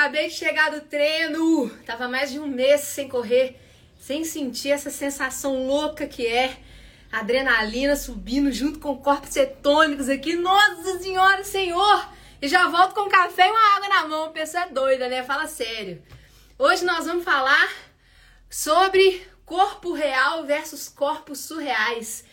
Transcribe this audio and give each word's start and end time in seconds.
acabei 0.00 0.28
de 0.28 0.34
chegar 0.34 0.70
do 0.70 0.80
treino. 0.80 1.68
Tava 1.84 2.08
mais 2.08 2.32
de 2.32 2.38
um 2.38 2.46
mês 2.46 2.80
sem 2.80 3.06
correr, 3.06 3.60
sem 4.00 4.24
sentir 4.24 4.70
essa 4.70 4.88
sensação 4.88 5.66
louca 5.66 6.06
que 6.06 6.26
é 6.26 6.56
adrenalina 7.12 7.94
subindo 7.94 8.50
junto 8.50 8.78
com 8.78 8.96
corpos 8.96 9.30
cetônicos 9.30 10.08
aqui. 10.08 10.36
Nossa 10.36 10.98
Senhora, 11.00 11.44
Senhor! 11.44 12.08
E 12.40 12.48
já 12.48 12.66
volto 12.68 12.94
com 12.94 13.10
café 13.10 13.46
e 13.46 13.50
uma 13.50 13.76
água 13.76 13.88
na 13.90 14.08
mão. 14.08 14.32
Pessoa 14.32 14.64
é 14.64 14.68
doida, 14.70 15.06
né? 15.06 15.22
Fala 15.22 15.46
sério. 15.46 16.02
Hoje 16.58 16.82
nós 16.82 17.04
vamos 17.04 17.22
falar 17.22 17.70
sobre 18.48 19.22
corpo 19.44 19.92
real 19.92 20.46
versus 20.46 20.88
corpos 20.88 21.40
surreais. 21.40 22.24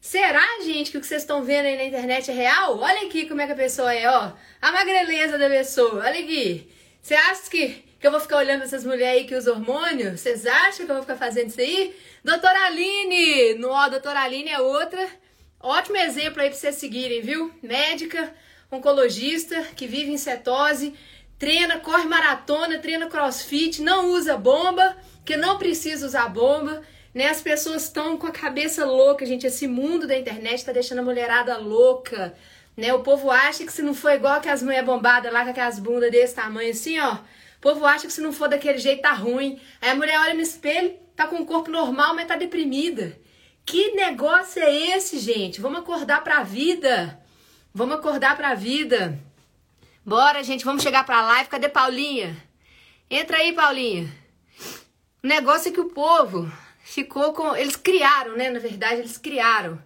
Será, 0.00 0.46
gente, 0.62 0.92
que 0.92 0.98
o 0.98 1.00
que 1.00 1.06
vocês 1.08 1.22
estão 1.22 1.42
vendo 1.42 1.66
aí 1.66 1.76
na 1.76 1.84
internet 1.86 2.30
é 2.30 2.34
real? 2.34 2.78
Olha 2.78 3.08
aqui 3.08 3.26
como 3.26 3.40
é 3.40 3.46
que 3.46 3.52
a 3.52 3.56
pessoa 3.56 3.92
é, 3.92 4.08
ó. 4.08 4.30
A 4.62 4.70
magreleza 4.70 5.36
da 5.36 5.48
pessoa. 5.48 6.04
Olha 6.04 6.20
aqui. 6.20 6.75
Você 7.06 7.14
acha 7.14 7.48
que, 7.48 7.84
que 8.00 8.04
eu 8.04 8.10
vou 8.10 8.18
ficar 8.18 8.38
olhando 8.38 8.64
essas 8.64 8.84
mulheres 8.84 9.20
aí 9.20 9.24
que 9.28 9.36
usam 9.36 9.54
hormônio? 9.54 10.18
Vocês 10.18 10.44
acham 10.44 10.84
que 10.84 10.90
eu 10.90 10.96
vou 10.96 11.02
ficar 11.02 11.14
fazendo 11.14 11.50
isso 11.50 11.60
aí? 11.60 11.94
Doutora 12.24 12.66
Aline! 12.66 13.54
No, 13.54 13.68
ó, 13.68 13.88
doutora 13.88 14.22
Aline 14.22 14.50
é 14.50 14.58
outra. 14.58 15.08
Ótimo 15.60 15.96
exemplo 15.98 16.42
aí 16.42 16.48
pra 16.50 16.58
vocês 16.58 16.74
seguirem, 16.74 17.22
viu? 17.22 17.54
Médica, 17.62 18.34
oncologista, 18.72 19.68
que 19.76 19.86
vive 19.86 20.10
em 20.10 20.18
cetose, 20.18 20.94
treina, 21.38 21.78
corre 21.78 22.06
maratona, 22.06 22.80
treina 22.80 23.06
crossfit, 23.06 23.80
não 23.82 24.10
usa 24.10 24.36
bomba, 24.36 24.96
que 25.24 25.36
não 25.36 25.58
precisa 25.58 26.06
usar 26.06 26.28
bomba. 26.28 26.82
Né? 27.14 27.28
As 27.28 27.40
pessoas 27.40 27.84
estão 27.84 28.16
com 28.16 28.26
a 28.26 28.32
cabeça 28.32 28.84
louca, 28.84 29.24
gente. 29.24 29.46
Esse 29.46 29.68
mundo 29.68 30.08
da 30.08 30.18
internet 30.18 30.64
tá 30.64 30.72
deixando 30.72 30.98
a 30.98 31.04
mulherada 31.04 31.56
louca. 31.56 32.34
Né? 32.76 32.92
O 32.92 33.02
povo 33.02 33.30
acha 33.30 33.64
que 33.64 33.72
se 33.72 33.82
não 33.82 33.94
for 33.94 34.10
igual 34.12 34.40
que 34.40 34.48
as 34.48 34.62
mulheres 34.62 34.84
bombadas 34.84 35.32
lá, 35.32 35.44
com 35.44 35.50
aquelas 35.50 35.78
bundas 35.78 36.10
desse 36.10 36.34
tamanho 36.34 36.70
assim, 36.70 36.98
ó. 36.98 37.14
O 37.14 37.60
povo 37.60 37.86
acha 37.86 38.06
que 38.06 38.12
se 38.12 38.20
não 38.20 38.32
for 38.32 38.48
daquele 38.48 38.78
jeito 38.78 39.02
tá 39.02 39.12
ruim. 39.12 39.58
Aí 39.80 39.90
a 39.90 39.94
mulher 39.94 40.20
olha 40.20 40.34
no 40.34 40.40
espelho, 40.40 40.94
tá 41.16 41.26
com 41.26 41.36
o 41.36 41.46
corpo 41.46 41.70
normal, 41.70 42.14
mas 42.14 42.26
tá 42.26 42.36
deprimida. 42.36 43.18
Que 43.64 43.92
negócio 43.92 44.62
é 44.62 44.96
esse, 44.96 45.18
gente? 45.18 45.60
Vamos 45.60 45.80
acordar 45.80 46.22
pra 46.22 46.42
vida. 46.42 47.18
Vamos 47.74 47.96
acordar 47.96 48.36
pra 48.36 48.54
vida. 48.54 49.18
Bora, 50.04 50.44
gente, 50.44 50.64
vamos 50.64 50.82
chegar 50.82 51.04
pra 51.04 51.22
live. 51.22 51.48
Cadê 51.48 51.68
Paulinha? 51.68 52.36
Entra 53.10 53.38
aí, 53.38 53.52
Paulinha. 53.52 54.08
O 55.22 55.26
negócio 55.26 55.70
é 55.70 55.72
que 55.72 55.80
o 55.80 55.88
povo 55.88 56.50
ficou 56.84 57.32
com. 57.32 57.56
Eles 57.56 57.74
criaram, 57.74 58.36
né? 58.36 58.50
Na 58.50 58.60
verdade, 58.60 59.00
eles 59.00 59.18
criaram 59.18 59.82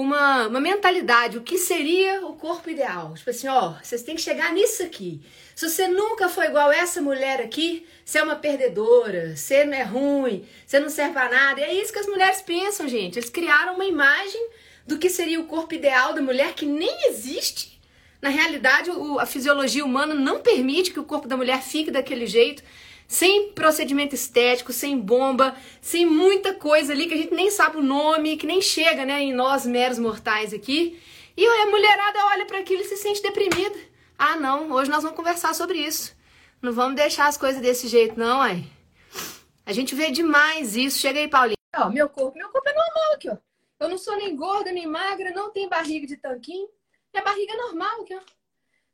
uma, 0.00 0.46
uma 0.48 0.60
mentalidade. 0.60 1.38
O 1.38 1.42
que 1.42 1.56
seria 1.56 2.26
o 2.26 2.34
corpo 2.34 2.68
ideal? 2.68 3.14
Tipo 3.14 3.30
assim, 3.30 3.48
ó, 3.48 3.74
vocês 3.82 4.02
têm 4.02 4.14
que 4.14 4.20
chegar 4.20 4.52
nisso 4.52 4.82
aqui. 4.82 5.22
Se 5.54 5.68
você 5.68 5.88
nunca 5.88 6.28
foi 6.28 6.46
igual 6.46 6.70
essa 6.70 7.00
mulher 7.00 7.40
aqui, 7.40 7.86
você 8.04 8.18
é 8.18 8.22
uma 8.22 8.36
perdedora, 8.36 9.34
você 9.34 9.64
não 9.64 9.72
é 9.72 9.82
ruim, 9.82 10.46
você 10.66 10.78
não 10.78 10.90
serve 10.90 11.14
pra 11.14 11.30
nada. 11.30 11.60
E 11.60 11.64
é 11.64 11.74
isso 11.74 11.92
que 11.92 11.98
as 11.98 12.06
mulheres 12.06 12.42
pensam, 12.42 12.86
gente. 12.86 13.18
Eles 13.18 13.30
criaram 13.30 13.74
uma 13.74 13.86
imagem 13.86 14.48
do 14.86 14.98
que 14.98 15.08
seria 15.08 15.40
o 15.40 15.46
corpo 15.46 15.74
ideal 15.74 16.12
da 16.12 16.20
mulher 16.20 16.52
que 16.52 16.66
nem 16.66 17.08
existe. 17.08 17.80
Na 18.20 18.28
realidade, 18.28 18.90
a 19.18 19.26
fisiologia 19.26 19.84
humana 19.84 20.14
não 20.14 20.40
permite 20.40 20.90
que 20.90 21.00
o 21.00 21.04
corpo 21.04 21.26
da 21.26 21.36
mulher 21.36 21.62
fique 21.62 21.90
daquele 21.90 22.26
jeito 22.26 22.62
sem 23.06 23.52
procedimento 23.52 24.14
estético, 24.14 24.72
sem 24.72 24.98
bomba, 24.98 25.56
sem 25.80 26.04
muita 26.06 26.54
coisa 26.54 26.92
ali 26.92 27.06
que 27.06 27.14
a 27.14 27.16
gente 27.16 27.34
nem 27.34 27.50
sabe 27.50 27.76
o 27.76 27.82
nome, 27.82 28.36
que 28.36 28.46
nem 28.46 28.60
chega, 28.60 29.04
né, 29.04 29.20
em 29.22 29.32
nós 29.32 29.64
meros 29.64 29.98
mortais 29.98 30.52
aqui. 30.52 31.00
E 31.36 31.46
a 31.46 31.66
mulherada 31.66 32.26
olha 32.26 32.46
para 32.46 32.58
aquilo 32.58 32.82
e 32.82 32.84
se 32.84 32.96
sente 32.96 33.22
deprimida. 33.22 33.78
Ah, 34.18 34.36
não, 34.36 34.72
hoje 34.72 34.90
nós 34.90 35.02
vamos 35.02 35.16
conversar 35.16 35.54
sobre 35.54 35.78
isso. 35.78 36.16
Não 36.62 36.72
vamos 36.72 36.96
deixar 36.96 37.26
as 37.26 37.36
coisas 37.36 37.60
desse 37.60 37.86
jeito, 37.86 38.18
não, 38.18 38.40
ai. 38.40 38.64
A 39.66 39.72
gente 39.72 39.94
vê 39.94 40.10
demais 40.10 40.76
isso. 40.76 40.98
Chega 40.98 41.18
aí, 41.18 41.28
Paulinho. 41.28 41.56
Ó, 41.76 41.90
meu 41.90 42.08
corpo, 42.08 42.38
meu 42.38 42.48
corpo 42.48 42.68
é 42.68 42.72
normal 42.72 43.14
aqui, 43.14 43.28
ó. 43.28 43.36
Eu 43.78 43.90
não 43.90 43.98
sou 43.98 44.16
nem 44.16 44.34
gorda, 44.34 44.72
nem 44.72 44.86
magra, 44.86 45.32
não 45.32 45.50
tem 45.50 45.68
barriga 45.68 46.06
de 46.06 46.16
tanquinho. 46.16 46.68
Minha 47.12 47.24
barriga 47.24 47.52
é 47.52 47.56
normal 47.56 48.00
aqui, 48.00 48.14
ó. 48.14 48.20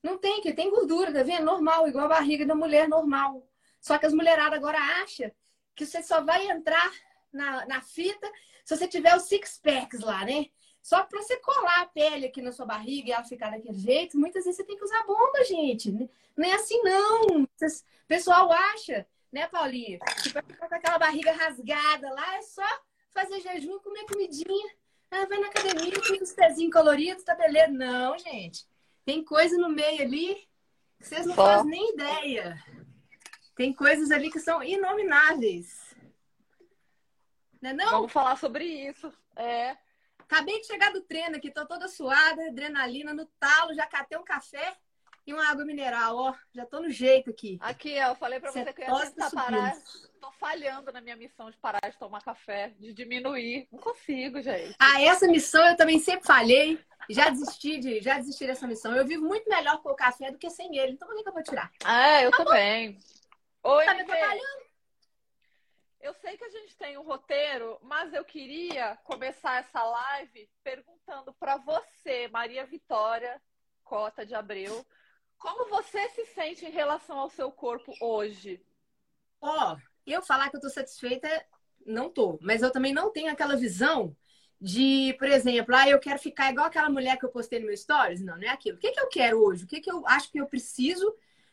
Não 0.03 0.19
tem, 0.19 0.41
que 0.41 0.53
tem 0.53 0.71
gordura, 0.71 1.13
tá 1.13 1.23
vendo? 1.23 1.45
Normal, 1.45 1.87
igual 1.87 2.07
a 2.07 2.09
barriga 2.09 2.45
da 2.45 2.55
mulher 2.57 2.89
normal. 2.89 3.47
Só 3.83 3.99
que 3.99 4.07
as 4.07 4.15
mulheradas 4.15 4.57
agora 4.57 4.79
acham 5.03 5.31
que 5.75 5.85
você 5.85 6.03
só 6.03 6.23
vai 6.23 6.49
entrar 6.49 6.91
na, 7.33 7.67
na 7.67 7.83
fita 7.83 8.31
se 8.65 8.77
você 8.77 8.87
tiver 8.87 9.15
os 9.17 9.25
six 9.25 9.59
packs 9.59 10.01
lá, 10.01 10.25
né? 10.25 10.47
Só 10.81 11.03
para 11.03 11.21
você 11.21 11.37
colar 11.39 11.83
a 11.83 11.87
pele 11.87 12.27
aqui 12.27 12.41
na 12.41 12.53
sua 12.53 12.65
barriga 12.65 13.09
e 13.09 13.13
ela 13.13 13.25
ficar 13.25 13.51
daquele 13.51 13.79
jeito, 13.79 14.19
muitas 14.19 14.45
vezes 14.45 14.57
você 14.57 14.65
tem 14.65 14.77
que 14.77 14.85
usar 14.85 15.05
bomba, 15.05 15.45
gente. 15.45 15.91
Não 16.37 16.49
é 16.49 16.53
assim, 16.55 16.81
não. 16.83 17.43
O 17.43 17.49
pessoal 18.07 18.51
acha, 18.53 19.07
né, 19.33 19.49
Paulinha? 19.49 19.99
Que 20.23 20.31
pra 20.31 20.43
ficar 20.43 20.69
com 20.69 20.75
aquela 20.75 20.99
barriga 20.99 21.33
rasgada 21.33 22.09
lá, 22.13 22.37
é 22.37 22.43
só 22.43 22.67
fazer 23.11 23.41
jejum, 23.41 23.79
comer 23.81 24.05
comidinha. 24.07 24.75
Ah, 25.11 25.27
vai 25.27 25.39
na 25.39 25.49
academia, 25.49 26.03
fica 26.03 26.25
os 26.25 26.33
pezinhos 26.33 26.73
coloridos, 26.73 27.25
tá 27.25 27.35
beleza. 27.35 27.69
Não, 27.69 28.17
gente. 28.19 28.65
Tem 29.05 29.25
coisa 29.25 29.57
no 29.59 29.69
meio 29.69 30.03
ali 30.03 30.49
que 30.99 31.09
vocês 31.09 31.27
não 31.27 31.35
fazem 31.35 31.71
nem 31.71 31.95
ideia. 31.95 32.63
Tem 33.55 33.73
coisas 33.73 34.11
ali 34.11 34.31
que 34.31 34.41
são 34.41 34.63
inomináveis. 34.63 35.95
Não 37.61 37.71
é 37.71 37.73
não? 37.73 37.91
Vamos 37.91 38.13
falar 38.13 38.37
sobre 38.37 38.65
isso. 38.65 39.13
É. 39.37 39.77
Acabei 40.19 40.61
de 40.61 40.67
chegar 40.67 40.93
do 40.93 41.03
treino 41.03 41.37
aqui, 41.37 41.51
tô 41.51 41.67
toda 41.67 41.89
suada, 41.89 42.49
adrenalina 42.49 43.13
no 43.13 43.27
talo, 43.39 43.75
já 43.75 43.87
catei 43.87 44.17
um 44.17 44.25
café 44.25 44.77
e 45.27 45.33
uma 45.33 45.49
água 45.49 45.65
mineral, 45.65 46.17
ó. 46.17 46.35
Já 46.53 46.67
tô 46.67 46.81
no 46.81 46.91
jeito 46.91 47.31
aqui. 47.31 47.59
Aqui, 47.61 47.99
ó, 48.01 48.09
eu 48.09 48.15
falei 48.17 48.41
pra 48.41 48.51
você, 48.51 48.65
você 48.65 48.73
que 48.73 48.83
eu 48.83 48.87
ia 48.87 49.11
tentar 49.11 49.31
parar. 49.31 49.77
Tô 50.21 50.33
falhando 50.33 50.91
na 50.93 51.01
minha 51.01 51.17
missão 51.17 51.51
de 51.51 51.57
parar 51.59 51.81
de 51.89 51.99
tomar 51.99 52.23
café, 52.23 52.73
de 52.79 52.93
diminuir. 52.93 53.69
Não 53.71 53.79
consigo, 53.79 54.41
gente. 54.41 54.75
Ah, 54.79 55.03
essa 55.03 55.27
missão 55.27 55.65
eu 55.67 55.77
também 55.77 55.99
sempre 55.99 56.27
falhei. 56.27 56.79
Já 57.11 57.29
desisti 57.29 57.79
de, 57.79 58.01
já 58.01 58.17
desisti 58.17 58.47
dessa 58.47 58.67
missão. 58.67 58.95
Eu 58.97 59.07
vivo 59.07 59.25
muito 59.25 59.49
melhor 59.49 59.83
com 59.83 59.91
o 59.91 59.97
café 59.97 60.31
do 60.31 60.39
que 60.39 60.49
sem 60.49 60.77
ele. 60.77 60.93
Então, 60.93 61.09
por 61.09 61.21
que 61.21 61.29
eu 61.29 61.33
vou 61.33 61.43
tirar? 61.43 61.71
Ah, 61.85 62.23
eu 62.23 62.31
tá 62.31 62.45
também. 62.45 62.93
Bom. 62.93 63.12
Oi, 63.65 63.85
tá 63.85 63.95
me 63.95 64.01
atrapalhando? 64.03 64.63
Eu 66.01 66.13
sei 66.15 66.37
que 66.37 66.45
a 66.45 66.51
gente 66.51 66.77
tem 66.77 66.99
um 66.99 67.05
roteiro, 67.05 67.79
mas 67.81 68.13
eu 68.13 68.25
queria 68.25 68.97
começar 69.05 69.61
essa 69.61 69.85
live 69.85 70.51
perguntando 70.65 71.33
para 71.35 71.59
você, 71.59 72.27
Maria 72.29 72.67
Vitória 72.67 73.41
Cota 73.85 74.27
de 74.27 74.35
Abreu, 74.35 74.85
como 75.39 75.69
você 75.69 76.09
se 76.09 76.25
sente 76.27 76.67
em 76.67 76.71
relação 76.71 77.19
ao 77.19 77.31
seu 77.31 77.53
corpo 77.53 77.95
hoje? 78.01 78.61
Ó, 79.41 79.75
oh, 79.75 79.79
eu 80.05 80.23
falar 80.23 80.51
que 80.51 80.57
eu 80.57 80.61
tô 80.61 80.69
satisfeita, 80.69 81.29
não 81.87 82.11
tô, 82.11 82.39
mas 82.43 82.63
eu 82.63 82.73
também 82.73 82.93
não 82.93 83.13
tenho 83.13 83.31
aquela 83.31 83.55
visão 83.55 84.17
de, 84.61 85.15
por 85.21 85.29
exemplo, 85.29 85.75
ah, 85.75 85.89
eu 85.89 86.01
quero 86.01 86.19
ficar 86.19 86.51
igual 86.51 86.67
aquela 86.67 86.91
mulher 86.91 87.17
que 87.17 87.25
eu 87.25 87.31
postei 87.31 87.61
no 87.61 87.67
meu 87.67 87.77
stories. 87.77 88.23
Não, 88.23 88.37
não 88.37 88.45
é 88.45 88.49
aquilo. 88.49 88.77
O 88.77 88.81
que, 88.81 88.93
que 88.93 89.01
eu 89.01 89.09
quero 89.09 89.43
hoje? 89.43 89.65
O 89.65 89.67
que, 89.67 89.81
que 89.81 89.91
eu 89.91 90.07
acho 90.07 90.31
que 90.31 90.39
eu 90.39 90.47
preciso 90.47 91.13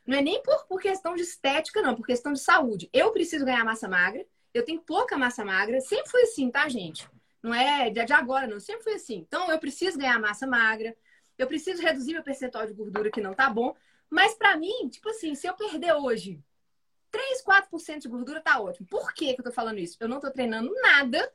não 0.09 0.18
é 0.18 0.22
nem 0.24 0.42
por, 0.42 0.66
por 0.66 0.81
questão 0.81 1.14
de 1.14 1.22
estética, 1.22 1.84
não, 1.84 1.94
por 1.94 2.03
questão 2.03 2.34
de 2.34 2.40
saúde. 2.40 2.90
Eu 2.92 3.12
preciso 3.12 3.46
ganhar 3.46 3.64
massa 3.64 3.88
magra, 3.88 4.25
eu 4.52 4.66
tenho 4.66 4.81
pouca 4.81 5.16
massa 5.16 5.46
magra, 5.46 5.80
sempre 5.81 6.09
foi 6.09 6.24
assim, 6.24 6.50
tá, 6.50 6.68
gente? 6.68 7.08
Não 7.44 7.53
é 7.53 7.92
de 7.92 8.12
agora, 8.12 8.47
não, 8.47 8.59
sempre 8.59 8.84
foi 8.84 8.96
assim. 8.96 9.18
Então, 9.18 9.52
eu 9.52 9.59
preciso 9.59 10.00
ganhar 10.00 10.20
massa 10.20 10.47
magra, 10.47 10.97
eu 11.38 11.46
preciso 11.46 11.84
reduzir 11.84 12.14
meu 12.14 12.24
percentual 12.24 12.66
de 12.66 12.74
gordura 12.74 13.12
que 13.12 13.22
não 13.22 13.36
tá 13.36 13.52
bom. 13.52 13.75
Mas 14.09 14.34
para 14.34 14.58
mim, 14.58 14.90
tipo 14.90 15.09
assim, 15.09 15.36
se 15.36 15.46
eu 15.46 15.53
perder 15.53 15.94
hoje 15.94 16.44
3, 17.12 17.44
4% 17.44 18.00
de 18.00 18.08
gordura, 18.08 18.41
tá 18.41 18.59
ótimo. 18.59 18.88
Por 18.88 19.14
que, 19.14 19.36
que 19.36 19.41
eu 19.41 19.46
tô 19.46 19.52
falando 19.52 19.78
isso? 19.78 19.96
Eu 20.00 20.08
não 20.08 20.20
tô 20.20 20.31
treinando 20.31 20.74
nada, 20.81 21.31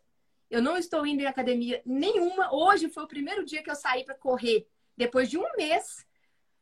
eu 0.51 0.61
não 0.61 0.77
estou 0.77 1.06
indo 1.06 1.23
em 1.23 1.27
academia 1.27 1.81
nenhuma. 1.87 2.53
Hoje 2.53 2.89
foi 2.89 3.05
o 3.05 3.09
primeiro 3.09 3.45
dia 3.45 3.62
que 3.62 3.71
eu 3.71 3.77
saí 3.77 4.05
para 4.05 4.17
correr. 4.17 4.67
Depois 4.97 5.31
de 5.31 5.39
um 5.39 5.47
mês, 5.56 6.05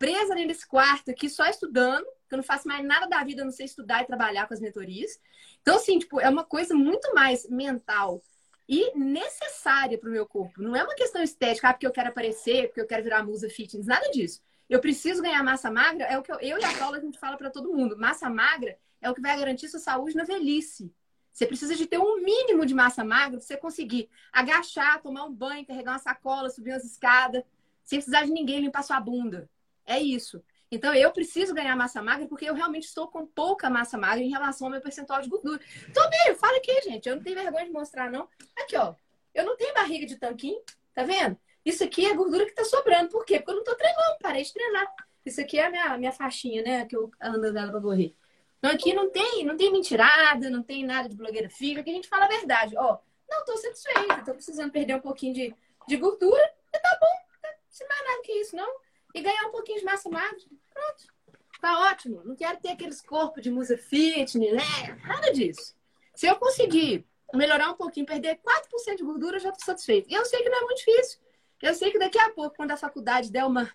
presa 0.03 0.35
desse 0.35 0.67
quarto 0.67 1.13
aqui, 1.13 1.31
só 1.31 1.47
estudando, 1.47 2.05
que 2.29 2.35
eu 2.35 2.39
não 2.39 2.43
faço 2.43 2.67
mais 2.67 2.85
nada 2.85 3.07
da 3.07 3.23
vida, 3.23 3.43
eu 3.43 3.45
não 3.45 3.53
sei 3.53 3.67
estudar 3.67 4.03
e 4.03 4.07
trabalhar 4.07 4.49
com 4.49 4.55
as 4.55 4.59
mentorias. 4.59 5.13
Então, 5.61 5.77
assim, 5.77 5.97
tipo, 5.97 6.21
é 6.21 6.29
uma 6.29 6.43
coisa 6.43 6.75
muito 6.75 7.15
mais 7.15 7.49
mental 7.49 8.21
e 8.69 8.99
necessária 8.99 9.97
para 9.97 10.09
o 10.09 10.13
meu 10.13 10.27
corpo. 10.27 10.61
Não 10.61 10.75
é 10.75 10.83
uma 10.83 10.97
questão 10.97 11.23
estética, 11.23 11.69
ah, 11.69 11.73
porque 11.73 11.87
eu 11.87 11.93
quero 11.93 12.09
aparecer, 12.09 12.67
porque 12.67 12.81
eu 12.81 12.87
quero 12.89 13.05
virar 13.05 13.23
musa 13.23 13.49
fitness, 13.49 13.87
nada 13.87 14.11
disso. 14.11 14.41
Eu 14.69 14.81
preciso 14.81 15.23
ganhar 15.23 15.41
massa 15.45 15.71
magra, 15.71 16.05
é 16.07 16.19
o 16.19 16.23
que 16.23 16.33
eu, 16.33 16.41
eu 16.41 16.59
e 16.59 16.65
a 16.65 16.77
Paula 16.77 16.97
a 16.97 17.01
gente 17.01 17.21
fala 17.21 17.37
para 17.37 17.49
todo 17.49 17.73
mundo. 17.73 17.97
Massa 17.97 18.29
magra 18.29 18.77
é 19.01 19.09
o 19.09 19.15
que 19.15 19.21
vai 19.21 19.39
garantir 19.39 19.69
sua 19.69 19.79
saúde 19.79 20.17
na 20.17 20.25
velhice. 20.25 20.93
Você 21.33 21.47
precisa 21.47 21.77
de 21.77 21.87
ter 21.87 21.99
um 21.99 22.21
mínimo 22.21 22.67
de 22.67 22.75
massa 22.75 23.05
magra 23.05 23.39
para 23.39 23.47
você 23.47 23.57
conseguir 23.57 24.11
agachar, 24.33 25.01
tomar 25.01 25.23
um 25.27 25.33
banho, 25.33 25.65
carregar 25.65 25.93
uma 25.93 25.99
sacola, 26.01 26.51
subir 26.51 26.73
umas 26.73 26.85
escadas, 26.85 27.45
sem 27.85 28.01
precisar 28.01 28.25
de 28.25 28.33
ninguém 28.33 28.59
limpar 28.59 28.83
sua 28.83 28.99
bunda. 28.99 29.49
É 29.93 30.01
isso. 30.01 30.43
Então, 30.71 30.95
eu 30.95 31.11
preciso 31.13 31.55
ganhar 31.55 31.77
massa 31.77 32.01
magra 32.03 32.27
porque 32.27 32.49
eu 32.49 32.55
realmente 32.55 32.85
estou 32.85 33.07
com 33.07 33.27
pouca 33.27 33.69
massa 33.69 33.99
magra 33.99 34.25
em 34.25 34.31
relação 34.31 34.67
ao 34.67 34.71
meu 34.71 34.81
percentual 34.81 35.21
de 35.21 35.29
gordura. 35.29 35.61
Tô 35.93 36.09
bem, 36.09 36.35
fala 36.35 36.57
aqui, 36.57 36.81
gente. 36.83 37.09
Eu 37.09 37.17
não 37.17 37.23
tenho 37.23 37.37
vergonha 37.37 37.67
de 37.67 37.71
mostrar, 37.73 38.11
não. 38.11 38.27
Aqui, 38.59 38.77
ó. 38.77 38.95
Eu 39.35 39.45
não 39.45 39.57
tenho 39.57 39.75
barriga 39.75 40.07
de 40.07 40.17
tanquinho, 40.17 40.63
tá 40.95 41.03
vendo? 41.03 41.37
Isso 41.65 41.85
aqui 41.85 42.07
é 42.07 42.15
gordura 42.15 42.47
que 42.47 42.55
tá 42.55 42.65
sobrando. 42.65 43.11
Por 43.11 43.25
quê? 43.25 43.39
Porque 43.39 43.51
eu 43.51 43.57
não 43.57 43.65
tô 43.65 43.75
treinando, 43.75 44.19
parei 44.23 44.43
de 44.43 44.53
treinar. 44.53 44.95
Isso 45.25 45.41
aqui 45.41 45.59
é 45.59 45.67
a 45.67 45.71
minha, 45.71 45.99
minha 45.99 46.13
faixinha, 46.13 46.63
né? 46.63 46.87
Que 46.87 46.97
eu 46.97 47.11
ando 47.21 47.53
dela 47.53 47.71
pra 47.71 47.81
correr. 47.81 48.15
Então 48.59 48.71
aqui 48.71 48.95
não 48.95 49.11
tem, 49.11 49.45
não 49.45 49.57
tem 49.57 49.73
mentirada, 49.73 50.49
não 50.49 50.63
tem 50.63 50.85
nada 50.87 51.09
de 51.09 51.17
blogueira 51.17 51.51
fica, 51.51 51.81
aqui 51.81 51.91
a 51.91 51.95
gente 51.95 52.09
fala 52.09 52.27
a 52.27 52.29
verdade. 52.29 52.77
Ó, 52.77 52.99
não 53.29 53.45
tô 53.45 53.57
satisfeita, 53.57 54.25
tô 54.25 54.35
precisando 54.35 54.71
perder 54.71 54.95
um 54.95 55.01
pouquinho 55.01 55.35
de, 55.35 55.55
de 55.89 55.97
gordura, 55.97 56.43
e 56.73 56.79
tá 56.79 56.99
bom, 57.01 57.07
não 57.43 57.51
precisa 57.67 57.89
mais 57.89 58.05
nada 58.07 58.23
que 58.23 58.33
isso, 58.33 58.55
não. 58.55 58.73
E 59.15 59.21
ganhar 59.21 59.47
um 59.47 59.51
pouquinho 59.51 59.79
de 59.79 59.85
massa 59.85 60.09
magra, 60.09 60.39
pronto. 60.73 61.13
Tá 61.61 61.91
ótimo. 61.91 62.23
Não 62.25 62.35
quero 62.35 62.59
ter 62.61 62.71
aqueles 62.71 63.01
corpos 63.01 63.43
de 63.43 63.51
musa 63.51 63.79
fitness, 63.79 64.35
né? 64.35 64.99
Nada 65.07 65.33
disso. 65.33 65.75
Se 66.15 66.27
eu 66.27 66.37
conseguir 66.37 67.07
melhorar 67.33 67.71
um 67.71 67.75
pouquinho, 67.75 68.07
perder 68.07 68.41
4% 68.41 68.97
de 68.97 69.03
gordura, 69.05 69.37
eu 69.37 69.41
já 69.41 69.51
estou 69.51 69.65
satisfeito. 69.65 70.11
E 70.11 70.15
eu 70.15 70.25
sei 70.25 70.43
que 70.43 70.49
não 70.49 70.59
é 70.59 70.61
muito 70.63 70.79
difícil. 70.79 71.21
Eu 71.63 71.75
sei 71.75 71.93
que 71.93 71.99
daqui 71.99 72.19
a 72.19 72.31
pouco, 72.31 72.57
quando 72.57 72.73
a 72.73 72.77
faculdade 72.77 73.31
der 73.31 73.45
uma, 73.45 73.73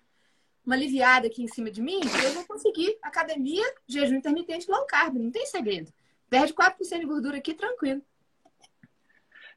uma 0.64 0.74
aliviada 0.74 1.26
aqui 1.26 1.42
em 1.42 1.48
cima 1.48 1.70
de 1.70 1.80
mim, 1.80 2.00
eu 2.24 2.32
vou 2.32 2.44
conseguir 2.44 2.98
academia, 3.02 3.64
jejum 3.86 4.16
intermitente, 4.16 4.70
low 4.70 4.84
carb. 4.86 5.16
Não 5.16 5.30
tem 5.30 5.46
segredo. 5.46 5.90
Perde 6.28 6.52
4% 6.52 7.00
de 7.00 7.06
gordura 7.06 7.38
aqui, 7.38 7.54
tranquilo. 7.54 8.02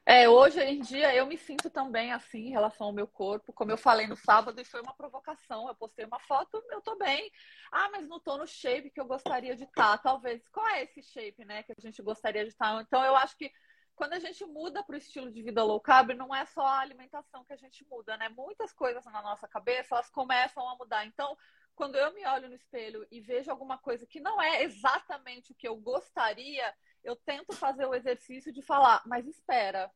É, 0.04 0.28
hoje 0.28 0.60
em 0.60 0.80
dia 0.80 1.14
eu 1.14 1.26
me 1.26 1.38
sinto 1.38 1.70
também 1.70 2.12
assim 2.12 2.46
em 2.46 2.50
relação 2.50 2.88
ao 2.88 2.92
meu 2.92 3.06
corpo. 3.06 3.52
Como 3.52 3.70
eu 3.70 3.78
falei 3.78 4.06
no 4.06 4.16
sábado, 4.16 4.60
e 4.60 4.64
foi 4.64 4.80
uma 4.80 4.94
provocação. 4.94 5.68
Eu 5.68 5.74
postei 5.76 6.04
uma 6.04 6.18
foto, 6.18 6.62
eu 6.70 6.80
tô 6.80 6.96
bem. 6.96 7.30
Ah, 7.70 7.88
mas 7.90 8.08
não 8.08 8.18
tô 8.18 8.36
no 8.36 8.46
shape 8.46 8.90
que 8.90 9.00
eu 9.00 9.06
gostaria 9.06 9.54
de 9.54 9.64
estar. 9.64 9.98
Tá. 9.98 9.98
Talvez. 9.98 10.46
Qual 10.48 10.66
é 10.68 10.82
esse 10.82 11.02
shape, 11.02 11.44
né, 11.44 11.62
que 11.62 11.72
a 11.72 11.80
gente 11.80 12.02
gostaria 12.02 12.42
de 12.42 12.50
estar? 12.50 12.74
Tá? 12.74 12.82
Então 12.82 13.04
eu 13.04 13.14
acho 13.16 13.36
que 13.36 13.52
quando 13.94 14.14
a 14.14 14.18
gente 14.18 14.44
muda 14.44 14.82
para 14.82 14.94
o 14.94 14.98
estilo 14.98 15.30
de 15.30 15.42
vida 15.42 15.62
low 15.62 15.80
carb, 15.80 16.10
não 16.10 16.34
é 16.34 16.44
só 16.46 16.66
a 16.66 16.80
alimentação 16.80 17.44
que 17.44 17.52
a 17.52 17.56
gente 17.56 17.86
muda, 17.88 18.16
né? 18.16 18.28
Muitas 18.30 18.72
coisas 18.72 19.04
na 19.04 19.22
nossa 19.22 19.46
cabeça, 19.46 19.94
elas 19.94 20.10
começam 20.10 20.68
a 20.68 20.76
mudar. 20.76 21.06
Então, 21.06 21.36
quando 21.74 21.96
eu 21.96 22.12
me 22.12 22.24
olho 22.26 22.48
no 22.48 22.54
espelho 22.54 23.06
e 23.10 23.20
vejo 23.20 23.50
alguma 23.50 23.78
coisa 23.78 24.06
que 24.06 24.20
não 24.20 24.40
é 24.40 24.62
exatamente 24.62 25.52
o 25.52 25.54
que 25.54 25.66
eu 25.66 25.76
gostaria, 25.76 26.74
eu 27.02 27.16
tento 27.16 27.52
fazer 27.52 27.86
o 27.86 27.94
exercício 27.94 28.52
de 28.52 28.62
falar, 28.62 29.02
mas 29.06 29.26
espera, 29.26 29.90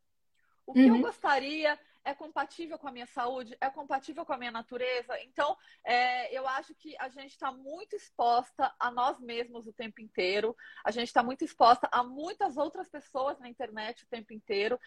o 0.67 0.73
que 0.73 0.81
uhum. 0.81 0.97
eu 0.97 1.03
gostaria 1.03 1.79
é 2.07 2.15
compatível 2.15 2.79
com 2.79 2.89
a 2.89 2.93
minha 2.93 3.07
saúde, 3.07 3.57
é 3.61 3.69
compatível 3.69 4.25
com 4.25 4.33
a 4.33 4.39
minha 4.39 4.51
natureza. 4.51 5.21
Então, 5.23 5.57
é, 5.85 6.33
eu 6.37 6.47
acho 6.47 6.73
que 6.75 6.97
a 6.99 7.09
gente 7.09 7.33
está 7.33 7.51
muito 7.51 7.97
exposta 7.97 8.73
a 8.79 8.91
nós 8.93 9.19
mesmos 9.21 9.67
o 9.67 9.73
tempo 9.73 10.01
inteiro, 10.01 10.57
a 10.85 10.93
gente 10.93 11.09
está 11.09 11.23
muito 11.23 11.45
exposta 11.45 11.89
a 11.91 12.05
muitas 12.05 12.57
outras 12.57 12.89
pessoas 12.89 13.39
na 13.41 13.49
internet 13.49 14.05
o 14.05 14.09
tempo 14.09 14.33
inteiro. 14.33 14.79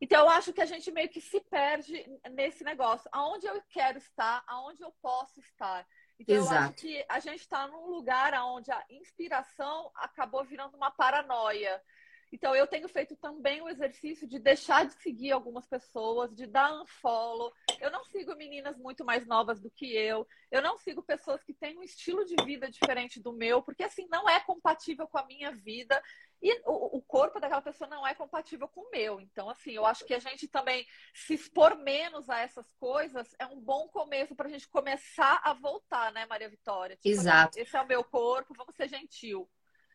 Então, 0.00 0.20
eu 0.20 0.30
acho 0.30 0.52
que 0.52 0.60
a 0.60 0.66
gente 0.66 0.92
meio 0.92 1.08
que 1.08 1.20
se 1.20 1.40
perde 1.40 2.04
nesse 2.30 2.62
negócio. 2.62 3.08
Aonde 3.12 3.46
eu 3.46 3.60
quero 3.68 3.98
estar, 3.98 4.42
aonde 4.46 4.82
eu 4.82 4.94
posso 5.02 5.40
estar. 5.40 5.86
Então, 6.20 6.36
Exato. 6.36 6.54
eu 6.54 6.60
acho 6.60 6.74
que 6.74 7.04
a 7.08 7.18
gente 7.18 7.40
está 7.40 7.66
num 7.66 7.86
lugar 7.86 8.34
onde 8.44 8.70
a 8.70 8.84
inspiração 8.90 9.90
acabou 9.94 10.44
virando 10.44 10.76
uma 10.76 10.90
paranoia. 10.90 11.82
Então, 12.30 12.54
eu 12.54 12.66
tenho 12.66 12.86
feito 12.90 13.16
também 13.16 13.62
o 13.62 13.68
exercício 13.70 14.28
de 14.28 14.38
deixar 14.38 14.84
de 14.84 14.92
seguir 15.02 15.32
algumas 15.32 15.66
pessoas, 15.66 16.36
de 16.36 16.46
dar 16.46 16.78
unfollow. 16.82 17.50
Eu 17.80 17.90
não 17.90 18.04
sigo 18.04 18.36
meninas 18.36 18.76
muito 18.76 19.02
mais 19.02 19.26
novas 19.26 19.58
do 19.60 19.70
que 19.70 19.96
eu. 19.96 20.28
Eu 20.50 20.60
não 20.60 20.76
sigo 20.76 21.02
pessoas 21.02 21.42
que 21.42 21.54
têm 21.54 21.78
um 21.78 21.82
estilo 21.82 22.22
de 22.26 22.36
vida 22.44 22.70
diferente 22.70 23.18
do 23.18 23.32
meu, 23.32 23.62
porque 23.62 23.82
assim, 23.82 24.06
não 24.10 24.28
é 24.28 24.38
compatível 24.40 25.08
com 25.08 25.16
a 25.16 25.24
minha 25.24 25.50
vida. 25.52 26.00
E 26.42 26.62
o, 26.64 26.96
o 26.98 27.02
corpo 27.02 27.38
daquela 27.38 27.60
pessoa 27.60 27.88
não 27.88 28.06
é 28.06 28.14
compatível 28.14 28.66
com 28.66 28.80
o 28.80 28.90
meu. 28.90 29.20
Então, 29.20 29.50
assim, 29.50 29.72
eu 29.72 29.84
acho 29.84 30.04
que 30.06 30.14
a 30.14 30.18
gente 30.18 30.48
também 30.48 30.86
se 31.12 31.34
expor 31.34 31.76
menos 31.76 32.30
a 32.30 32.40
essas 32.40 32.72
coisas 32.78 33.34
é 33.38 33.46
um 33.46 33.60
bom 33.60 33.88
começo 33.88 34.34
para 34.34 34.48
a 34.48 34.50
gente 34.50 34.66
começar 34.68 35.40
a 35.44 35.52
voltar, 35.52 36.12
né, 36.12 36.24
Maria 36.26 36.48
Vitória? 36.48 36.96
Tipo, 36.96 37.08
Exato. 37.08 37.58
Esse 37.58 37.76
é 37.76 37.80
o 37.80 37.86
meu 37.86 38.02
corpo, 38.02 38.54
vamos 38.56 38.74
ser 38.74 38.88
gentil. 38.88 39.48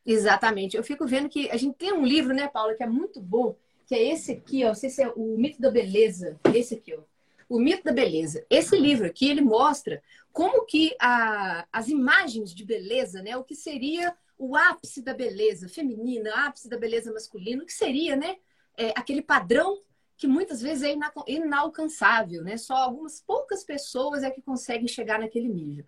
Exatamente. 0.05 0.77
Eu 0.77 0.83
fico 0.83 1.07
vendo 1.07 1.29
que 1.29 1.49
a 1.49 1.57
gente 1.57 1.77
tem 1.77 1.91
um 1.91 2.05
livro, 2.05 2.33
né, 2.33 2.47
Paula, 2.47 2.75
que 2.75 2.83
é 2.83 2.87
muito 2.87 3.19
bom, 3.19 3.55
que 3.87 3.95
é 3.95 4.03
esse 4.03 4.33
aqui, 4.33 4.63
ó. 4.63 4.67
Não 4.67 4.75
sei 4.75 4.89
se 4.89 5.01
é 5.01 5.09
o 5.15 5.37
Mito 5.37 5.59
da 5.59 5.71
Beleza. 5.71 6.39
Esse 6.53 6.75
aqui, 6.75 6.93
ó. 6.93 7.01
O 7.49 7.59
Mito 7.59 7.83
da 7.83 7.91
Beleza. 7.91 8.45
Esse 8.49 8.77
livro 8.77 9.07
aqui, 9.07 9.29
ele 9.29 9.41
mostra 9.41 10.01
como 10.31 10.65
que 10.65 10.95
a, 10.99 11.65
as 11.71 11.87
imagens 11.87 12.53
de 12.53 12.65
beleza, 12.65 13.23
né? 13.23 13.37
O 13.37 13.43
que 13.43 13.55
seria 13.55 14.15
o 14.37 14.55
ápice 14.55 15.01
da 15.01 15.13
beleza 15.13 15.67
feminina, 15.69 16.29
o 16.29 16.47
ápice 16.47 16.69
da 16.69 16.77
beleza 16.77 17.11
masculina, 17.11 17.65
que 17.65 17.73
seria, 17.73 18.15
né? 18.15 18.37
É, 18.77 18.89
aquele 18.95 19.21
padrão 19.21 19.81
que 20.17 20.27
muitas 20.27 20.61
vezes 20.61 20.83
é 20.83 20.95
inalcançável, 21.27 22.41
né? 22.41 22.57
Só 22.57 22.75
algumas 22.75 23.21
poucas 23.21 23.63
pessoas 23.63 24.23
é 24.23 24.31
que 24.31 24.41
conseguem 24.41 24.87
chegar 24.87 25.19
naquele 25.19 25.47
nível. 25.47 25.85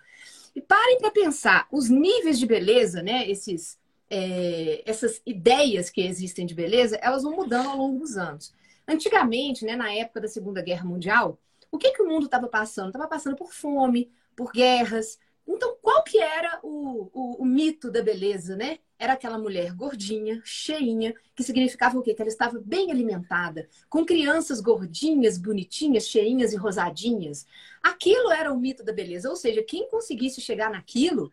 E 0.56 0.62
parem 0.62 0.98
para 1.00 1.12
pensar, 1.12 1.68
os 1.72 1.90
níveis 1.90 2.40
de 2.40 2.46
beleza, 2.46 3.02
né? 3.02 3.30
Esses 3.30 3.78
é, 4.10 4.84
essas 4.86 5.22
ideias 5.26 5.90
que 5.90 6.02
existem 6.02 6.46
de 6.46 6.56
beleza, 6.56 6.98
elas 7.02 7.24
vão 7.24 7.36
mudando 7.36 7.70
ao 7.70 7.78
longo 7.78 8.00
dos 8.00 8.18
anos. 8.18 8.54
Antigamente, 8.88 9.66
né, 9.66 9.76
na 9.76 9.92
época 9.94 10.22
da 10.22 10.28
Segunda 10.28 10.62
Guerra 10.62 10.86
Mundial, 10.86 11.38
o 11.70 11.78
que, 11.78 11.92
que 11.92 12.02
o 12.02 12.08
mundo 12.08 12.26
estava 12.26 12.48
passando? 12.48 12.88
Estava 12.88 13.08
passando 13.08 13.36
por 13.36 13.54
fome, 13.54 14.10
por 14.36 14.52
guerras. 14.52 15.20
Então, 15.48 15.78
qual 15.82 16.04
que 16.04 16.20
era 16.20 16.60
o, 16.62 17.10
o, 17.14 17.42
o, 17.42 17.46
mito 17.46 17.90
da 17.90 18.02
beleza, 18.02 18.56
né? 18.56 18.80
Era 19.00 19.14
aquela 19.14 19.38
mulher 19.38 19.74
gordinha, 19.74 20.42
cheinha, 20.44 21.14
que 21.36 21.44
significava 21.44 21.98
o 21.98 22.02
quê? 22.02 22.14
Que 22.14 22.22
ela 22.22 22.30
estava 22.30 22.60
bem 22.60 22.92
alimentada, 22.92 23.70
com 23.90 24.06
crianças 24.06 24.60
gordinhas, 24.60 25.38
bonitinhas, 25.38 26.08
cheinhas 26.08 26.52
e 26.52 26.58
rosadinhas. 26.58 27.46
Aquilo 27.82 28.32
era 28.32 28.52
o 28.52 28.60
mito 28.60 28.84
da 28.84 28.92
beleza. 28.92 29.30
Ou 29.30 29.36
seja, 29.36 29.64
quem 29.64 29.88
conseguisse 29.90 30.42
chegar 30.42 30.70
naquilo 30.70 31.32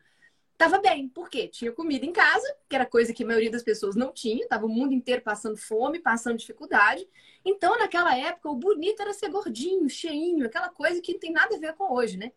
Tava 0.56 0.78
bem, 0.78 1.08
porque 1.08 1.48
tinha 1.48 1.72
comida 1.72 2.06
em 2.06 2.12
casa, 2.12 2.46
que 2.68 2.76
era 2.76 2.86
coisa 2.86 3.12
que 3.12 3.24
a 3.24 3.26
maioria 3.26 3.50
das 3.50 3.62
pessoas 3.62 3.96
não 3.96 4.12
tinha, 4.12 4.46
tava 4.46 4.66
o 4.66 4.68
mundo 4.68 4.94
inteiro 4.94 5.20
passando 5.20 5.56
fome, 5.56 5.98
passando 5.98 6.38
dificuldade. 6.38 7.06
Então, 7.44 7.76
naquela 7.76 8.16
época, 8.16 8.48
o 8.50 8.54
bonito 8.54 9.02
era 9.02 9.12
ser 9.12 9.30
gordinho, 9.30 9.88
cheinho, 9.90 10.46
aquela 10.46 10.68
coisa 10.68 11.00
que 11.00 11.12
não 11.12 11.18
tem 11.18 11.32
nada 11.32 11.56
a 11.56 11.58
ver 11.58 11.74
com 11.74 11.92
hoje, 11.92 12.16
né? 12.16 12.30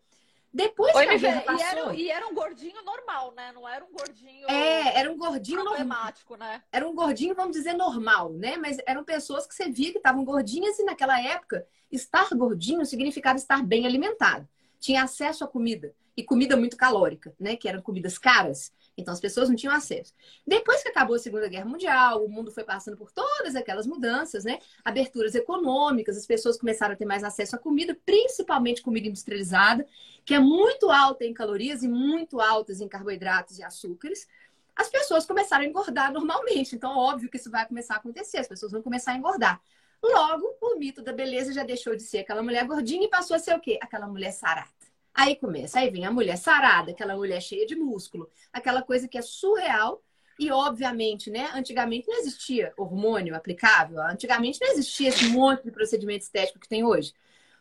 Depois 0.58 0.92
Oi, 0.96 1.06
que 1.06 1.24
a 1.24 1.40
passou... 1.42 1.54
E 1.54 1.62
era, 1.62 1.94
e 1.94 2.10
era, 2.10 2.26
um 2.26 2.34
gordinho 2.34 2.82
normal, 2.82 3.32
né? 3.32 3.52
Não 3.52 3.68
era 3.68 3.84
um 3.84 3.92
gordinho... 3.92 4.50
É, 4.50 4.98
era 4.98 5.12
um 5.12 5.16
gordinho 5.16 5.62
problemático, 5.62 6.36
normal. 6.36 6.48
né? 6.48 6.62
Era 6.72 6.88
um 6.88 6.96
gordinho, 6.96 7.32
vamos 7.32 7.52
dizer, 7.56 7.74
normal, 7.74 8.32
né? 8.32 8.56
Mas 8.56 8.76
eram 8.84 9.04
pessoas 9.04 9.46
que 9.46 9.54
você 9.54 9.70
via 9.70 9.92
que 9.92 9.98
estavam 9.98 10.24
gordinhas 10.24 10.76
e 10.80 10.84
naquela 10.84 11.22
época, 11.22 11.64
estar 11.92 12.28
gordinho 12.30 12.84
significava 12.84 13.38
estar 13.38 13.62
bem 13.62 13.86
alimentado. 13.86 14.48
Tinha 14.80 15.04
acesso 15.04 15.44
à 15.44 15.46
comida 15.46 15.94
e 16.16 16.24
comida 16.24 16.56
muito 16.56 16.76
calórica, 16.76 17.32
né? 17.38 17.54
Que 17.54 17.68
eram 17.68 17.80
comidas 17.80 18.18
caras. 18.18 18.72
Então 18.98 19.14
as 19.14 19.20
pessoas 19.20 19.48
não 19.48 19.54
tinham 19.54 19.72
acesso. 19.72 20.12
Depois 20.44 20.82
que 20.82 20.88
acabou 20.88 21.14
a 21.14 21.18
Segunda 21.18 21.48
Guerra 21.48 21.64
Mundial, 21.64 22.24
o 22.24 22.28
mundo 22.28 22.50
foi 22.50 22.64
passando 22.64 22.96
por 22.96 23.12
todas 23.12 23.54
aquelas 23.54 23.86
mudanças, 23.86 24.44
né? 24.44 24.58
Aberturas 24.84 25.36
econômicas, 25.36 26.16
as 26.16 26.26
pessoas 26.26 26.58
começaram 26.58 26.94
a 26.94 26.96
ter 26.96 27.04
mais 27.04 27.22
acesso 27.22 27.54
à 27.54 27.58
comida, 27.58 27.96
principalmente 28.04 28.82
comida 28.82 29.06
industrializada, 29.06 29.86
que 30.24 30.34
é 30.34 30.40
muito 30.40 30.90
alta 30.90 31.24
em 31.24 31.32
calorias 31.32 31.84
e 31.84 31.88
muito 31.88 32.40
altas 32.40 32.80
em 32.80 32.88
carboidratos 32.88 33.58
e 33.58 33.62
açúcares. 33.62 34.26
As 34.74 34.88
pessoas 34.88 35.24
começaram 35.24 35.64
a 35.64 35.66
engordar 35.66 36.12
normalmente. 36.12 36.74
Então, 36.74 36.96
óbvio 36.96 37.30
que 37.30 37.36
isso 37.36 37.50
vai 37.50 37.66
começar 37.66 37.94
a 37.94 37.96
acontecer, 37.98 38.38
as 38.38 38.48
pessoas 38.48 38.72
vão 38.72 38.82
começar 38.82 39.12
a 39.12 39.16
engordar. 39.16 39.60
Logo, 40.02 40.56
o 40.60 40.76
mito 40.76 41.02
da 41.02 41.12
beleza 41.12 41.52
já 41.52 41.64
deixou 41.64 41.96
de 41.96 42.02
ser 42.02 42.18
aquela 42.18 42.42
mulher 42.42 42.64
gordinha 42.66 43.04
e 43.04 43.08
passou 43.08 43.36
a 43.36 43.38
ser 43.38 43.54
o 43.54 43.60
quê? 43.60 43.78
Aquela 43.80 44.06
mulher 44.06 44.32
sarada. 44.32 44.77
Aí 45.18 45.34
começa, 45.34 45.80
aí 45.80 45.90
vem 45.90 46.06
a 46.06 46.12
mulher 46.12 46.36
sarada, 46.38 46.92
aquela 46.92 47.16
mulher 47.16 47.42
cheia 47.42 47.66
de 47.66 47.74
músculo, 47.74 48.30
aquela 48.52 48.82
coisa 48.82 49.08
que 49.08 49.18
é 49.18 49.22
surreal. 49.22 50.00
E, 50.38 50.48
obviamente, 50.52 51.28
né? 51.28 51.50
Antigamente 51.52 52.06
não 52.06 52.20
existia 52.20 52.72
hormônio 52.76 53.34
aplicável, 53.34 54.00
antigamente 54.00 54.60
não 54.60 54.68
existia 54.68 55.08
esse 55.08 55.26
monte 55.26 55.64
de 55.64 55.72
procedimento 55.72 56.22
estético 56.22 56.60
que 56.60 56.68
tem 56.68 56.84
hoje. 56.84 57.12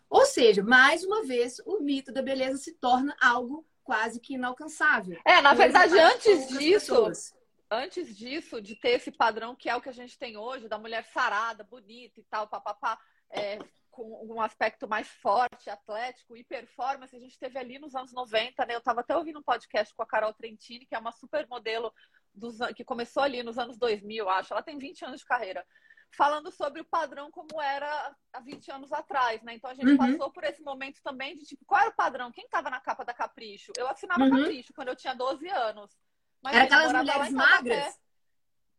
Ou 0.08 0.24
seja, 0.24 0.62
mais 0.62 1.04
uma 1.04 1.24
vez, 1.24 1.60
o 1.66 1.80
mito 1.80 2.12
da 2.12 2.22
beleza 2.22 2.60
se 2.60 2.74
torna 2.74 3.18
algo 3.20 3.66
quase 3.84 4.20
que 4.20 4.36
inalcançável. 4.36 5.20
É, 5.26 5.42
na 5.42 5.56
verdade, 5.56 5.98
antes 5.98 6.50
disso, 6.50 6.94
pessoas. 6.94 7.34
antes 7.72 8.16
disso, 8.16 8.62
de 8.62 8.76
ter 8.76 8.90
esse 8.90 9.12
padrão 9.12 9.56
que 9.56 9.68
é 9.68 9.76
o 9.76 9.82
que 9.82 9.90
a 9.90 9.94
gente 9.94 10.16
tem 10.16 10.38
hoje, 10.38 10.68
da 10.68 10.78
mulher 10.78 11.04
sarada, 11.12 11.64
bonita 11.64 12.20
e 12.20 12.24
tal, 12.30 12.48
papapá, 12.48 13.00
é, 13.32 13.58
com 13.98 14.36
um 14.36 14.40
aspecto 14.40 14.88
mais 14.88 15.08
forte, 15.08 15.72
atlético 15.72 16.38
e 16.38 16.44
performance, 16.44 17.16
a 17.16 17.20
gente 17.20 17.40
teve 17.40 17.58
ali 17.58 17.80
nos 17.80 17.96
anos 17.96 18.14
90, 18.14 18.64
né? 18.68 18.76
Eu 18.76 18.80
estava 18.80 19.02
até 19.02 19.18
ouvindo 19.18 19.40
um 19.40 19.44
podcast 19.44 19.92
com 19.96 20.04
a 20.04 20.06
Carol 20.06 20.32
Trentini, 20.34 20.86
que 20.86 20.94
é 20.94 21.00
uma 21.00 21.12
super 21.12 21.48
modelo 21.48 21.92
dos, 22.32 22.60
que 22.76 22.86
começou 22.86 23.24
ali 23.24 23.42
nos 23.42 23.58
anos 23.58 23.76
2000, 23.76 24.30
acho. 24.30 24.54
Ela 24.54 24.62
tem 24.62 24.78
20 24.78 25.04
anos 25.06 25.22
de 25.22 25.26
carreira. 25.26 25.66
Falando 26.16 26.52
sobre 26.52 26.80
o 26.80 26.86
padrão 26.86 27.32
como 27.32 27.60
era 27.60 28.16
há 28.32 28.40
20 28.40 28.72
anos 28.72 28.94
atrás, 28.94 29.42
né? 29.42 29.56
Então 29.56 29.72
a 29.72 29.74
gente 29.74 29.90
uhum. 29.90 29.98
passou 29.98 30.32
por 30.32 30.44
esse 30.44 30.62
momento 30.62 31.02
também 31.04 31.36
de 31.36 31.44
tipo, 31.44 31.66
qual 31.66 31.82
era 31.82 31.90
o 31.90 31.96
padrão? 31.96 32.32
Quem 32.32 32.46
estava 32.46 32.70
na 32.70 32.80
capa 32.80 33.04
da 33.04 33.16
Capricho? 33.16 33.72
Eu 33.76 33.88
assinava 33.88 34.22
uhum. 34.22 34.30
Capricho 34.30 34.74
quando 34.76 34.90
eu 34.90 34.96
tinha 34.96 35.16
12 35.16 35.50
anos. 35.50 35.98
Mas, 36.44 36.56
era 36.56 36.66
aquelas 36.66 36.94
mulheres 36.94 37.34
magras? 37.34 38.00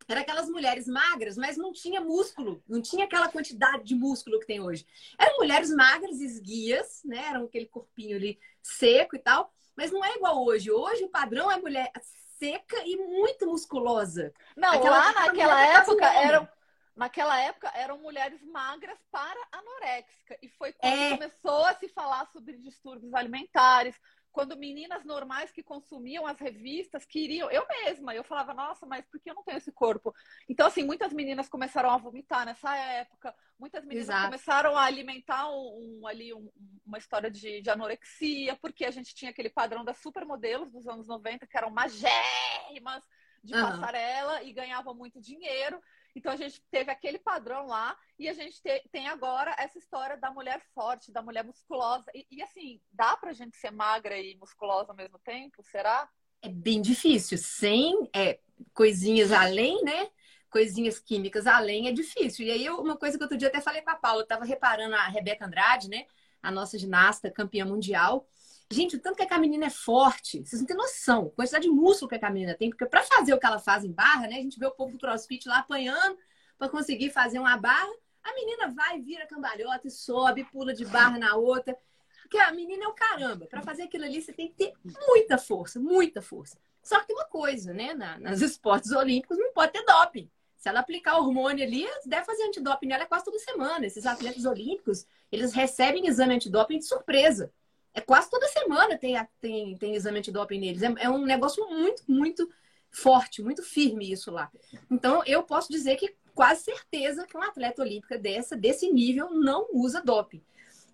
Era 0.09 0.21
aquelas 0.21 0.49
mulheres 0.49 0.87
magras, 0.87 1.37
mas 1.37 1.55
não 1.55 1.71
tinha 1.71 2.01
músculo, 2.01 2.63
não 2.67 2.81
tinha 2.81 3.05
aquela 3.05 3.29
quantidade 3.29 3.83
de 3.83 3.93
músculo 3.93 4.39
que 4.39 4.47
tem 4.47 4.59
hoje. 4.59 4.83
Eram 5.19 5.37
mulheres 5.37 5.69
magras, 5.69 6.19
esguias, 6.19 7.01
né? 7.05 7.27
Eram 7.29 7.45
aquele 7.45 7.67
corpinho 7.67 8.17
ali 8.17 8.39
seco 8.59 9.15
e 9.15 9.19
tal, 9.19 9.53
mas 9.77 9.91
não 9.91 10.03
é 10.03 10.15
igual 10.15 10.43
hoje. 10.43 10.71
Hoje 10.71 11.03
o 11.03 11.09
padrão 11.09 11.51
é 11.51 11.57
mulher 11.57 11.91
seca 12.39 12.81
e 12.85 12.97
muito 12.97 13.45
musculosa. 13.45 14.33
Não, 14.57 14.71
Aquela 14.71 14.97
lá 14.97 15.11
naquela 15.11 15.61
época 15.61 16.05
eram 16.05 16.49
naquela 16.95 17.39
época 17.39 17.71
eram 17.75 17.97
mulheres 17.99 18.43
magras 18.43 18.97
para 19.11 19.39
anoréxica. 19.51 20.37
E 20.41 20.49
foi 20.49 20.73
quando 20.73 20.93
é... 20.93 21.11
começou 21.11 21.65
a 21.65 21.75
se 21.75 21.87
falar 21.87 22.25
sobre 22.33 22.57
distúrbios 22.57 23.13
alimentares, 23.13 23.95
quando 24.31 24.57
meninas 24.57 25.03
normais 25.03 25.51
que 25.51 25.63
consumiam 25.63 26.25
as 26.27 26.39
revistas 26.39 27.05
queriam, 27.05 27.49
eu 27.49 27.65
mesma, 27.67 28.13
eu 28.13 28.23
falava, 28.23 28.53
nossa, 28.53 28.85
mas 28.85 29.05
por 29.05 29.19
que 29.19 29.29
eu 29.29 29.35
não 29.35 29.43
tenho 29.43 29.57
esse 29.57 29.71
corpo? 29.71 30.13
Então, 30.47 30.67
assim, 30.67 30.83
muitas 30.83 31.11
meninas 31.11 31.49
começaram 31.49 31.89
a 31.89 31.97
vomitar 31.97 32.45
nessa 32.45 32.75
época, 32.75 33.35
muitas 33.57 33.83
meninas 33.83 34.07
Exato. 34.07 34.25
começaram 34.25 34.77
a 34.77 34.83
alimentar 34.83 35.49
um, 35.49 35.99
um 36.01 36.07
ali 36.07 36.33
um, 36.33 36.49
uma 36.85 36.97
história 36.97 37.29
de, 37.29 37.61
de, 37.61 37.69
anorexia, 37.69 38.55
porque 38.55 38.85
a 38.85 38.91
gente 38.91 39.15
tinha 39.15 39.31
aquele 39.31 39.49
padrão 39.49 39.83
das 39.83 39.97
supermodelos 39.97 40.71
dos 40.71 40.87
anos 40.87 41.07
90, 41.07 41.47
que 41.47 41.57
eram 41.57 41.71
magérrimas 41.71 43.03
de 43.43 43.53
uhum. 43.55 43.61
passarela 43.61 44.43
e 44.43 44.53
ganhavam 44.53 44.93
muito 44.93 45.19
dinheiro. 45.19 45.81
Então 46.15 46.31
a 46.31 46.35
gente 46.35 46.61
teve 46.71 46.91
aquele 46.91 47.19
padrão 47.19 47.67
lá 47.67 47.97
e 48.17 48.27
a 48.27 48.33
gente 48.33 48.61
te, 48.61 48.83
tem 48.91 49.07
agora 49.07 49.55
essa 49.57 49.77
história 49.77 50.17
da 50.17 50.31
mulher 50.31 50.61
forte, 50.73 51.11
da 51.11 51.21
mulher 51.21 51.43
musculosa. 51.43 52.05
E, 52.13 52.25
e, 52.31 52.41
assim, 52.41 52.81
dá 52.91 53.15
pra 53.15 53.33
gente 53.33 53.55
ser 53.57 53.71
magra 53.71 54.17
e 54.17 54.35
musculosa 54.37 54.91
ao 54.91 54.95
mesmo 54.95 55.19
tempo? 55.19 55.63
Será? 55.63 56.09
É 56.41 56.49
bem 56.49 56.81
difícil. 56.81 57.37
Sem 57.37 58.09
é, 58.15 58.39
coisinhas 58.73 59.31
além, 59.31 59.83
né? 59.83 60.09
Coisinhas 60.49 60.99
químicas 60.99 61.45
além 61.45 61.87
é 61.87 61.91
difícil. 61.91 62.45
E 62.45 62.51
aí, 62.51 62.69
uma 62.69 62.97
coisa 62.97 63.17
que 63.17 63.23
outro 63.23 63.37
dia 63.37 63.49
até 63.49 63.61
falei 63.61 63.81
com 63.81 63.91
a 63.91 63.95
Paula, 63.95 64.21
eu 64.23 64.27
tava 64.27 64.45
reparando 64.45 64.95
a 64.95 65.07
Rebeca 65.07 65.45
Andrade, 65.45 65.89
né? 65.89 66.05
A 66.41 66.51
nossa 66.51 66.77
ginasta 66.77 67.29
campeã 67.29 67.65
mundial. 67.65 68.27
Gente, 68.71 68.97
o 68.97 68.99
tanto 68.99 69.15
que 69.15 69.33
a 69.33 69.39
menina 69.39 69.65
é 69.65 69.69
forte, 69.69 70.45
vocês 70.45 70.61
não 70.61 70.67
têm 70.67 70.77
noção, 70.77 71.27
a 71.33 71.35
quantidade 71.37 71.63
de 71.63 71.71
músculo 71.71 72.07
que 72.07 72.23
a 72.23 72.29
menina 72.29 72.53
tem, 72.53 72.69
porque 72.69 72.85
para 72.85 73.01
fazer 73.01 73.33
o 73.33 73.39
que 73.39 73.45
ela 73.45 73.57
faz 73.57 73.83
em 73.83 73.91
barra, 73.91 74.27
né? 74.27 74.35
A 74.35 74.41
gente 74.41 74.59
vê 74.59 74.65
o 74.67 74.71
povo 74.71 74.91
do 74.91 74.99
crossfit 74.99 75.47
lá 75.47 75.57
apanhando 75.57 76.17
para 76.55 76.69
conseguir 76.69 77.09
fazer 77.09 77.39
uma 77.39 77.57
barra, 77.57 77.91
a 78.23 78.33
menina 78.35 78.67
vai, 78.67 79.01
vira 79.01 79.25
cambalhota 79.25 79.87
e 79.87 79.91
sobe, 79.91 80.43
pula 80.43 80.73
de 80.73 80.85
barra 80.85 81.17
na 81.17 81.35
outra. 81.35 81.75
Porque 82.21 82.37
a 82.37 82.51
menina 82.51 82.85
é 82.85 82.87
o 82.87 82.93
caramba. 82.93 83.47
Para 83.47 83.63
fazer 83.63 83.83
aquilo 83.83 84.05
ali, 84.05 84.21
você 84.21 84.31
tem 84.31 84.49
que 84.49 84.53
ter 84.53 84.73
muita 85.07 85.39
força, 85.39 85.79
muita 85.79 86.21
força. 86.21 86.59
Só 86.83 86.99
que 86.99 87.07
tem 87.07 87.15
uma 87.15 87.25
coisa, 87.25 87.73
né? 87.73 87.95
Na, 87.95 88.19
nas 88.19 88.41
esportes 88.41 88.91
olímpicos 88.91 89.37
não 89.37 89.51
pode 89.51 89.71
ter 89.71 89.83
doping. 89.83 90.29
Se 90.57 90.69
ela 90.69 90.81
aplicar 90.81 91.17
hormônio 91.17 91.65
ali, 91.65 91.87
deve 92.05 92.25
fazer 92.25 92.43
antidoping 92.43 92.87
nela 92.87 93.05
quase 93.05 93.25
toda 93.25 93.39
semana. 93.39 93.87
Esses 93.87 94.05
atletas 94.05 94.45
olímpicos, 94.45 95.07
eles 95.31 95.53
recebem 95.53 96.05
exame 96.05 96.35
antidoping 96.35 96.77
de 96.77 96.85
surpresa. 96.85 97.51
É 97.93 98.01
quase 98.01 98.29
toda 98.29 98.47
semana 98.47 98.97
tem, 98.97 99.15
tem, 99.41 99.77
tem 99.77 99.95
exame 99.95 100.19
antidoping 100.19 100.59
neles. 100.59 100.83
É, 100.83 100.93
é 100.99 101.09
um 101.09 101.25
negócio 101.25 101.67
muito, 101.69 102.03
muito 102.07 102.49
forte, 102.91 103.41
muito 103.41 103.63
firme 103.63 104.11
isso 104.11 104.31
lá. 104.31 104.51
Então, 104.89 105.23
eu 105.25 105.43
posso 105.43 105.71
dizer 105.71 105.95
que 105.95 106.15
quase 106.33 106.63
certeza 106.63 107.27
que 107.27 107.35
um 107.35 107.41
atleta 107.41 107.81
olímpica 107.81 108.17
dessa, 108.17 108.55
desse 108.55 108.91
nível, 108.91 109.31
não 109.31 109.67
usa 109.73 110.01
doping. 110.01 110.41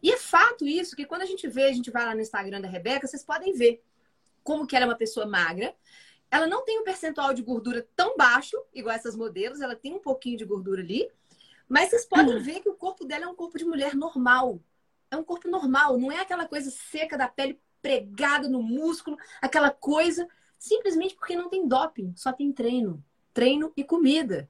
E 0.01 0.11
é 0.11 0.17
fato 0.17 0.65
isso, 0.65 0.95
que 0.95 1.05
quando 1.05 1.21
a 1.21 1.25
gente 1.25 1.47
vê, 1.47 1.65
a 1.65 1.73
gente 1.73 1.91
vai 1.91 2.05
lá 2.05 2.15
no 2.15 2.21
Instagram 2.21 2.61
da 2.61 2.67
Rebeca, 2.67 3.07
vocês 3.07 3.23
podem 3.23 3.53
ver 3.53 3.83
como 4.43 4.65
que 4.65 4.75
ela 4.75 4.85
é 4.85 4.87
uma 4.87 4.97
pessoa 4.97 5.25
magra. 5.25 5.75
Ela 6.29 6.47
não 6.47 6.63
tem 6.63 6.79
um 6.79 6.83
percentual 6.83 7.33
de 7.33 7.41
gordura 7.41 7.87
tão 7.95 8.17
baixo, 8.17 8.57
igual 8.73 8.95
essas 8.95 9.15
modelos, 9.15 9.61
ela 9.61 9.75
tem 9.75 9.93
um 9.93 9.99
pouquinho 9.99 10.37
de 10.37 10.45
gordura 10.45 10.81
ali. 10.81 11.09
Mas 11.67 11.89
vocês 11.89 12.05
podem 12.05 12.35
hum. 12.35 12.41
ver 12.41 12.59
que 12.61 12.69
o 12.69 12.75
corpo 12.75 13.05
dela 13.05 13.25
é 13.25 13.27
um 13.27 13.35
corpo 13.35 13.57
de 13.57 13.65
mulher 13.65 13.95
normal 13.95 14.59
é 15.11 15.17
um 15.17 15.23
corpo 15.23 15.47
normal, 15.49 15.97
não 15.97 16.11
é 16.11 16.19
aquela 16.19 16.47
coisa 16.47 16.69
seca 16.71 17.17
da 17.17 17.27
pele 17.27 17.59
pregada 17.81 18.49
no 18.49 18.63
músculo, 18.63 19.17
aquela 19.41 19.69
coisa 19.69 20.27
simplesmente 20.57 21.15
porque 21.15 21.35
não 21.35 21.49
tem 21.49 21.67
doping, 21.67 22.13
só 22.15 22.33
tem 22.33 22.51
treino, 22.51 23.03
treino 23.33 23.71
e 23.77 23.83
comida. 23.83 24.49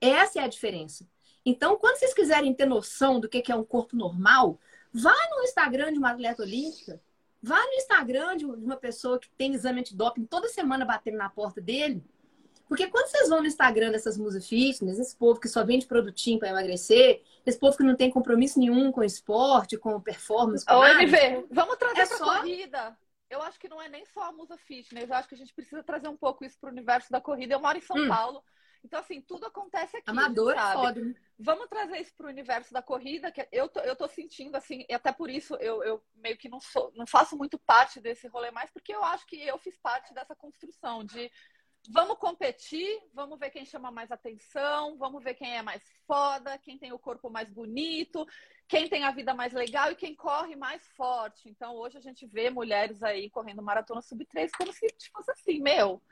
Essa 0.00 0.40
é 0.40 0.44
a 0.44 0.48
diferença. 0.48 1.06
Então, 1.44 1.76
quando 1.76 1.98
vocês 1.98 2.14
quiserem 2.14 2.54
ter 2.54 2.64
noção 2.64 3.20
do 3.20 3.28
que 3.28 3.52
é 3.52 3.54
um 3.54 3.64
corpo 3.64 3.94
normal, 3.94 4.58
vá 4.92 5.14
no 5.30 5.42
Instagram 5.42 5.92
de 5.92 5.98
uma 5.98 6.12
atleta 6.12 6.42
olímpica, 6.42 7.00
vá 7.42 7.62
no 7.62 7.74
Instagram 7.74 8.36
de 8.38 8.46
uma 8.46 8.76
pessoa 8.76 9.18
que 9.18 9.28
tem 9.36 9.52
exame 9.52 9.80
antidoping 9.80 10.24
toda 10.24 10.48
semana 10.48 10.86
batendo 10.86 11.18
na 11.18 11.28
porta 11.28 11.60
dele 11.60 12.02
porque 12.74 12.88
quando 12.88 13.06
vocês 13.06 13.28
vão 13.28 13.40
no 13.40 13.46
Instagram 13.46 13.92
dessas 13.92 14.18
musas 14.18 14.48
fitness, 14.48 14.98
esse 14.98 15.16
povo 15.16 15.38
que 15.38 15.48
só 15.48 15.64
vende 15.64 15.86
produtinho 15.86 16.40
para 16.40 16.48
emagrecer, 16.48 17.22
esse 17.46 17.56
povo 17.56 17.76
que 17.76 17.84
não 17.84 17.94
tem 17.94 18.10
compromisso 18.10 18.58
nenhum 18.58 18.90
com 18.90 19.04
esporte, 19.04 19.78
com 19.78 20.00
performance. 20.00 20.66
Com 20.66 20.74
Ô, 20.74 20.84
MV, 20.84 21.46
vamos 21.52 21.76
trazer 21.76 22.00
é 22.00 22.06
pra 22.06 22.16
só... 22.16 22.38
corrida. 22.38 22.98
Eu 23.30 23.40
acho 23.42 23.60
que 23.60 23.68
não 23.68 23.80
é 23.80 23.88
nem 23.88 24.04
só 24.06 24.24
a 24.24 24.32
musa 24.32 24.56
fitness, 24.56 25.08
eu 25.08 25.14
acho 25.14 25.28
que 25.28 25.36
a 25.36 25.38
gente 25.38 25.54
precisa 25.54 25.84
trazer 25.84 26.08
um 26.08 26.16
pouco 26.16 26.44
isso 26.44 26.58
para 26.58 26.68
o 26.68 26.72
universo 26.72 27.12
da 27.12 27.20
corrida. 27.20 27.54
Eu 27.54 27.60
moro 27.60 27.78
em 27.78 27.80
São 27.80 27.96
hum. 27.96 28.08
Paulo. 28.08 28.42
Então, 28.82 28.98
assim, 28.98 29.20
tudo 29.22 29.46
acontece 29.46 29.96
aqui. 29.96 30.10
Amador 30.10 30.52
é 30.52 30.72
foda. 30.72 31.00
Né? 31.00 31.14
Vamos 31.38 31.68
trazer 31.68 31.98
isso 32.00 32.14
para 32.16 32.26
o 32.26 32.28
universo 32.28 32.72
da 32.72 32.82
corrida, 32.82 33.30
que 33.30 33.46
eu 33.52 33.68
tô, 33.68 33.80
eu 33.80 33.94
tô 33.94 34.08
sentindo, 34.08 34.56
assim, 34.56 34.84
e 34.88 34.92
até 34.92 35.12
por 35.12 35.30
isso 35.30 35.54
eu, 35.56 35.82
eu 35.84 36.04
meio 36.16 36.36
que 36.36 36.48
não 36.48 36.60
sou, 36.60 36.92
não 36.94 37.06
faço 37.06 37.36
muito 37.36 37.56
parte 37.56 38.00
desse 38.00 38.26
rolê 38.26 38.50
mais, 38.50 38.70
porque 38.72 38.92
eu 38.92 39.02
acho 39.04 39.24
que 39.26 39.40
eu 39.40 39.56
fiz 39.58 39.76
parte 39.78 40.12
dessa 40.12 40.34
construção 40.34 41.02
de 41.02 41.30
Vamos 41.90 42.16
competir, 42.16 42.98
vamos 43.12 43.38
ver 43.38 43.50
quem 43.50 43.64
chama 43.64 43.90
mais 43.90 44.10
atenção, 44.10 44.96
vamos 44.96 45.22
ver 45.22 45.34
quem 45.34 45.56
é 45.56 45.62
mais 45.62 45.82
foda, 46.06 46.56
quem 46.58 46.78
tem 46.78 46.92
o 46.92 46.98
corpo 46.98 47.28
mais 47.28 47.50
bonito, 47.50 48.26
quem 48.66 48.88
tem 48.88 49.04
a 49.04 49.10
vida 49.10 49.34
mais 49.34 49.52
legal 49.52 49.92
e 49.92 49.96
quem 49.96 50.14
corre 50.14 50.56
mais 50.56 50.86
forte. 50.96 51.48
Então, 51.48 51.76
hoje 51.76 51.98
a 51.98 52.00
gente 52.00 52.26
vê 52.26 52.48
mulheres 52.48 53.02
aí 53.02 53.28
correndo 53.28 53.62
maratona 53.62 54.00
sub-3 54.00 54.50
como 54.56 54.72
se 54.72 54.86
fosse 55.12 55.30
assim, 55.30 55.60
meu, 55.60 56.02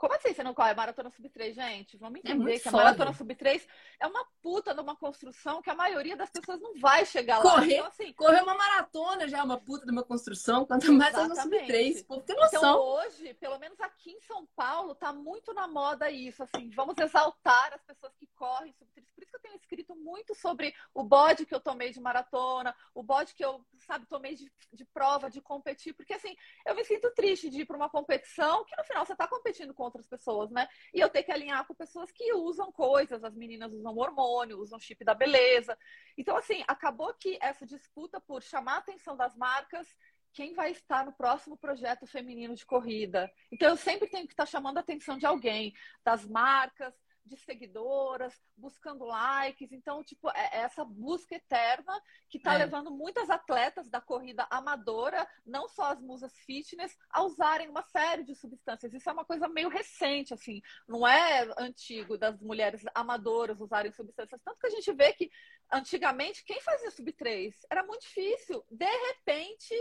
como 0.00 0.14
assim 0.14 0.32
você 0.32 0.42
não 0.42 0.54
corre 0.54 0.72
maratona 0.72 1.10
sub-3, 1.10 1.52
gente? 1.52 1.98
Vamos 1.98 2.20
é 2.24 2.30
entender 2.30 2.54
é 2.54 2.58
que 2.58 2.68
a 2.68 2.72
maratona 2.72 3.12
sub-3 3.12 3.66
é 4.00 4.06
uma 4.06 4.26
puta 4.40 4.72
numa 4.72 4.96
construção 4.96 5.60
que 5.60 5.68
a 5.68 5.74
maioria 5.74 6.16
das 6.16 6.30
pessoas 6.30 6.58
não 6.58 6.74
vai 6.80 7.04
chegar 7.04 7.36
lá. 7.36 7.42
Correr, 7.42 7.74
então, 7.74 7.86
assim, 7.86 8.12
correr 8.14 8.40
uma 8.40 8.54
maratona 8.54 9.28
já 9.28 9.40
é 9.40 9.42
uma 9.42 9.60
puta 9.60 9.84
numa 9.84 10.02
construção, 10.02 10.64
quanto 10.64 10.90
mais 10.90 11.14
é 11.14 11.28
no 11.28 11.36
sub-3. 11.36 12.06
Pô, 12.06 12.18
tem 12.22 12.34
noção. 12.34 12.58
Então, 12.58 12.80
hoje, 12.80 13.34
pelo 13.34 13.58
menos 13.58 13.78
aqui 13.78 14.12
em 14.12 14.20
São 14.22 14.46
Paulo, 14.56 14.94
tá 14.94 15.12
muito 15.12 15.52
na 15.52 15.68
moda 15.68 16.10
isso, 16.10 16.42
assim, 16.42 16.70
vamos 16.70 16.96
exaltar 16.96 17.74
as 17.74 17.82
pessoas 17.82 18.14
que 18.16 18.26
correm 18.28 18.72
sub-3. 18.72 19.04
Por 19.14 19.22
isso 19.22 19.30
que 19.30 19.36
eu 19.36 19.42
tenho 19.42 19.58
escrito 19.70 19.94
muito 19.94 20.34
sobre 20.34 20.74
o 20.92 21.04
bode 21.04 21.46
que 21.46 21.54
eu 21.54 21.60
tomei 21.60 21.92
de 21.92 22.00
maratona, 22.00 22.74
o 22.92 23.02
bode 23.02 23.34
que 23.34 23.44
eu, 23.44 23.64
sabe, 23.86 24.04
tomei 24.06 24.34
de, 24.34 24.52
de 24.72 24.84
prova, 24.84 25.30
de 25.30 25.40
competir, 25.40 25.94
porque 25.94 26.14
assim, 26.14 26.36
eu 26.66 26.74
me 26.74 26.84
sinto 26.84 27.12
triste 27.14 27.48
de 27.48 27.60
ir 27.60 27.66
para 27.66 27.76
uma 27.76 27.88
competição 27.88 28.64
que 28.64 28.76
no 28.76 28.84
final 28.84 29.06
você 29.06 29.14
tá 29.14 29.28
competindo 29.28 29.72
com 29.72 29.84
outras 29.84 30.08
pessoas, 30.08 30.50
né? 30.50 30.68
E 30.92 30.98
eu 30.98 31.08
ter 31.08 31.22
que 31.22 31.30
alinhar 31.30 31.64
com 31.66 31.74
pessoas 31.74 32.10
que 32.10 32.32
usam 32.34 32.72
coisas, 32.72 33.22
as 33.22 33.36
meninas 33.36 33.72
usam 33.72 33.96
hormônio, 33.96 34.58
usam 34.58 34.80
chip 34.80 35.04
da 35.04 35.14
beleza. 35.14 35.78
Então, 36.18 36.36
assim, 36.36 36.64
acabou 36.66 37.14
que 37.14 37.38
essa 37.40 37.64
disputa 37.64 38.20
por 38.20 38.42
chamar 38.42 38.74
a 38.74 38.78
atenção 38.78 39.16
das 39.16 39.36
marcas 39.36 39.86
quem 40.32 40.54
vai 40.54 40.70
estar 40.70 41.04
no 41.04 41.12
próximo 41.12 41.56
projeto 41.56 42.06
feminino 42.06 42.54
de 42.54 42.64
corrida. 42.64 43.28
Então, 43.50 43.70
eu 43.70 43.76
sempre 43.76 44.08
tenho 44.08 44.26
que 44.26 44.32
estar 44.32 44.46
chamando 44.46 44.78
a 44.78 44.80
atenção 44.80 45.18
de 45.18 45.26
alguém, 45.26 45.74
das 46.04 46.24
marcas, 46.24 46.94
de 47.30 47.36
seguidoras, 47.36 48.34
buscando 48.56 49.04
likes. 49.04 49.72
Então, 49.72 50.02
tipo, 50.02 50.28
é, 50.30 50.50
é 50.52 50.58
essa 50.58 50.84
busca 50.84 51.34
eterna 51.34 51.92
que 52.28 52.38
está 52.38 52.54
é. 52.54 52.58
levando 52.58 52.90
muitas 52.90 53.30
atletas 53.30 53.88
da 53.88 54.00
corrida 54.00 54.46
amadora, 54.50 55.26
não 55.46 55.68
só 55.68 55.92
as 55.92 56.00
musas 56.00 56.36
fitness, 56.44 56.96
a 57.08 57.22
usarem 57.22 57.68
uma 57.68 57.82
série 57.82 58.24
de 58.24 58.34
substâncias. 58.34 58.92
Isso 58.92 59.08
é 59.08 59.12
uma 59.12 59.24
coisa 59.24 59.48
meio 59.48 59.68
recente, 59.68 60.34
assim, 60.34 60.60
não 60.86 61.06
é 61.06 61.48
antigo 61.56 62.18
das 62.18 62.40
mulheres 62.40 62.82
amadoras 62.94 63.60
usarem 63.60 63.92
substâncias. 63.92 64.40
Tanto 64.44 64.58
que 64.58 64.66
a 64.66 64.70
gente 64.70 64.92
vê 64.92 65.12
que 65.12 65.30
antigamente 65.72 66.44
quem 66.44 66.60
fazia 66.60 66.90
sub 66.90 67.12
3 67.12 67.54
era 67.70 67.84
muito 67.84 68.02
difícil. 68.02 68.64
De 68.70 68.90
repente, 69.08 69.74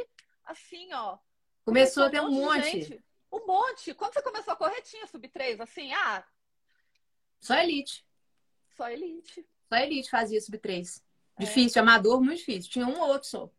assim, 0.46 0.94
ó. 0.94 1.18
Começou 1.65 2.03
a 2.03 2.10
ter 2.10 2.22
um 2.22 2.32
monte. 2.32 3.03
Um 3.32 3.46
monte. 3.46 3.94
Quando 3.94 4.13
você 4.13 4.22
começou 4.22 4.53
a 4.53 4.58
correr, 4.58 4.82
tinha 4.82 5.08
sub 5.08 5.27
3, 5.27 5.60
assim, 5.60 5.91
ah, 5.94 6.25
só 7.39 7.55
elite. 7.55 8.05
Só 8.75 8.89
elite. 8.89 9.46
Só 9.67 9.75
elite 9.77 10.10
fazia 10.10 10.39
sub-3. 10.41 11.01
É. 11.38 11.43
Difícil, 11.43 11.81
amador, 11.81 12.22
muito 12.22 12.39
difícil. 12.39 12.72
Tinha 12.72 12.88
um 12.88 13.00
ou 13.00 13.10
outro 13.10 13.27
só. 13.27 13.50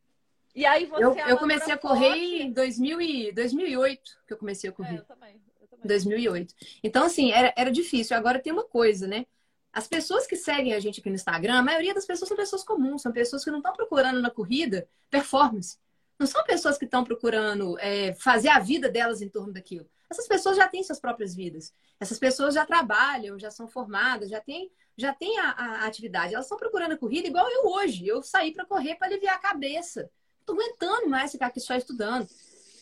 E 0.54 0.66
aí 0.66 0.86
você 0.86 1.04
Eu, 1.04 1.14
eu 1.14 1.38
comecei 1.38 1.72
a 1.72 1.78
correr 1.78 2.08
forte. 2.08 2.42
em 2.42 2.52
2000 2.52 3.00
e, 3.00 3.32
2008, 3.32 4.18
que 4.26 4.32
eu 4.32 4.36
comecei 4.38 4.68
a 4.68 4.72
correr. 4.72 4.96
É, 4.96 4.98
eu 4.98 5.04
também. 5.04 5.40
Eu 5.60 5.68
também. 5.68 5.86
2008. 5.86 6.54
Então, 6.82 7.04
assim, 7.04 7.32
era, 7.32 7.52
era 7.56 7.70
difícil. 7.70 8.16
Agora 8.16 8.38
tem 8.38 8.52
uma 8.52 8.64
coisa, 8.64 9.06
né? 9.06 9.26
As 9.72 9.86
pessoas 9.86 10.26
que 10.26 10.34
seguem 10.36 10.74
a 10.74 10.80
gente 10.80 11.00
aqui 11.00 11.08
no 11.08 11.14
Instagram, 11.14 11.54
a 11.54 11.62
maioria 11.62 11.94
das 11.94 12.04
pessoas 12.04 12.28
são 12.28 12.36
pessoas 12.36 12.64
comuns, 12.64 13.02
são 13.02 13.12
pessoas 13.12 13.44
que 13.44 13.50
não 13.50 13.58
estão 13.58 13.72
procurando 13.72 14.20
na 14.20 14.30
corrida 14.30 14.88
performance. 15.08 15.78
Não 16.20 16.26
são 16.26 16.44
pessoas 16.44 16.76
que 16.76 16.84
estão 16.84 17.02
procurando 17.02 17.78
é, 17.78 18.12
fazer 18.12 18.50
a 18.50 18.58
vida 18.58 18.90
delas 18.90 19.22
em 19.22 19.28
torno 19.30 19.54
daquilo. 19.54 19.88
Essas 20.10 20.28
pessoas 20.28 20.54
já 20.54 20.68
têm 20.68 20.84
suas 20.84 21.00
próprias 21.00 21.34
vidas. 21.34 21.72
Essas 21.98 22.18
pessoas 22.18 22.54
já 22.54 22.66
trabalham, 22.66 23.38
já 23.38 23.50
são 23.50 23.66
formadas, 23.66 24.28
já 24.28 24.38
têm 24.38 24.70
já 24.98 25.14
tem 25.14 25.38
a, 25.38 25.50
a, 25.52 25.86
atividade. 25.86 26.34
Elas 26.34 26.44
estão 26.44 26.58
procurando 26.58 26.92
a 26.92 26.98
corrida 26.98 27.26
igual 27.26 27.48
eu 27.48 27.68
hoje. 27.68 28.06
Eu 28.06 28.22
saí 28.22 28.52
para 28.52 28.66
correr 28.66 28.96
para 28.96 29.06
aliviar 29.06 29.36
a 29.36 29.38
cabeça. 29.38 30.10
Tô 30.44 30.52
aguentando 30.52 31.08
mais 31.08 31.32
ficar 31.32 31.46
aqui 31.46 31.58
só 31.58 31.74
estudando. 31.74 32.28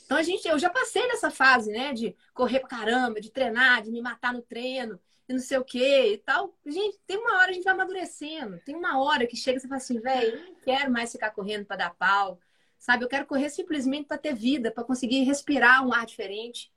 Então 0.04 0.16
a 0.18 0.23
gente, 0.25 0.49
eu 0.49 0.59
já 0.59 0.68
passei 0.68 1.07
nessa 1.07 1.30
fase, 1.30 1.71
né, 1.71 1.92
de 1.92 2.16
correr 2.35 2.59
pra 2.59 2.68
caramba, 2.71 3.21
de 3.21 3.30
treinar, 3.30 3.83
de 3.83 3.92
me 3.92 4.02
matar 4.02 4.33
no 4.33 4.42
treino 4.42 4.99
e 5.28 5.33
não 5.33 5.38
sei 5.38 5.59
o 5.59 5.64
que 5.64 6.14
e 6.14 6.18
tal. 6.18 6.52
Gente, 6.66 6.99
tem 7.07 7.18
uma 7.18 7.37
hora 7.38 7.50
a 7.50 7.54
gente 7.54 7.62
vai 7.62 7.75
amadurecendo. 7.75 8.59
Tem 8.64 8.75
uma 8.75 9.00
hora 9.00 9.28
que 9.28 9.37
chega 9.37 9.59
e 9.59 9.61
você 9.61 9.68
fala 9.68 9.78
assim, 9.78 10.00
velho, 10.00 10.45
não 10.45 10.54
quero 10.57 10.90
mais 10.90 11.12
ficar 11.12 11.30
correndo 11.30 11.66
para 11.66 11.76
dar 11.76 11.95
pau. 11.95 12.40
Sabe, 12.78 13.04
eu 13.04 13.08
quero 13.08 13.26
correr 13.26 13.50
simplesmente 13.50 14.06
para 14.06 14.16
ter 14.16 14.35
vida, 14.35 14.70
para 14.70 14.85
conseguir 14.85 15.23
respirar 15.25 15.87
um 15.87 15.92
ar 15.92 16.06
diferente. 16.06 16.73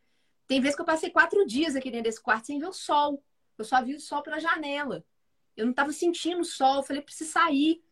Tem 0.48 0.60
vezes 0.60 0.76
que 0.76 0.82
eu 0.82 0.86
passei 0.86 1.10
quatro 1.10 1.46
dias 1.46 1.76
aqui 1.76 1.90
dentro 1.92 2.06
desse 2.06 2.22
quarto 2.22 2.48
sem 2.48 2.60
ver 2.60 2.68
o 2.68 2.74
sol. 2.74 3.24
Eu 3.58 3.64
só 3.64 3.82
vi 3.84 3.96
o 3.96 4.00
sol 4.00 4.22
pela 4.24 4.40
janela. 4.40 5.06
Eu 5.56 5.66
não 5.66 5.72
estava 5.72 5.92
sentindo 5.92 6.42
o 6.42 6.46
sol. 6.46 6.78
Eu 6.78 6.84
falei, 6.84 7.02
preciso 7.02 7.32
sair. 7.32 7.84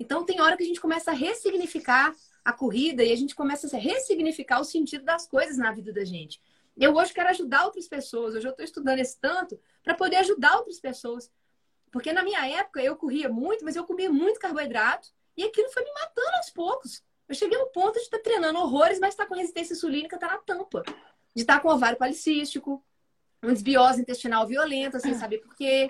Então, 0.00 0.24
tem 0.24 0.40
hora 0.40 0.56
que 0.56 0.62
a 0.62 0.66
gente 0.66 0.80
começa 0.80 1.10
a 1.10 1.14
ressignificar 1.14 2.14
a 2.44 2.52
corrida 2.52 3.04
e 3.04 3.12
a 3.12 3.16
gente 3.16 3.34
começa 3.34 3.76
a 3.76 3.78
ressignificar 3.78 4.60
o 4.60 4.64
sentido 4.64 5.04
das 5.04 5.26
coisas 5.26 5.58
na 5.58 5.70
vida 5.70 5.92
da 5.92 6.04
gente. 6.04 6.40
Eu 6.76 6.94
hoje 6.94 7.12
quero 7.12 7.28
ajudar 7.28 7.66
outras 7.66 7.86
pessoas. 7.88 8.34
Hoje 8.34 8.46
eu 8.46 8.52
estou 8.52 8.64
estudando 8.64 9.00
esse 9.00 9.18
tanto 9.20 9.60
para 9.82 9.94
poder 9.94 10.16
ajudar 10.16 10.56
outras 10.56 10.80
pessoas. 10.80 11.30
Porque 11.90 12.12
na 12.12 12.22
minha 12.22 12.46
época 12.48 12.80
eu 12.82 12.96
corria 12.96 13.28
muito, 13.28 13.64
mas 13.64 13.76
eu 13.76 13.84
comia 13.84 14.10
muito 14.10 14.40
carboidrato 14.40 15.08
e 15.36 15.44
aquilo 15.44 15.70
foi 15.70 15.84
me 15.84 15.92
matando 15.92 16.36
aos 16.36 16.50
poucos. 16.50 17.02
Eu 17.28 17.34
cheguei 17.34 17.58
no 17.58 17.66
ponto 17.66 17.94
de 17.94 18.00
estar 18.00 18.18
treinando 18.20 18.58
horrores, 18.58 18.98
mas 18.98 19.10
estar 19.10 19.24
tá 19.24 19.28
com 19.28 19.34
resistência 19.34 19.74
insulínica, 19.74 20.18
tá 20.18 20.28
na 20.28 20.38
tampa 20.38 20.82
de 21.34 21.42
estar 21.42 21.60
com 21.60 21.68
ovário 21.68 21.98
policístico, 21.98 22.84
uma 23.42 23.52
desbiose 23.52 24.00
intestinal 24.00 24.46
violenta, 24.46 24.98
sem 24.98 25.14
saber 25.14 25.38
por 25.38 25.54
quê. 25.54 25.88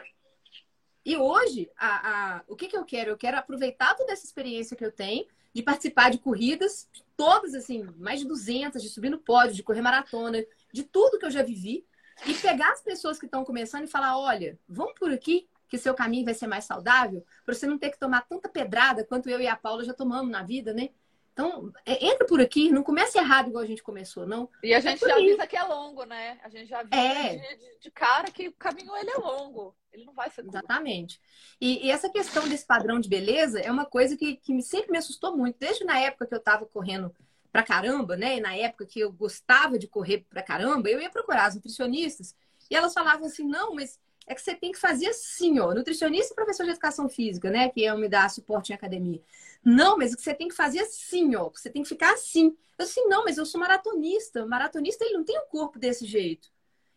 E 1.04 1.16
hoje, 1.16 1.71
a, 1.78 2.37
a, 2.37 2.42
o 2.47 2.54
que, 2.54 2.68
que 2.68 2.76
eu 2.76 2.85
quero? 2.85 3.11
Eu 3.11 3.16
quero 3.16 3.38
aproveitar 3.38 3.95
toda 3.95 4.12
essa 4.12 4.26
experiência 4.26 4.76
que 4.76 4.85
eu 4.85 4.92
tenho 4.92 5.26
de 5.54 5.62
participar 5.62 6.11
de 6.11 6.18
corridas, 6.18 6.88
todas, 7.16 7.54
assim, 7.54 7.83
mais 7.97 8.21
de 8.21 8.26
200, 8.26 8.83
de 8.83 8.90
subir 8.90 9.09
no 9.09 9.18
pódio, 9.18 9.54
de 9.54 9.62
correr 9.62 9.80
maratona, 9.80 10.45
de 10.73 10.83
tudo 10.83 11.18
que 11.18 11.25
eu 11.25 11.30
já 11.30 11.42
vivi, 11.42 11.87
e 12.26 12.35
pegar 12.35 12.73
as 12.73 12.83
pessoas 12.83 13.18
que 13.18 13.25
estão 13.25 13.45
começando 13.45 13.85
e 13.85 13.90
falar: 13.90 14.18
olha, 14.18 14.59
vamos 14.68 14.92
por 14.99 15.11
aqui, 15.11 15.49
que 15.68 15.78
seu 15.78 15.95
caminho 15.95 16.26
vai 16.26 16.35
ser 16.35 16.47
mais 16.47 16.64
saudável, 16.64 17.25
para 17.45 17.54
você 17.54 17.66
não 17.66 17.78
ter 17.78 17.90
que 17.90 17.99
tomar 17.99 18.23
tanta 18.28 18.49
pedrada 18.49 19.04
quanto 19.04 19.30
eu 19.30 19.40
e 19.40 19.47
a 19.47 19.57
Paula 19.57 19.85
já 19.85 19.95
tomamos 19.95 20.30
na 20.30 20.42
vida, 20.42 20.75
né? 20.75 20.90
Então, 21.38 21.73
é, 21.87 22.04
entra 22.04 22.26
por 22.26 22.40
aqui, 22.40 22.68
não 22.68 22.83
comece 22.83 23.16
errado 23.16 23.49
igual 23.50 23.62
a 23.62 23.66
gente 23.66 23.80
começou, 23.80 24.26
não. 24.26 24.50
E 24.61 24.75
a 24.75 24.80
gente 24.80 25.04
é 25.04 25.09
já 25.09 25.14
avisa 25.14 25.47
que 25.47 25.57
é 25.57 25.62
longo, 25.62 26.02
né? 26.02 26.37
A 26.42 26.49
gente 26.49 26.66
já 26.66 26.80
avisa 26.80 26.97
é. 26.97 27.37
de, 27.37 27.78
de, 27.78 27.90
cara 27.92 28.28
que 28.28 28.49
o 28.49 28.52
caminho 28.54 28.97
ele 28.97 29.11
é 29.11 29.18
longo. 29.18 29.73
Ele 29.92 30.04
não 30.04 30.12
vai 30.12 30.28
ser 30.30 30.42
curto. 30.42 30.57
Exatamente. 30.57 31.21
E, 31.61 31.87
e, 31.87 31.92
essa 31.92 32.11
questão 32.11 32.49
desse 32.49 32.66
padrão 32.66 32.99
de 32.99 33.09
beleza 33.09 33.61
é 33.61 33.71
uma 33.71 33.87
coisa 33.87 34.16
que, 34.16 34.35
que 34.35 34.61
sempre 34.62 34.90
me 34.90 34.99
assustou 34.99 35.37
muito. 35.37 35.61
Desde 35.61 35.85
na 35.85 36.00
época 36.00 36.26
que 36.26 36.35
eu 36.35 36.38
estava 36.38 36.66
correndo 36.66 37.14
pra 37.52 37.62
caramba, 37.62 38.16
né? 38.16 38.38
E 38.38 38.40
na 38.40 38.57
época 38.57 38.85
que 38.85 38.99
eu 38.99 39.12
gostava 39.12 39.78
de 39.78 39.87
correr 39.87 40.26
pra 40.28 40.42
caramba, 40.42 40.90
eu 40.90 41.00
ia 41.00 41.09
procurar 41.09 41.47
as 41.47 41.54
nutricionistas 41.54 42.35
e 42.68 42.75
elas 42.75 42.92
falavam 42.92 43.26
assim, 43.28 43.45
não, 43.45 43.76
mas 43.76 44.00
é 44.28 44.35
que 44.35 44.42
você 44.42 44.54
tem 44.54 44.70
que 44.70 44.78
fazer 44.78 45.06
assim, 45.06 45.58
ó. 45.58 45.73
Nutricionista 45.73 46.32
e 46.32 46.37
professor 46.37 46.64
de 46.64 46.70
educação 46.70 47.08
física, 47.08 47.50
né? 47.50 47.68
Que 47.70 47.87
é 47.87 47.97
me 47.97 48.08
dar 48.08 48.30
suporte 48.30 48.70
em 48.70 48.75
academia. 48.75 49.23
Não, 49.64 49.97
mas 49.97 50.12
o 50.12 50.16
que 50.16 50.23
você 50.23 50.35
tem 50.35 50.49
que 50.49 50.54
fazer 50.54 50.80
assim, 50.80 51.35
ó. 51.35 51.49
Você 51.49 51.70
tem 51.70 51.82
que 51.82 51.88
ficar 51.88 52.12
assim. 52.12 52.56
Eu 52.78 52.85
assim, 52.85 53.06
não, 53.08 53.25
mas 53.25 53.38
eu 53.38 53.47
sou 53.47 53.61
maratonista. 53.61 54.47
Maratonista, 54.47 55.04
ele 55.04 55.14
não 55.14 55.25
tem 55.25 55.38
um 55.38 55.47
corpo 55.47 55.78
desse 55.78 56.06
jeito. 56.06 56.50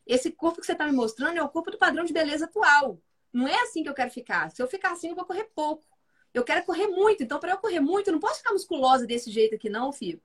Esse 0.06 0.30
corpo 0.32 0.60
que 0.60 0.66
você 0.66 0.74
está 0.74 0.86
me 0.86 0.92
mostrando 0.92 1.38
é 1.38 1.44
o 1.44 1.50
corpo 1.50 1.72
do 1.72 1.78
padrão 1.78 2.04
de 2.04 2.14
beleza 2.14 2.46
atual. 2.46 3.00
Não 3.32 3.48
é 3.48 3.56
assim 3.62 3.82
que 3.82 3.90
eu 3.90 3.94
quero 3.94 4.12
ficar. 4.12 4.52
Se 4.52 4.62
eu 4.62 4.68
ficar 4.68 4.92
assim, 4.92 5.10
eu 5.10 5.16
vou 5.16 5.26
correr 5.26 5.50
pouco. 5.56 5.86
Eu 6.34 6.44
quero 6.44 6.66
correr 6.66 6.88
muito. 6.88 7.24
Então, 7.24 7.40
para 7.40 7.52
eu 7.52 7.58
correr 7.58 7.80
muito, 7.80 8.08
eu 8.10 8.14
não 8.14 8.20
posso 8.20 8.40
ficar 8.40 8.52
musculosa 8.52 9.08
desse 9.08 9.32
jeito 9.32 9.56
aqui, 9.56 9.70
não, 9.70 9.92
filho. 9.92 10.22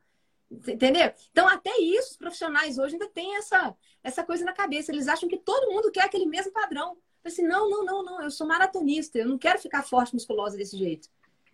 Entendeu? 0.51 1.13
Então, 1.31 1.49
até 1.49 1.77
isso, 1.79 2.13
os 2.13 2.17
profissionais 2.17 2.79
hoje 2.79 2.95
ainda 2.95 3.09
têm 3.09 3.37
essa, 3.37 3.75
essa 4.03 4.25
coisa 4.25 4.45
na 4.45 4.53
cabeça. 4.53 4.93
Eles 4.93 5.09
acham 5.09 5.29
que 5.29 5.39
todo 5.39 5.73
mundo 5.73 5.91
quer 5.91 6.05
aquele 6.05 6.27
mesmo 6.27 6.53
padrão. 6.53 6.97
Assim, 7.25 7.43
não, 7.43 7.69
não, 7.69 7.85
não, 7.85 8.05
não. 8.05 8.23
Eu 8.23 8.31
sou 8.31 8.47
maratonista. 8.47 9.19
Eu 9.19 9.27
não 9.27 9.39
quero 9.39 9.59
ficar 9.59 9.83
forte, 9.83 10.15
musculosa 10.15 10.57
desse 10.57 10.77
jeito. 10.77 11.09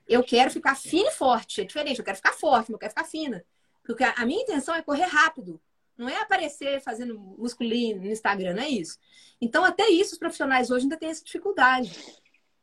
Eu 0.07 0.23
quero 0.23 0.51
ficar 0.51 0.75
fina 0.75 1.09
e 1.09 1.13
forte. 1.13 1.63
É 1.63 1.65
diferente. 1.65 1.99
Eu 1.99 2.05
quero 2.05 2.17
ficar 2.17 2.33
forte, 2.33 2.71
eu 2.71 2.79
quero 2.79 2.91
ficar 2.91 3.05
fina. 3.05 3.45
Porque 3.83 4.05
a 4.05 4.27
minha 4.27 4.43
intenção 4.43 4.75
é 4.75 4.83
correr 4.83 5.07
rápido. 5.07 5.61
Não 5.97 6.09
é 6.09 6.21
aparecer 6.21 6.81
fazendo 6.81 7.19
musculinho 7.19 8.01
no 8.01 8.07
Instagram, 8.07 8.55
não 8.55 8.63
é 8.63 8.69
isso. 8.69 8.99
Então, 9.41 9.65
até 9.65 9.89
isso, 9.89 10.13
os 10.13 10.19
profissionais 10.19 10.71
hoje 10.71 10.85
ainda 10.85 10.97
têm 10.97 11.11
essa 11.11 11.25
dificuldade. 11.25 11.93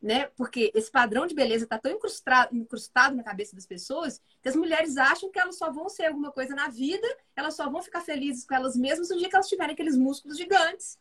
Né? 0.02 0.28
Porque 0.38 0.72
esse 0.74 0.90
padrão 0.90 1.28
de 1.28 1.36
beleza 1.36 1.66
está 1.66 1.78
tão 1.78 1.92
incrustado, 1.92 2.56
incrustado 2.56 3.16
na 3.16 3.24
cabeça 3.24 3.54
das 3.54 3.66
pessoas 3.66 4.22
que 4.42 4.48
as 4.48 4.56
mulheres 4.56 4.96
acham 4.96 5.30
que 5.30 5.38
elas 5.38 5.58
só 5.58 5.70
vão 5.70 5.90
ser 5.90 6.06
alguma 6.06 6.32
coisa 6.32 6.56
na 6.56 6.70
vida, 6.70 7.06
elas 7.36 7.56
só 7.56 7.70
vão 7.70 7.82
ficar 7.82 8.00
felizes 8.00 8.46
com 8.46 8.56
elas 8.56 8.78
mesmas 8.78 9.10
no 9.10 9.18
dia 9.18 9.28
que 9.28 9.36
elas 9.36 9.50
tiverem 9.50 9.74
aqueles 9.74 9.98
músculos 9.98 10.38
gigantes. 10.38 10.98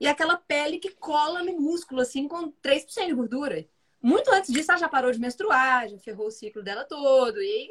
E 0.00 0.08
aquela 0.08 0.36
pele 0.36 0.78
que 0.78 0.90
cola 0.90 1.44
no 1.44 1.60
músculo, 1.60 2.00
assim, 2.00 2.26
com 2.26 2.50
3% 2.50 3.06
de 3.06 3.14
gordura. 3.14 3.68
Muito 4.02 4.32
antes 4.32 4.50
disso, 4.50 4.70
ela 4.70 4.80
já 4.80 4.88
parou 4.88 5.12
de 5.12 5.20
menstruar, 5.20 5.88
já 5.88 5.98
ferrou 5.98 6.28
o 6.28 6.30
ciclo 6.30 6.62
dela 6.62 6.84
todo. 6.84 7.40
E 7.40 7.46
aí, 7.46 7.68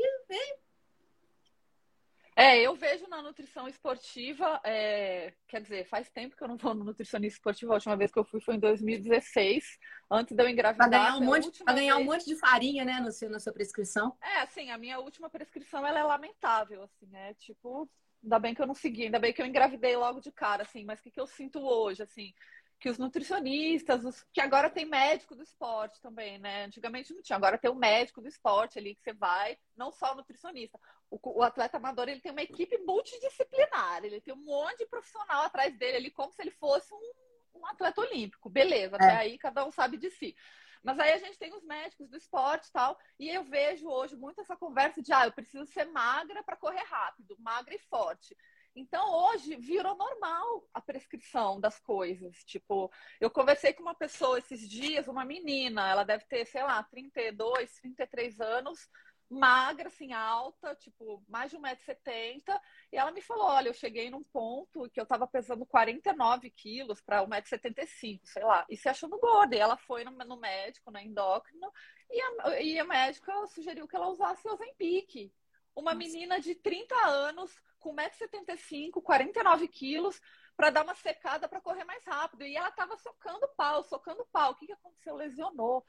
é, 2.39 2.61
eu 2.61 2.73
vejo 2.73 3.05
na 3.07 3.21
nutrição 3.21 3.67
esportiva, 3.67 4.61
é, 4.63 5.33
quer 5.47 5.61
dizer, 5.61 5.85
faz 5.85 6.09
tempo 6.09 6.37
que 6.37 6.43
eu 6.43 6.47
não 6.47 6.55
vou 6.55 6.73
no 6.73 6.85
nutricionista 6.85 7.37
esportivo. 7.37 7.71
A 7.71 7.75
última 7.75 7.97
vez 7.97 8.11
que 8.11 8.17
eu 8.17 8.23
fui 8.23 8.39
foi 8.39 8.55
em 8.55 8.59
2016, 8.59 9.77
antes 10.09 10.35
de 10.35 10.41
eu 10.41 10.47
engravidar. 10.47 10.89
Para 10.89 10.99
ganhar, 10.99 11.17
um 11.17 11.25
monte, 11.25 11.63
ganhar 11.63 11.95
vez... 11.95 12.07
um 12.07 12.11
monte 12.11 12.25
de 12.25 12.35
farinha, 12.37 12.85
né, 12.85 12.99
no 13.01 13.11
seu, 13.11 13.29
na 13.29 13.39
sua 13.39 13.51
prescrição. 13.51 14.15
É, 14.21 14.39
assim, 14.39 14.71
a 14.71 14.77
minha 14.77 14.99
última 14.99 15.29
prescrição 15.29 15.85
ela 15.85 15.99
é 15.99 16.03
lamentável, 16.03 16.83
assim, 16.83 17.09
é 17.13 17.33
tipo, 17.33 17.89
ainda 18.23 18.39
bem 18.39 18.55
que 18.55 18.61
eu 18.61 18.67
não 18.67 18.75
segui, 18.75 19.03
ainda 19.03 19.19
bem 19.19 19.33
que 19.33 19.41
eu 19.41 19.45
engravidei 19.45 19.95
logo 19.95 20.19
de 20.19 20.31
cara, 20.31 20.63
assim, 20.63 20.85
mas 20.85 20.99
o 20.99 21.03
que, 21.03 21.11
que 21.11 21.19
eu 21.19 21.27
sinto 21.27 21.59
hoje, 21.59 22.03
assim? 22.03 22.33
Que 22.79 22.89
os 22.89 22.97
nutricionistas, 22.97 24.05
os, 24.05 24.23
que 24.31 24.39
agora 24.39 24.69
tem 24.69 24.85
médico 24.85 25.35
do 25.35 25.43
esporte 25.43 26.01
também, 26.01 26.39
né? 26.39 26.65
Antigamente 26.65 27.13
não 27.13 27.21
tinha, 27.21 27.35
agora 27.35 27.57
tem 27.57 27.69
o 27.69 27.75
médico 27.75 28.21
do 28.21 28.27
esporte 28.27 28.79
ali 28.79 28.95
que 28.95 29.01
você 29.01 29.13
vai, 29.13 29.57
não 29.75 29.91
só 29.91 30.13
o 30.13 30.15
nutricionista. 30.15 30.79
O, 31.09 31.19
o, 31.39 31.43
atleta 31.43 31.77
amador 31.77 32.07
ele 32.07 32.21
tem 32.21 32.31
uma 32.31 32.41
equipe 32.41 32.77
multidisciplinar, 32.77 34.05
ele 34.05 34.21
tem 34.21 34.33
um 34.33 34.45
monte 34.45 34.79
de 34.79 34.85
profissional 34.85 35.43
atrás 35.43 35.77
dele 35.77 35.97
ali, 35.97 36.11
como 36.11 36.31
se 36.31 36.41
ele 36.41 36.51
fosse 36.51 36.93
um, 36.93 37.59
um 37.59 37.65
atleta 37.65 37.99
olímpico. 37.99 38.49
Beleza, 38.49 38.95
até 38.95 39.13
é. 39.13 39.17
aí 39.17 39.37
cada 39.37 39.65
um 39.65 39.71
sabe 39.71 39.97
de 39.97 40.09
si. 40.09 40.35
Mas 40.81 40.97
aí 40.99 41.11
a 41.11 41.17
gente 41.17 41.37
tem 41.37 41.53
os 41.53 41.63
médicos 41.63 42.07
do 42.09 42.15
esporte 42.15 42.69
e 42.69 42.71
tal, 42.71 42.97
e 43.19 43.29
eu 43.29 43.43
vejo 43.43 43.89
hoje 43.89 44.15
muito 44.15 44.39
essa 44.39 44.55
conversa 44.55 45.01
de 45.01 45.11
ah, 45.11 45.25
eu 45.25 45.33
preciso 45.33 45.65
ser 45.65 45.83
magra 45.85 46.41
para 46.43 46.55
correr 46.55 46.85
rápido, 46.85 47.35
magra 47.39 47.75
e 47.75 47.79
forte. 47.79 48.37
Então, 48.75 49.11
hoje 49.11 49.55
virou 49.55 49.95
normal 49.95 50.67
a 50.73 50.81
prescrição 50.81 51.59
das 51.59 51.79
coisas. 51.79 52.43
Tipo, 52.45 52.91
eu 53.19 53.29
conversei 53.29 53.73
com 53.73 53.81
uma 53.81 53.95
pessoa 53.95 54.37
esses 54.37 54.69
dias, 54.69 55.07
uma 55.07 55.25
menina, 55.25 55.89
ela 55.89 56.03
deve 56.03 56.25
ter, 56.25 56.45
sei 56.45 56.63
lá, 56.63 56.81
32, 56.83 57.79
33 57.81 58.39
anos, 58.39 58.89
magra, 59.29 59.87
assim, 59.87 60.11
alta, 60.13 60.75
tipo, 60.75 61.23
mais 61.27 61.51
de 61.51 61.57
1,70m. 61.57 62.59
E 62.91 62.97
ela 62.97 63.11
me 63.11 63.21
falou: 63.21 63.45
olha, 63.45 63.69
eu 63.69 63.73
cheguei 63.73 64.09
num 64.09 64.23
ponto 64.23 64.89
que 64.89 64.99
eu 64.99 65.05
tava 65.05 65.27
pesando 65.27 65.65
49 65.65 66.49
quilos 66.49 67.01
para 67.01 67.25
1,75m, 67.25 68.21
sei 68.23 68.43
lá, 68.43 68.65
e 68.69 68.75
se 68.75 68.89
achando 68.89 69.19
gorda. 69.19 69.55
E 69.55 69.59
ela 69.59 69.77
foi 69.77 70.03
no, 70.03 70.11
no 70.11 70.37
médico, 70.37 70.91
na 70.91 71.03
endócrino, 71.03 71.71
e 72.09 72.21
a, 72.21 72.61
e 72.61 72.79
a 72.79 72.85
médica 72.85 73.31
sugeriu 73.47 73.87
que 73.87 73.95
ela 73.95 74.09
usasse 74.09 74.47
Ozempic. 74.47 75.31
Uma 75.75 75.93
Nossa. 75.93 75.97
menina 75.97 76.39
de 76.39 76.55
30 76.55 76.95
anos 77.05 77.51
com 77.79 77.95
1,75m, 77.95 79.01
49 79.01 79.67
quilos, 79.67 80.21
para 80.55 80.69
dar 80.69 80.83
uma 80.83 80.95
secada 80.95 81.47
para 81.47 81.61
correr 81.61 81.85
mais 81.85 82.03
rápido. 82.05 82.43
E 82.43 82.55
ela 82.55 82.69
estava 82.69 82.97
socando 82.97 83.47
pau, 83.55 83.83
socando 83.83 84.27
pau. 84.31 84.51
O 84.51 84.55
que, 84.55 84.67
que 84.67 84.73
aconteceu? 84.73 85.15
Lesionou. 85.15 85.85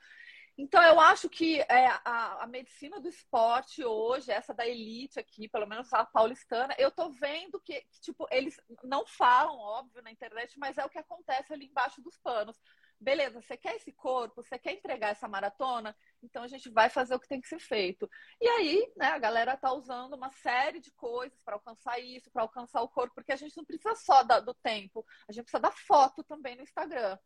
Então, 0.56 0.82
eu 0.82 1.00
acho 1.00 1.28
que 1.28 1.60
é, 1.62 1.86
a, 2.04 2.42
a, 2.42 2.46
medicina 2.46 3.00
do 3.00 3.08
esporte 3.08 3.82
hoje, 3.82 4.30
essa 4.30 4.52
da 4.52 4.66
elite 4.66 5.18
aqui, 5.18 5.48
pelo 5.48 5.66
menos 5.66 5.90
a 5.92 6.04
paulistana, 6.04 6.74
eu 6.78 6.90
tô 6.90 7.08
vendo 7.08 7.58
que, 7.60 7.80
que, 7.80 8.00
tipo, 8.00 8.26
eles 8.30 8.60
não 8.84 9.06
falam, 9.06 9.56
óbvio, 9.56 10.02
na 10.02 10.10
internet, 10.10 10.58
mas 10.58 10.76
é 10.76 10.84
o 10.84 10.90
que 10.90 10.98
acontece 10.98 11.52
ali 11.52 11.66
embaixo 11.66 12.02
dos 12.02 12.18
panos 12.18 12.60
beleza, 13.00 13.40
você 13.40 13.56
quer 13.56 13.76
esse 13.76 13.92
corpo, 13.92 14.42
você 14.42 14.58
quer 14.58 14.72
entregar 14.72 15.08
essa 15.08 15.26
maratona, 15.26 15.96
então 16.22 16.42
a 16.42 16.48
gente 16.48 16.68
vai 16.68 16.90
fazer 16.90 17.14
o 17.14 17.20
que 17.20 17.28
tem 17.28 17.40
que 17.40 17.48
ser 17.48 17.58
feito. 17.58 18.08
E 18.40 18.46
aí, 18.46 18.92
né, 18.96 19.06
a 19.06 19.18
galera 19.18 19.56
tá 19.56 19.72
usando 19.72 20.14
uma 20.14 20.30
série 20.30 20.80
de 20.80 20.92
coisas 20.92 21.42
para 21.42 21.54
alcançar 21.54 21.98
isso, 21.98 22.30
para 22.30 22.42
alcançar 22.42 22.82
o 22.82 22.88
corpo, 22.88 23.14
porque 23.14 23.32
a 23.32 23.36
gente 23.36 23.56
não 23.56 23.64
precisa 23.64 23.94
só 23.94 24.22
da, 24.22 24.38
do 24.40 24.52
tempo, 24.54 25.04
a 25.28 25.32
gente 25.32 25.44
precisa 25.44 25.62
da 25.62 25.70
foto 25.70 26.22
também 26.22 26.56
no 26.56 26.62
Instagram. 26.62 27.18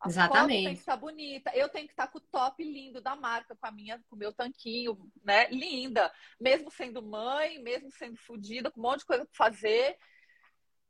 A 0.00 0.08
Exatamente. 0.08 0.40
foto 0.40 0.64
tem 0.64 0.74
que 0.74 0.80
estar 0.80 0.96
bonita, 0.96 1.52
eu 1.54 1.68
tenho 1.68 1.86
que 1.86 1.92
estar 1.92 2.08
com 2.08 2.18
o 2.18 2.22
top 2.22 2.62
lindo 2.62 3.00
da 3.00 3.14
marca, 3.14 3.56
com 3.56 3.66
a 3.66 3.70
minha, 3.70 4.02
com 4.10 4.16
o 4.16 4.18
meu 4.18 4.32
tanquinho, 4.32 4.98
né, 5.22 5.48
linda, 5.48 6.12
mesmo 6.40 6.70
sendo 6.70 7.00
mãe, 7.00 7.62
mesmo 7.62 7.90
sendo 7.92 8.16
fodida, 8.16 8.70
com 8.70 8.80
um 8.80 8.82
monte 8.82 9.00
de 9.00 9.06
coisa 9.06 9.24
para 9.24 9.34
fazer, 9.34 9.96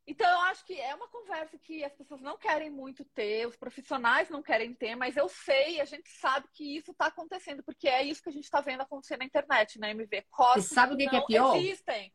então, 0.07 0.29
eu 0.29 0.41
acho 0.43 0.65
que 0.65 0.79
é 0.81 0.95
uma 0.95 1.07
conversa 1.09 1.57
que 1.57 1.85
as 1.85 1.95
pessoas 1.95 2.21
não 2.21 2.37
querem 2.37 2.69
muito 2.69 3.05
ter, 3.05 3.47
os 3.47 3.57
profissionais 3.57 4.29
não 4.29 4.43
querem 4.43 4.75
ter, 4.75 4.97
mas 4.97 5.17
eu 5.17 5.29
sei, 5.29 5.81
a 5.81 5.85
gente 5.85 6.11
sabe 6.11 6.49
que 6.53 6.77
isso 6.77 6.91
está 6.91 7.07
acontecendo, 7.07 7.63
porque 7.63 7.89
é 7.89 8.03
isso 8.03 8.23
que 8.23 8.29
a 8.29 8.33
gente 8.33 8.45
está 8.45 8.61
vendo 8.61 8.81
acontecer 8.81 9.17
na 9.17 9.25
internet, 9.25 9.79
na 9.79 9.91
MV. 9.91 10.25
Corpos 10.31 10.67
e 10.71 10.75
sabe 10.75 10.95
o 10.95 10.97
que, 10.97 11.09
que 11.09 11.17
é 11.17 11.25
pior? 11.25 11.57
Existem. 11.57 12.13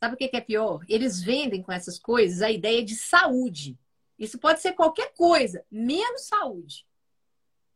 Sabe 0.00 0.14
o 0.14 0.18
que 0.18 0.36
é 0.36 0.40
pior? 0.40 0.80
Eles 0.88 1.22
vendem 1.22 1.62
com 1.62 1.70
essas 1.70 1.96
coisas 1.96 2.42
a 2.42 2.50
ideia 2.50 2.84
de 2.84 2.96
saúde. 2.96 3.78
Isso 4.18 4.36
pode 4.36 4.60
ser 4.60 4.72
qualquer 4.72 5.14
coisa, 5.14 5.64
menos 5.70 6.26
saúde. 6.26 6.84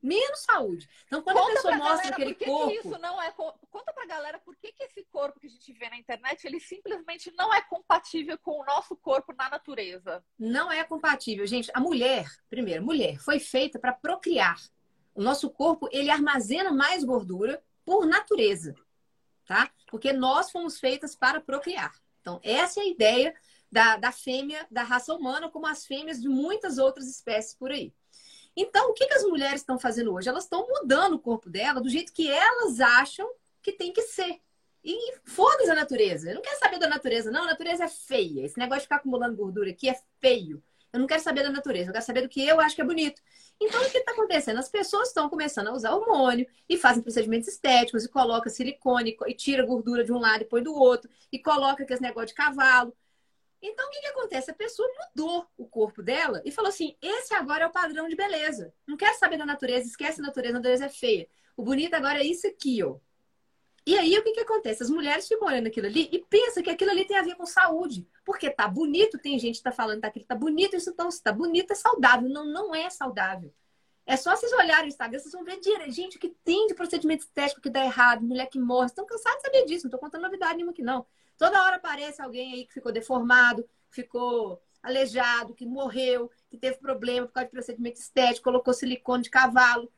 Menos 0.06 0.44
saúde. 0.44 0.88
Então, 1.06 1.20
quando 1.20 1.36
Conta 1.36 1.50
a 1.50 1.54
pessoa 1.54 1.76
mostra 1.76 1.96
galera, 1.96 2.14
aquele 2.14 2.34
que 2.34 2.44
corpo. 2.44 2.68
Que 2.68 2.88
isso 2.88 2.98
não 2.98 3.20
é... 3.20 3.32
Conta 3.32 3.92
pra 3.92 4.06
galera 4.06 4.38
por 4.38 4.54
que, 4.54 4.70
que 4.70 4.84
esse 4.84 5.04
corpo 5.10 5.40
que 5.40 5.48
a 5.48 5.50
gente 5.50 5.72
vê 5.72 5.90
na 5.90 5.98
internet 5.98 6.44
ele 6.46 6.60
simplesmente 6.60 7.32
não 7.36 7.52
é 7.52 7.60
compatível 7.62 8.38
com 8.38 8.60
o 8.60 8.64
nosso 8.64 8.94
corpo 8.96 9.34
na 9.36 9.50
natureza. 9.50 10.24
Não 10.38 10.70
é 10.70 10.84
compatível, 10.84 11.44
gente. 11.44 11.72
A 11.74 11.80
mulher, 11.80 12.24
primeiro, 12.48 12.84
mulher, 12.84 13.18
foi 13.18 13.40
feita 13.40 13.80
para 13.80 13.92
procriar. 13.92 14.60
O 15.12 15.20
nosso 15.20 15.50
corpo, 15.50 15.88
ele 15.90 16.08
armazena 16.08 16.70
mais 16.70 17.02
gordura 17.02 17.60
por 17.84 18.06
natureza, 18.06 18.76
tá? 19.44 19.68
Porque 19.88 20.12
nós 20.12 20.52
fomos 20.52 20.78
feitas 20.78 21.16
para 21.16 21.40
procriar. 21.40 21.92
Então, 22.20 22.38
essa 22.44 22.78
é 22.78 22.84
a 22.84 22.88
ideia 22.88 23.34
da, 23.72 23.96
da 23.96 24.12
fêmea 24.12 24.66
da 24.70 24.84
raça 24.84 25.12
humana, 25.12 25.50
como 25.50 25.66
as 25.66 25.84
fêmeas 25.84 26.20
de 26.20 26.28
muitas 26.28 26.78
outras 26.78 27.08
espécies 27.08 27.56
por 27.56 27.72
aí. 27.72 27.92
Então, 28.56 28.90
o 28.90 28.94
que, 28.94 29.06
que 29.06 29.14
as 29.14 29.24
mulheres 29.24 29.60
estão 29.60 29.78
fazendo 29.78 30.12
hoje? 30.14 30.28
Elas 30.28 30.44
estão 30.44 30.66
mudando 30.66 31.14
o 31.14 31.18
corpo 31.18 31.50
dela 31.50 31.80
do 31.80 31.88
jeito 31.88 32.12
que 32.12 32.30
elas 32.30 32.80
acham 32.80 33.28
que 33.62 33.72
tem 33.72 33.92
que 33.92 34.02
ser. 34.02 34.40
E 34.82 35.14
foda-se 35.24 35.70
a 35.70 35.74
natureza. 35.74 36.30
Eu 36.30 36.36
não 36.36 36.42
quero 36.42 36.58
saber 36.58 36.78
da 36.78 36.88
natureza, 36.88 37.30
não. 37.30 37.42
A 37.42 37.48
natureza 37.48 37.84
é 37.84 37.88
feia. 37.88 38.44
Esse 38.44 38.58
negócio 38.58 38.80
de 38.80 38.84
ficar 38.84 38.96
acumulando 38.96 39.36
gordura 39.36 39.70
aqui 39.70 39.88
é 39.88 40.00
feio. 40.20 40.62
Eu 40.96 41.00
não 41.00 41.06
quero 41.06 41.22
saber 41.22 41.42
da 41.42 41.50
natureza, 41.50 41.90
eu 41.90 41.92
quero 41.92 42.04
saber 42.04 42.22
do 42.22 42.28
que 42.28 42.46
eu 42.46 42.58
acho 42.58 42.74
que 42.74 42.80
é 42.80 42.84
bonito. 42.84 43.20
Então, 43.60 43.82
o 43.82 43.90
que 43.90 43.98
está 43.98 44.12
acontecendo? 44.12 44.58
As 44.58 44.68
pessoas 44.68 45.08
estão 45.08 45.28
começando 45.28 45.68
a 45.68 45.74
usar 45.74 45.94
hormônio 45.94 46.46
e 46.66 46.78
fazem 46.78 47.02
procedimentos 47.02 47.48
estéticos 47.48 48.04
e 48.04 48.08
coloca 48.08 48.48
silicone 48.48 49.14
e 49.26 49.34
tira 49.34 49.66
gordura 49.66 50.02
de 50.04 50.12
um 50.12 50.18
lado 50.18 50.42
e 50.42 50.46
põe 50.46 50.62
do 50.62 50.74
outro 50.74 51.10
e 51.30 51.38
coloca 51.38 51.82
aquele 51.82 52.00
negócio 52.00 52.28
de 52.28 52.34
cavalo. 52.34 52.96
Então, 53.60 53.86
o 53.86 53.90
que, 53.90 54.00
que 54.00 54.06
acontece? 54.06 54.50
A 54.50 54.54
pessoa 54.54 54.88
mudou 54.88 55.46
o 55.56 55.66
corpo 55.66 56.02
dela 56.02 56.42
e 56.44 56.50
falou 56.50 56.68
assim: 56.68 56.96
esse 57.00 57.34
agora 57.34 57.64
é 57.64 57.66
o 57.66 57.72
padrão 57.72 58.08
de 58.08 58.14
beleza. 58.14 58.72
Não 58.86 58.96
quero 58.96 59.18
saber 59.18 59.38
da 59.38 59.46
natureza, 59.46 59.86
esquece 59.86 60.20
a 60.20 60.24
natureza, 60.24 60.54
a 60.54 60.58
natureza 60.58 60.84
é 60.86 60.88
feia. 60.88 61.28
O 61.56 61.62
bonito 61.62 61.94
agora 61.94 62.20
é 62.20 62.24
isso 62.24 62.46
aqui, 62.46 62.82
ó. 62.82 62.98
E 63.86 63.96
aí, 63.96 64.18
o 64.18 64.24
que, 64.24 64.32
que 64.32 64.40
acontece? 64.40 64.82
As 64.82 64.90
mulheres 64.90 65.28
ficam 65.28 65.46
olhando 65.46 65.68
aquilo 65.68 65.86
ali 65.86 66.08
e 66.10 66.18
pensam 66.18 66.60
que 66.60 66.68
aquilo 66.68 66.90
ali 66.90 67.04
tem 67.04 67.16
a 67.16 67.22
ver 67.22 67.36
com 67.36 67.46
saúde. 67.46 68.06
Porque 68.24 68.50
tá 68.50 68.66
bonito, 68.66 69.16
tem 69.16 69.38
gente 69.38 69.58
que 69.58 69.62
tá 69.62 69.70
falando 69.70 70.02
que 70.10 70.24
tá 70.24 70.34
bonito, 70.34 70.74
isso 70.74 70.90
então, 70.90 71.08
se 71.08 71.22
tá 71.22 71.32
bonito, 71.32 71.70
é 71.70 71.74
saudável. 71.76 72.28
Não, 72.28 72.44
não 72.44 72.74
é 72.74 72.90
saudável. 72.90 73.54
É 74.04 74.16
só 74.16 74.34
vocês 74.36 74.52
olharem 74.52 74.86
o 74.86 74.88
Instagram, 74.88 75.20
vocês 75.20 75.32
vão 75.32 75.44
ver 75.44 75.60
direito. 75.60 75.92
Gente, 75.92 76.16
o 76.16 76.20
que 76.20 76.30
tem 76.44 76.66
de 76.66 76.74
procedimento 76.74 77.24
estético 77.24 77.60
que 77.60 77.70
dá 77.70 77.84
errado, 77.84 78.24
mulher 78.24 78.46
que 78.46 78.58
morre. 78.58 78.86
Estão 78.86 79.06
cansados 79.06 79.38
de 79.38 79.46
saber 79.46 79.64
disso, 79.66 79.84
não 79.84 79.90
tô 79.90 79.98
contando 79.98 80.22
novidade 80.22 80.54
nenhuma 80.54 80.72
aqui, 80.72 80.82
não. 80.82 81.06
Toda 81.38 81.62
hora 81.62 81.76
aparece 81.76 82.22
alguém 82.22 82.54
aí 82.54 82.66
que 82.66 82.74
ficou 82.74 82.92
deformado, 82.92 83.68
ficou 83.90 84.62
aleijado, 84.82 85.54
que 85.54 85.66
morreu, 85.66 86.30
que 86.48 86.56
teve 86.56 86.78
problema 86.78 87.26
por 87.26 87.32
causa 87.32 87.46
de 87.46 87.52
procedimento 87.52 88.00
estético, 88.00 88.44
colocou 88.44 88.72
silicone 88.72 89.24
de 89.24 89.30
cavalo. 89.30 89.92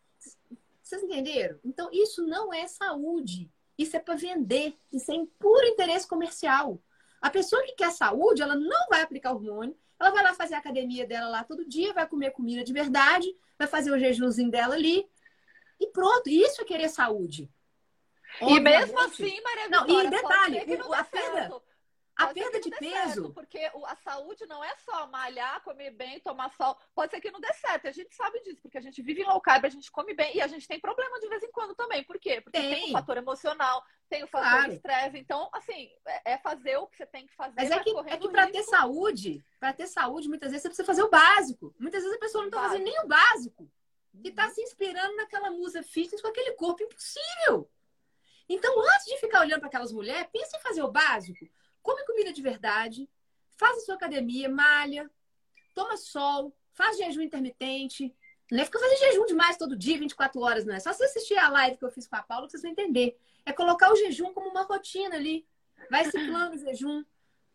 Vocês 0.82 1.02
entenderam? 1.02 1.58
Então, 1.64 1.90
isso 1.92 2.26
não 2.26 2.52
é 2.52 2.66
saúde. 2.66 3.50
Isso 3.76 3.96
é 3.96 4.00
para 4.00 4.14
vender. 4.14 4.74
Isso 4.90 5.12
é 5.12 5.14
em 5.14 5.26
puro 5.26 5.66
interesse 5.66 6.08
comercial. 6.08 6.82
A 7.20 7.30
pessoa 7.30 7.62
que 7.64 7.72
quer 7.72 7.92
saúde, 7.92 8.42
ela 8.42 8.56
não 8.56 8.88
vai 8.88 9.02
aplicar 9.02 9.32
hormônio. 9.32 9.76
Ela 10.00 10.10
vai 10.10 10.22
lá 10.22 10.32
fazer 10.32 10.54
a 10.54 10.58
academia 10.58 11.06
dela 11.06 11.28
lá 11.28 11.44
todo 11.44 11.68
dia, 11.68 11.92
vai 11.92 12.06
comer 12.06 12.30
comida 12.30 12.62
de 12.64 12.72
verdade, 12.72 13.26
vai 13.58 13.66
fazer 13.66 13.90
o 13.90 13.98
jejumzinho 13.98 14.50
dela 14.50 14.74
ali. 14.74 15.06
E 15.78 15.86
pronto. 15.88 16.28
Isso 16.28 16.62
é 16.62 16.64
querer 16.64 16.88
saúde. 16.88 17.50
Obviamente. 18.40 18.74
E 18.74 18.78
mesmo 18.78 19.00
assim, 19.00 19.40
Maria 19.42 19.64
Vitória, 19.64 19.86
Não, 19.86 20.04
e 20.04 20.10
detalhe, 20.10 20.58
a 20.94 21.04
perda, 21.04 21.62
a 22.18 22.34
perda 22.34 22.60
de 22.60 22.70
peso. 22.70 23.22
Certo, 23.22 23.32
porque 23.32 23.58
a 23.58 23.96
saúde 23.96 24.44
não 24.46 24.62
é 24.62 24.74
só 24.78 25.06
malhar, 25.06 25.62
comer 25.62 25.92
bem, 25.92 26.18
tomar 26.18 26.50
sol. 26.56 26.76
Pode 26.92 27.12
ser 27.12 27.20
que 27.20 27.30
não 27.30 27.40
dê 27.40 27.52
certo. 27.54 27.86
A 27.86 27.92
gente 27.92 28.12
sabe 28.12 28.40
disso, 28.40 28.60
porque 28.60 28.76
a 28.76 28.80
gente 28.80 29.00
vive 29.00 29.22
em 29.22 29.24
low 29.24 29.40
carb, 29.40 29.64
a 29.64 29.68
gente 29.68 29.90
come 29.90 30.14
bem 30.14 30.36
e 30.36 30.40
a 30.40 30.48
gente 30.48 30.66
tem 30.66 30.80
problema 30.80 31.20
de 31.20 31.28
vez 31.28 31.44
em 31.44 31.52
quando 31.52 31.76
também. 31.76 32.02
Por 32.02 32.18
quê? 32.18 32.40
Porque 32.40 32.58
tem, 32.58 32.74
tem 32.74 32.88
o 32.88 32.92
fator 32.92 33.16
emocional, 33.16 33.84
tem 34.10 34.24
o 34.24 34.26
fator 34.26 34.50
claro. 34.50 34.72
estresse. 34.72 35.16
Então, 35.16 35.48
assim, 35.52 35.90
é, 36.06 36.32
é 36.32 36.38
fazer 36.38 36.76
o 36.78 36.88
que 36.88 36.96
você 36.96 37.06
tem 37.06 37.24
que 37.24 37.34
fazer. 37.36 37.54
Mas 37.56 37.70
é 37.70 37.78
que, 37.78 37.90
é 37.90 38.16
que 38.16 38.28
para 38.28 38.50
ter 38.50 38.64
saúde, 38.64 39.44
para 39.60 39.72
ter 39.72 39.86
saúde, 39.86 40.28
muitas 40.28 40.50
vezes 40.50 40.62
você 40.62 40.68
precisa 40.70 40.86
fazer 40.86 41.02
o 41.04 41.10
básico. 41.10 41.72
Muitas 41.78 42.02
vezes 42.02 42.16
a 42.16 42.20
pessoa 42.20 42.42
não 42.42 42.48
está 42.48 42.62
fazendo 42.62 42.84
nem 42.84 43.00
o 43.00 43.06
básico. 43.06 43.70
E 44.24 44.28
está 44.28 44.48
se 44.50 44.60
inspirando 44.60 45.14
naquela 45.14 45.50
musa 45.50 45.84
fitness 45.84 46.20
com 46.20 46.28
aquele 46.28 46.52
corpo 46.52 46.82
impossível. 46.82 47.70
Então, 48.48 48.80
antes 48.80 49.06
de 49.06 49.18
ficar 49.18 49.40
olhando 49.40 49.60
para 49.60 49.68
aquelas 49.68 49.92
mulheres, 49.92 50.28
pense 50.32 50.56
em 50.56 50.60
fazer 50.60 50.82
o 50.82 50.90
básico 50.90 51.48
come 51.88 52.04
comida 52.04 52.32
de 52.32 52.42
verdade, 52.42 53.08
faz 53.56 53.78
a 53.78 53.80
sua 53.80 53.94
academia, 53.94 54.48
malha, 54.48 55.10
toma 55.74 55.96
sol, 55.96 56.54
faz 56.74 56.98
jejum 56.98 57.22
intermitente. 57.22 58.14
Não 58.50 58.60
é 58.60 58.64
ficar 58.64 58.78
fazendo 58.78 58.98
jejum 58.98 59.26
demais 59.26 59.56
todo 59.56 59.76
dia, 59.76 59.98
24 59.98 60.40
horas, 60.40 60.66
não 60.66 60.74
é? 60.74 60.80
Só 60.80 60.92
você 60.92 61.04
assistir 61.04 61.38
a 61.38 61.48
live 61.48 61.78
que 61.78 61.84
eu 61.84 61.90
fiz 61.90 62.06
com 62.06 62.16
a 62.16 62.22
Paula 62.22 62.46
que 62.46 62.52
vocês 62.52 62.62
vão 62.62 62.72
entender. 62.72 63.18
É 63.46 63.52
colocar 63.52 63.90
o 63.90 63.96
jejum 63.96 64.34
como 64.34 64.50
uma 64.50 64.62
rotina 64.62 65.16
ali. 65.16 65.46
Vai 65.90 66.04
ciclando 66.04 66.56
o 66.56 66.58
jejum, 66.58 67.02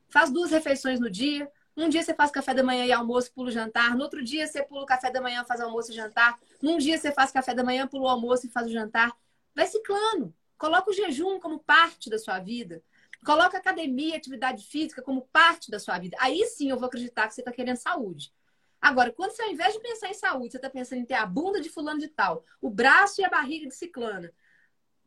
faz 0.10 0.32
duas 0.32 0.50
refeições 0.50 1.00
no 1.00 1.12
dia. 1.12 1.52
Um 1.78 1.90
dia 1.90 2.02
você 2.02 2.14
faz 2.14 2.32
café 2.32 2.54
da 2.56 2.64
manhã 2.64 2.86
e 2.86 2.92
almoço, 2.92 3.32
pula 3.32 3.50
o 3.50 3.52
jantar. 3.52 3.96
No 3.96 4.04
outro 4.04 4.24
dia 4.24 4.48
você 4.48 4.64
pula 4.64 4.84
o 4.84 4.86
café 4.86 5.12
da 5.12 5.22
manhã, 5.22 5.44
faz 5.46 5.62
almoço 5.62 5.92
e 5.92 5.96
jantar. 5.96 6.40
Num 6.62 6.78
dia 6.78 6.98
você 6.98 7.12
faz 7.12 7.32
café 7.32 7.54
da 7.54 7.64
manhã, 7.64 7.88
pula 7.88 8.06
o 8.06 8.08
almoço 8.08 8.48
e 8.48 8.50
faz 8.50 8.68
o 8.68 8.72
jantar. 8.72 9.12
Vai 9.56 9.68
ciclando. 9.68 10.34
Coloca 10.64 10.92
o 10.92 10.94
jejum 10.94 11.42
como 11.42 11.60
parte 11.60 12.10
da 12.10 12.18
sua 12.18 12.40
vida. 12.40 12.82
Coloca 13.26 13.58
academia, 13.58 14.16
atividade 14.16 14.66
física 14.66 15.02
como 15.02 15.24
parte 15.24 15.70
da 15.70 15.78
sua 15.78 16.00
vida. 16.00 16.16
Aí 16.22 16.46
sim 16.46 16.70
eu 16.70 16.78
vou 16.78 16.88
acreditar 16.88 17.28
que 17.28 17.34
você 17.34 17.42
está 17.42 17.52
querendo 17.52 17.76
saúde. 17.76 18.34
Agora, 18.80 19.12
quando 19.12 19.32
você, 19.32 19.42
ao 19.42 19.52
invés 19.52 19.74
de 19.74 19.82
pensar 19.82 20.08
em 20.08 20.14
saúde, 20.14 20.54
você 20.54 20.58
está 20.60 20.70
pensando 20.70 21.02
em 21.02 21.06
ter 21.06 21.16
a 21.16 21.26
bunda 21.26 21.60
de 21.60 21.68
fulano 21.68 22.00
de 22.00 22.08
tal, 22.08 22.46
o 22.62 22.70
braço 22.70 23.20
e 23.20 23.26
a 23.26 23.30
barriga 23.30 23.68
de 23.68 23.76
ciclana. 23.76 24.34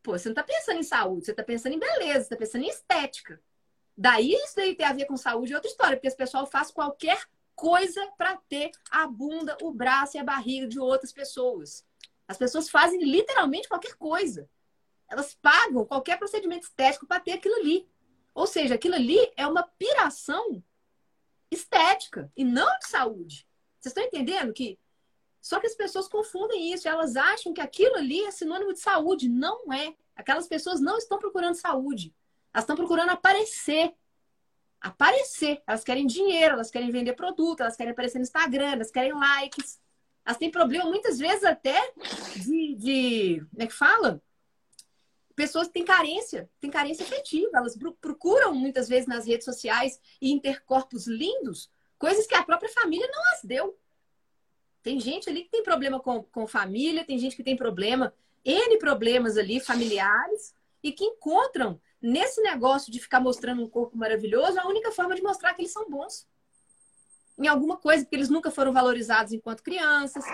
Pô, 0.02 0.18
você 0.18 0.28
não 0.28 0.34
está 0.34 0.42
pensando 0.42 0.78
em 0.78 0.82
saúde, 0.82 1.24
você 1.24 1.30
está 1.30 1.42
pensando 1.42 1.72
em 1.72 1.78
beleza, 1.78 2.18
está 2.18 2.36
pensando 2.36 2.64
em 2.64 2.68
estética. 2.68 3.40
Daí 3.96 4.34
isso 4.34 4.56
daí 4.56 4.76
a 4.82 4.92
ver 4.92 5.06
com 5.06 5.16
saúde 5.16 5.54
é 5.54 5.56
outra 5.56 5.70
história, 5.70 5.96
porque 5.96 6.08
esse 6.08 6.18
pessoal 6.18 6.44
faz 6.44 6.70
qualquer 6.70 7.18
coisa 7.54 8.06
para 8.18 8.36
ter 8.46 8.72
a 8.90 9.06
bunda, 9.06 9.56
o 9.62 9.72
braço 9.72 10.18
e 10.18 10.20
a 10.20 10.24
barriga 10.24 10.66
de 10.66 10.78
outras 10.78 11.14
pessoas. 11.14 11.82
As 12.28 12.36
pessoas 12.36 12.68
fazem 12.68 13.02
literalmente 13.02 13.70
qualquer 13.70 13.94
coisa. 13.94 14.46
Elas 15.08 15.34
pagam 15.34 15.84
qualquer 15.84 16.18
procedimento 16.18 16.66
estético 16.66 17.06
para 17.06 17.20
ter 17.20 17.32
aquilo 17.32 17.54
ali. 17.56 17.88
Ou 18.34 18.46
seja, 18.46 18.74
aquilo 18.74 18.94
ali 18.94 19.18
é 19.36 19.46
uma 19.46 19.62
piração 19.62 20.62
estética 21.50 22.30
e 22.36 22.44
não 22.44 22.68
de 22.78 22.88
saúde. 22.88 23.46
Vocês 23.78 23.92
estão 23.92 24.04
entendendo 24.04 24.52
que 24.52 24.78
só 25.46 25.60
que 25.60 25.66
as 25.68 25.76
pessoas 25.76 26.08
confundem 26.08 26.72
isso, 26.72 26.88
elas 26.88 27.14
acham 27.14 27.54
que 27.54 27.60
aquilo 27.60 27.94
ali 27.94 28.20
é 28.24 28.32
sinônimo 28.32 28.72
de 28.72 28.80
saúde. 28.80 29.28
Não 29.28 29.72
é. 29.72 29.94
Aquelas 30.16 30.48
pessoas 30.48 30.80
não 30.80 30.98
estão 30.98 31.20
procurando 31.20 31.54
saúde. 31.54 32.12
Elas 32.52 32.64
estão 32.64 32.74
procurando 32.74 33.10
aparecer. 33.10 33.94
Aparecer. 34.80 35.62
Elas 35.64 35.84
querem 35.84 36.04
dinheiro, 36.04 36.54
elas 36.54 36.68
querem 36.68 36.90
vender 36.90 37.12
produto, 37.12 37.60
elas 37.60 37.76
querem 37.76 37.92
aparecer 37.92 38.18
no 38.18 38.24
Instagram, 38.24 38.72
elas 38.72 38.90
querem 38.90 39.12
likes. 39.12 39.80
Elas 40.24 40.36
têm 40.36 40.50
problema 40.50 40.86
muitas 40.86 41.16
vezes 41.16 41.44
até 41.44 41.92
de, 42.34 42.74
de 42.74 43.46
como 43.48 43.62
é 43.62 43.66
que 43.68 43.72
fala? 43.72 44.20
Pessoas 45.37 45.68
têm 45.68 45.85
carência, 45.85 46.51
têm 46.59 46.70
carência 46.70 47.05
afetiva. 47.05 47.51
Elas 47.55 47.77
procuram 48.01 48.55
muitas 48.55 48.88
vezes 48.88 49.07
nas 49.07 49.27
redes 49.27 49.44
sociais 49.44 50.01
e 50.20 50.33
em 50.33 50.40
ter 50.40 50.64
corpos 50.64 51.07
lindos, 51.07 51.70
coisas 51.99 52.27
que 52.27 52.35
a 52.35 52.42
própria 52.42 52.72
família 52.72 53.07
não 53.07 53.22
as 53.35 53.44
deu. 53.44 53.79
Tem 54.83 54.99
gente 54.99 55.29
ali 55.29 55.44
que 55.44 55.51
tem 55.51 55.62
problema 55.62 56.01
com, 56.01 56.22
com 56.22 56.46
família, 56.46 57.05
tem 57.05 57.18
gente 57.18 57.37
que 57.37 57.42
tem 57.42 57.57
problema, 57.57 58.14
N 58.44 58.79
problemas 58.79 59.37
ali 59.37 59.61
familiares, 59.61 60.55
e 60.83 60.92
que 60.92 61.05
encontram 61.05 61.81
nesse 62.01 62.40
negócio 62.40 62.92
de 62.92 63.01
ficar 63.01 63.20
mostrando 63.20 63.62
um 63.62 63.68
corpo 63.68 63.96
maravilhoso 63.96 64.59
a 64.59 64.68
única 64.68 64.92
forma 64.92 65.14
de 65.14 65.22
mostrar 65.22 65.53
que 65.55 65.62
eles 65.62 65.72
são 65.72 65.90
bons. 65.90 66.27
Em 67.38 67.49
alguma 67.49 67.77
coisa, 67.77 68.05
porque 68.05 68.16
eles 68.16 68.31
nunca 68.31 68.51
foram 68.51 68.72
valorizados 68.72 69.33
enquanto 69.33 69.62
crianças, 69.62 70.25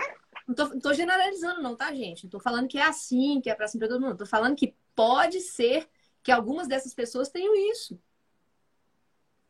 não 0.47 0.53
tô, 0.53 0.67
não 0.69 0.79
tô 0.79 0.93
generalizando, 0.93 1.61
não, 1.61 1.75
tá, 1.75 1.93
gente? 1.93 2.25
Não 2.25 2.29
tô 2.29 2.39
falando 2.39 2.67
que 2.67 2.77
é 2.77 2.83
assim, 2.83 3.41
que 3.41 3.49
é 3.49 3.55
pra 3.55 3.67
pra 3.67 3.87
todo 3.87 4.01
mundo. 4.01 4.17
Tô 4.17 4.25
falando 4.25 4.55
que 4.55 4.75
pode 4.95 5.41
ser 5.41 5.87
que 6.21 6.31
algumas 6.31 6.67
dessas 6.67 6.93
pessoas 6.93 7.29
tenham 7.29 7.55
isso. 7.71 7.99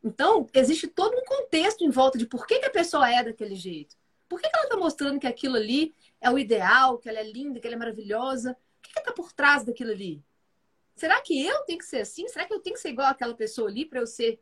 Então, 0.03 0.47
existe 0.53 0.87
todo 0.87 1.15
um 1.17 1.23
contexto 1.23 1.83
em 1.83 1.89
volta 1.89 2.17
de 2.17 2.25
por 2.25 2.45
que, 2.45 2.59
que 2.59 2.65
a 2.65 2.71
pessoa 2.71 3.09
é 3.09 3.23
daquele 3.23 3.55
jeito. 3.55 3.95
Por 4.27 4.41
que, 4.41 4.49
que 4.49 4.55
ela 4.55 4.65
está 4.65 4.75
mostrando 4.75 5.19
que 5.19 5.27
aquilo 5.27 5.55
ali 5.55 5.95
é 6.19 6.29
o 6.29 6.37
ideal, 6.37 6.97
que 6.97 7.07
ela 7.07 7.19
é 7.19 7.31
linda, 7.31 7.59
que 7.59 7.67
ela 7.67 7.75
é 7.75 7.79
maravilhosa? 7.79 8.51
O 8.51 8.81
que 8.81 8.99
está 8.99 9.13
por 9.13 9.31
trás 9.31 9.63
daquilo 9.63 9.91
ali? 9.91 10.21
Será 10.95 11.21
que 11.21 11.45
eu 11.45 11.59
tenho 11.61 11.79
que 11.79 11.85
ser 11.85 12.01
assim? 12.01 12.27
Será 12.27 12.45
que 12.45 12.53
eu 12.53 12.59
tenho 12.59 12.75
que 12.75 12.81
ser 12.81 12.89
igual 12.89 13.07
aquela 13.07 13.33
pessoa 13.33 13.69
ali 13.69 13.85
para 13.85 13.99
eu 13.99 14.07
ser 14.07 14.39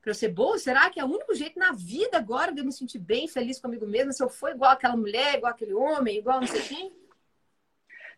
para 0.00 0.10
eu 0.10 0.14
ser 0.14 0.28
boa? 0.28 0.58
Será 0.58 0.88
que 0.88 0.98
é 0.98 1.04
o 1.04 1.08
único 1.08 1.34
jeito 1.34 1.58
na 1.58 1.72
vida 1.72 2.16
agora 2.16 2.52
de 2.52 2.60
eu 2.60 2.64
me 2.64 2.72
sentir 2.72 2.98
bem, 2.98 3.28
feliz 3.28 3.60
comigo 3.60 3.86
mesma, 3.86 4.12
se 4.12 4.22
eu 4.22 4.30
for 4.30 4.50
igual 4.50 4.70
aquela 4.70 4.96
mulher, 4.96 5.36
igual 5.36 5.52
aquele 5.52 5.74
homem, 5.74 6.16
igual 6.16 6.40
não 6.40 6.46
sei 6.46 6.62
quem? 6.62 6.99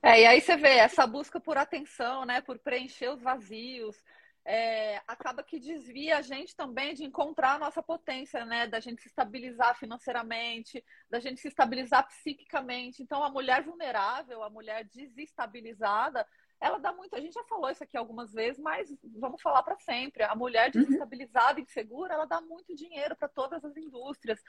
É, 0.02 0.22
e 0.22 0.26
aí 0.26 0.40
você 0.40 0.56
vê 0.56 0.78
essa 0.78 1.06
busca 1.06 1.40
por 1.40 1.56
atenção, 1.56 2.24
né, 2.24 2.40
por 2.40 2.58
preencher 2.58 3.08
os 3.10 3.22
vazios. 3.22 3.96
é, 4.44 4.96
acaba 5.06 5.42
que 5.42 5.58
desvia 5.60 6.18
a 6.18 6.22
gente 6.22 6.56
também 6.56 6.94
de 6.94 7.04
encontrar 7.04 7.54
a 7.54 7.58
nossa 7.58 7.82
potência, 7.82 8.44
né? 8.44 8.66
Da 8.66 8.80
gente 8.80 9.02
se 9.02 9.08
estabilizar 9.08 9.78
financeiramente, 9.78 10.84
da 11.08 11.20
gente 11.20 11.40
se 11.40 11.48
estabilizar 11.48 12.06
psiquicamente. 12.08 13.02
Então, 13.02 13.22
a 13.22 13.30
mulher 13.30 13.62
vulnerável, 13.62 14.42
a 14.42 14.50
mulher 14.50 14.84
desestabilizada, 14.84 16.26
ela 16.60 16.78
dá 16.78 16.92
muito. 16.92 17.14
A 17.14 17.20
gente 17.20 17.34
já 17.34 17.44
falou 17.44 17.70
isso 17.70 17.84
aqui 17.84 17.96
algumas 17.96 18.32
vezes, 18.32 18.60
mas 18.60 18.92
vamos 19.16 19.40
falar 19.40 19.62
para 19.62 19.78
sempre. 19.78 20.24
A 20.24 20.34
mulher 20.34 20.72
uhum. 20.74 20.82
desestabilizada, 20.82 21.60
insegura, 21.60 22.14
ela 22.14 22.26
dá 22.26 22.40
muito 22.40 22.74
dinheiro 22.74 23.14
para 23.16 23.28
todas 23.28 23.64
as 23.64 23.76
indústrias 23.76 24.40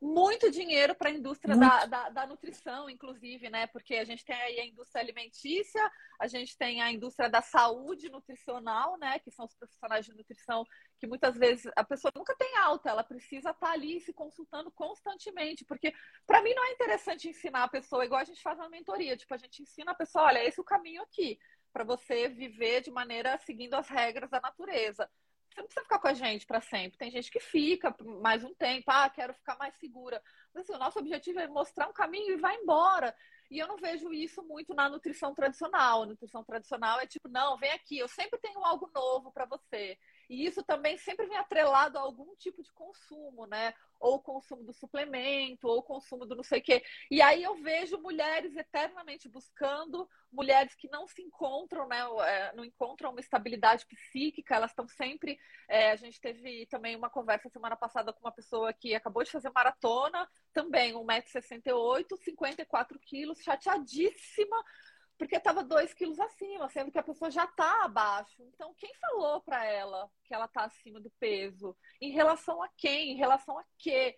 muito 0.00 0.50
dinheiro 0.50 0.94
para 0.94 1.08
a 1.08 1.12
indústria 1.12 1.56
da, 1.56 1.84
da, 1.86 2.08
da, 2.10 2.26
nutrição, 2.26 2.88
inclusive, 2.88 3.50
né? 3.50 3.66
Porque 3.66 3.96
a 3.96 4.04
gente 4.04 4.24
tem 4.24 4.36
aí 4.36 4.60
a 4.60 4.66
indústria 4.66 5.02
alimentícia, 5.02 5.82
a 6.20 6.28
gente 6.28 6.56
tem 6.56 6.80
a 6.80 6.92
indústria 6.92 7.28
da 7.28 7.42
saúde 7.42 8.08
nutricional, 8.08 8.96
né? 8.98 9.18
Que 9.18 9.30
são 9.30 9.44
os 9.44 9.54
profissionais 9.54 10.06
de 10.06 10.14
nutrição 10.14 10.64
que 10.98 11.06
muitas 11.06 11.36
vezes 11.36 11.70
a 11.76 11.82
pessoa 11.82 12.12
nunca 12.14 12.34
tem 12.36 12.56
alta, 12.58 12.90
ela 12.90 13.02
precisa 13.02 13.50
estar 13.50 13.66
tá 13.66 13.72
ali 13.72 14.00
se 14.00 14.12
consultando 14.12 14.70
constantemente, 14.70 15.64
porque 15.64 15.92
para 16.26 16.42
mim 16.42 16.54
não 16.54 16.64
é 16.64 16.72
interessante 16.72 17.28
ensinar 17.28 17.64
a 17.64 17.68
pessoa 17.68 18.04
igual 18.04 18.20
a 18.20 18.24
gente 18.24 18.42
faz 18.42 18.56
na 18.58 18.68
mentoria, 18.68 19.16
tipo, 19.16 19.34
a 19.34 19.38
gente 19.38 19.62
ensina 19.62 19.92
a 19.92 19.96
pessoa, 19.96 20.26
olha, 20.26 20.44
esse 20.44 20.60
é 20.60 20.62
o 20.62 20.64
caminho 20.64 21.02
aqui 21.02 21.38
para 21.72 21.84
você 21.84 22.28
viver 22.28 22.82
de 22.82 22.90
maneira 22.90 23.38
seguindo 23.38 23.74
as 23.74 23.88
regras 23.88 24.30
da 24.30 24.40
natureza. 24.40 25.08
Você 25.58 25.62
não 25.62 25.66
precisa 25.66 25.82
ficar 25.82 25.98
com 25.98 26.08
a 26.08 26.14
gente 26.14 26.46
para 26.46 26.60
sempre. 26.60 26.98
Tem 26.98 27.10
gente 27.10 27.30
que 27.30 27.40
fica 27.40 27.94
mais 28.22 28.44
um 28.44 28.54
tempo, 28.54 28.84
ah, 28.90 29.10
quero 29.10 29.34
ficar 29.34 29.56
mais 29.58 29.74
segura. 29.76 30.22
Mas 30.54 30.64
assim, 30.64 30.74
o 30.74 30.78
nosso 30.78 30.98
objetivo 31.00 31.40
é 31.40 31.48
mostrar 31.48 31.88
um 31.88 31.92
caminho 31.92 32.34
e 32.34 32.36
vai 32.36 32.54
embora. 32.56 33.14
E 33.50 33.58
eu 33.58 33.66
não 33.66 33.76
vejo 33.76 34.12
isso 34.12 34.42
muito 34.42 34.72
na 34.74 34.88
nutrição 34.88 35.34
tradicional. 35.34 36.02
A 36.02 36.06
nutrição 36.06 36.44
tradicional 36.44 37.00
é 37.00 37.06
tipo, 37.06 37.28
não, 37.28 37.56
vem 37.56 37.72
aqui, 37.72 37.98
eu 37.98 38.06
sempre 38.06 38.38
tenho 38.38 38.64
algo 38.64 38.88
novo 38.94 39.32
para 39.32 39.46
você. 39.46 39.98
E 40.28 40.44
isso 40.44 40.62
também 40.62 40.98
sempre 40.98 41.26
vem 41.26 41.38
atrelado 41.38 41.96
a 41.96 42.02
algum 42.02 42.36
tipo 42.36 42.62
de 42.62 42.70
consumo, 42.72 43.46
né? 43.46 43.72
Ou 43.98 44.16
o 44.16 44.20
consumo 44.20 44.62
do 44.62 44.72
suplemento, 44.72 45.66
ou 45.66 45.78
o 45.78 45.82
consumo 45.82 46.26
do 46.26 46.36
não 46.36 46.42
sei 46.42 46.60
o 46.60 46.62
quê. 46.62 46.84
E 47.10 47.22
aí 47.22 47.42
eu 47.42 47.56
vejo 47.62 47.98
mulheres 47.98 48.54
eternamente 48.54 49.28
buscando, 49.28 50.08
mulheres 50.30 50.74
que 50.74 50.88
não 50.88 51.06
se 51.06 51.22
encontram, 51.22 51.88
né? 51.88 51.98
É, 52.26 52.54
não 52.54 52.64
encontram 52.64 53.10
uma 53.10 53.20
estabilidade 53.20 53.86
psíquica, 53.86 54.54
elas 54.54 54.70
estão 54.70 54.86
sempre. 54.86 55.38
É, 55.68 55.92
a 55.92 55.96
gente 55.96 56.20
teve 56.20 56.66
também 56.66 56.94
uma 56.94 57.08
conversa 57.08 57.48
semana 57.48 57.76
passada 57.76 58.12
com 58.12 58.20
uma 58.20 58.32
pessoa 58.32 58.72
que 58.72 58.94
acabou 58.94 59.24
de 59.24 59.30
fazer 59.30 59.50
maratona, 59.50 60.28
também 60.52 60.92
1,68m, 60.92 62.16
54 62.18 62.98
quilos, 63.00 63.42
chateadíssima 63.42 64.62
porque 65.18 65.36
estava 65.36 65.64
dois 65.64 65.92
quilos 65.92 66.20
acima, 66.20 66.68
sendo 66.68 66.92
que 66.92 66.98
a 66.98 67.02
pessoa 67.02 67.30
já 67.30 67.44
está 67.44 67.84
abaixo. 67.84 68.40
Então, 68.44 68.72
quem 68.74 68.94
falou 68.94 69.40
para 69.42 69.64
ela 69.64 70.08
que 70.24 70.32
ela 70.32 70.44
está 70.44 70.64
acima 70.64 71.00
do 71.00 71.10
peso? 71.18 71.76
Em 72.00 72.12
relação 72.12 72.62
a 72.62 72.68
quem? 72.76 73.10
Em 73.10 73.16
relação 73.16 73.58
a 73.58 73.64
quê? 73.76 74.16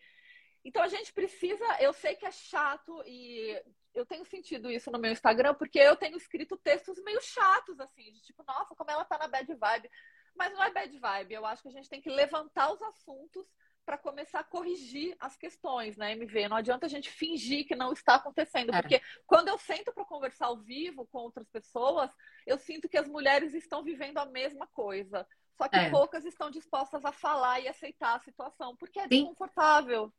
Então, 0.62 0.82
a 0.82 0.88
gente 0.88 1.12
precisa. 1.12 1.64
Eu 1.80 1.94
sei 1.94 2.14
que 2.14 2.26
é 2.26 2.30
chato 2.30 3.02
e 3.06 3.58
eu 3.94 4.04
tenho 4.04 4.26
sentido 4.26 4.70
isso 4.70 4.90
no 4.90 4.98
meu 4.98 5.10
Instagram, 5.10 5.54
porque 5.54 5.78
eu 5.78 5.96
tenho 5.96 6.18
escrito 6.18 6.56
textos 6.58 7.02
meio 7.02 7.20
chatos, 7.22 7.80
assim, 7.80 8.12
de 8.12 8.20
tipo, 8.20 8.44
nossa, 8.46 8.74
como 8.74 8.90
ela 8.90 9.04
tá 9.04 9.16
na 9.16 9.26
bad 9.26 9.52
vibe. 9.54 9.90
Mas 10.36 10.52
não 10.52 10.62
é 10.62 10.70
bad 10.70 10.98
vibe. 10.98 11.34
Eu 11.34 11.46
acho 11.46 11.62
que 11.62 11.68
a 11.68 11.72
gente 11.72 11.88
tem 11.88 12.02
que 12.02 12.10
levantar 12.10 12.70
os 12.72 12.82
assuntos 12.82 13.46
para 13.84 13.98
começar 13.98 14.40
a 14.40 14.44
corrigir 14.44 15.16
as 15.18 15.36
questões, 15.36 15.96
né, 15.96 16.12
MV? 16.12 16.48
Não 16.48 16.56
adianta 16.56 16.86
a 16.86 16.88
gente 16.88 17.10
fingir 17.10 17.66
que 17.66 17.74
não 17.74 17.92
está 17.92 18.16
acontecendo, 18.16 18.74
é. 18.74 18.80
porque 18.80 19.02
quando 19.26 19.48
eu 19.48 19.58
sento 19.58 19.92
para 19.92 20.04
conversar 20.04 20.46
ao 20.46 20.58
vivo 20.58 21.06
com 21.06 21.18
outras 21.18 21.48
pessoas, 21.48 22.10
eu 22.46 22.58
sinto 22.58 22.88
que 22.88 22.98
as 22.98 23.08
mulheres 23.08 23.54
estão 23.54 23.82
vivendo 23.82 24.18
a 24.18 24.26
mesma 24.26 24.66
coisa. 24.68 25.26
Só 25.56 25.68
que 25.68 25.76
é. 25.76 25.90
poucas 25.90 26.24
estão 26.24 26.50
dispostas 26.50 27.04
a 27.04 27.12
falar 27.12 27.60
e 27.60 27.68
aceitar 27.68 28.16
a 28.16 28.20
situação, 28.20 28.76
porque 28.76 28.98
é 28.98 29.08
Tem... 29.08 29.24
desconfortável. 29.24 30.12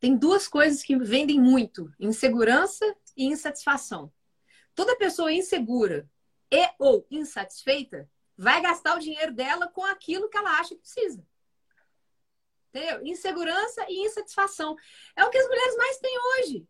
Tem 0.00 0.16
duas 0.16 0.46
coisas 0.46 0.82
que 0.82 0.96
vendem 0.96 1.40
muito: 1.40 1.92
insegurança 1.98 2.84
e 3.16 3.26
insatisfação. 3.26 4.12
Toda 4.74 4.96
pessoa 4.96 5.32
insegura 5.32 6.08
e 6.50 6.70
ou 6.78 7.06
insatisfeita 7.10 8.08
vai 8.36 8.62
gastar 8.62 8.96
o 8.96 9.00
dinheiro 9.00 9.34
dela 9.34 9.66
com 9.68 9.84
aquilo 9.84 10.28
que 10.30 10.38
ela 10.38 10.58
acha 10.58 10.74
que 10.74 10.80
precisa. 10.80 11.26
Entendeu? 12.72 13.06
Insegurança 13.06 13.84
e 13.88 14.06
insatisfação. 14.06 14.76
É 15.16 15.24
o 15.24 15.30
que 15.30 15.38
as 15.38 15.46
mulheres 15.46 15.76
mais 15.76 15.98
têm 15.98 16.18
hoje. 16.18 16.66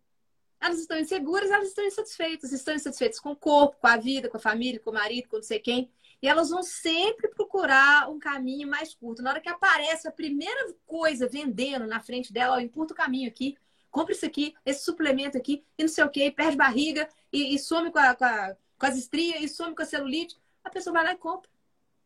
Elas 0.61 0.79
estão 0.81 0.99
inseguras, 0.99 1.51
elas 1.51 1.69
estão 1.69 1.85
insatisfeitas. 1.85 2.53
Estão 2.53 2.75
insatisfeitas 2.75 3.21
com 3.21 3.33
o 3.33 3.37
corpo, 3.37 3.77
com 3.81 3.87
a 3.87 3.97
vida, 3.97 4.29
com 4.29 4.37
a 4.37 4.41
família, 4.41 4.81
com 4.81 4.91
o 4.91 4.95
marido, 4.95 5.29
com 5.29 5.37
não 5.37 5.43
sei 5.43 5.59
quem. 5.59 5.91
E 6.21 6.29
elas 6.29 6.51
vão 6.51 6.63
sempre 6.63 7.29
procurar 7.29 8.11
um 8.11 8.19
caminho 8.19 8.69
mais 8.69 8.93
curto. 8.95 9.23
Na 9.23 9.31
hora 9.31 9.41
que 9.41 9.49
aparece 9.49 10.09
a 10.09 10.13
primeira 10.13 10.75
coisa 10.85 11.29
vendendo 11.29 11.87
na 11.87 12.01
frente 12.01 12.33
dela, 12.33 12.57
ó, 12.57 12.61
encurta 12.61 12.93
o 12.93 12.97
caminho 12.97 13.29
aqui, 13.29 13.57
compra 13.89 14.13
isso 14.13 14.27
aqui, 14.27 14.55
esse 14.67 14.85
suplemento 14.85 15.39
aqui, 15.39 15.65
e 15.79 15.83
não 15.83 15.89
sei 15.89 16.05
o 16.05 16.11
quê, 16.11 16.31
perde 16.31 16.57
barriga, 16.57 17.09
e, 17.33 17.55
e 17.55 17.59
some 17.59 17.93
com, 17.93 17.99
a, 18.01 18.15
com, 18.17 18.25
a, 18.25 18.57
com 18.77 18.87
as 18.87 18.97
estrias, 18.97 19.43
e 19.43 19.49
some 19.49 19.77
com 19.77 19.83
a 19.83 19.87
celulite. 19.87 20.37
A 20.65 20.71
pessoa 20.71 20.93
vai 20.93 21.05
lá 21.05 21.13
e 21.13 21.17
compra. 21.17 21.49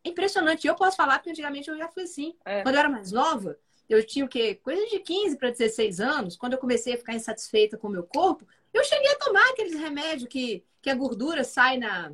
É 0.03 0.09
impressionante. 0.09 0.67
Eu 0.67 0.75
posso 0.75 0.95
falar, 0.95 1.17
porque 1.17 1.31
antigamente 1.31 1.69
eu 1.69 1.77
já 1.77 1.87
fui 1.87 2.03
assim. 2.03 2.35
É. 2.45 2.61
Quando 2.61 2.75
eu 2.75 2.79
era 2.79 2.89
mais 2.89 3.11
nova, 3.11 3.57
eu 3.89 4.05
tinha 4.05 4.25
o 4.25 4.29
quê? 4.29 4.55
Coisa 4.55 4.85
de 4.87 4.99
15 4.99 5.37
para 5.37 5.51
16 5.51 5.99
anos, 5.99 6.35
quando 6.35 6.53
eu 6.53 6.59
comecei 6.59 6.93
a 6.93 6.97
ficar 6.97 7.13
insatisfeita 7.13 7.77
com 7.77 7.87
o 7.87 7.91
meu 7.91 8.03
corpo, 8.03 8.47
eu 8.73 8.83
cheguei 8.83 9.11
a 9.11 9.17
tomar 9.17 9.49
aqueles 9.49 9.73
remédios 9.73 10.27
que, 10.29 10.63
que 10.81 10.89
a 10.89 10.95
gordura 10.95 11.43
sai 11.43 11.77
na, 11.77 12.11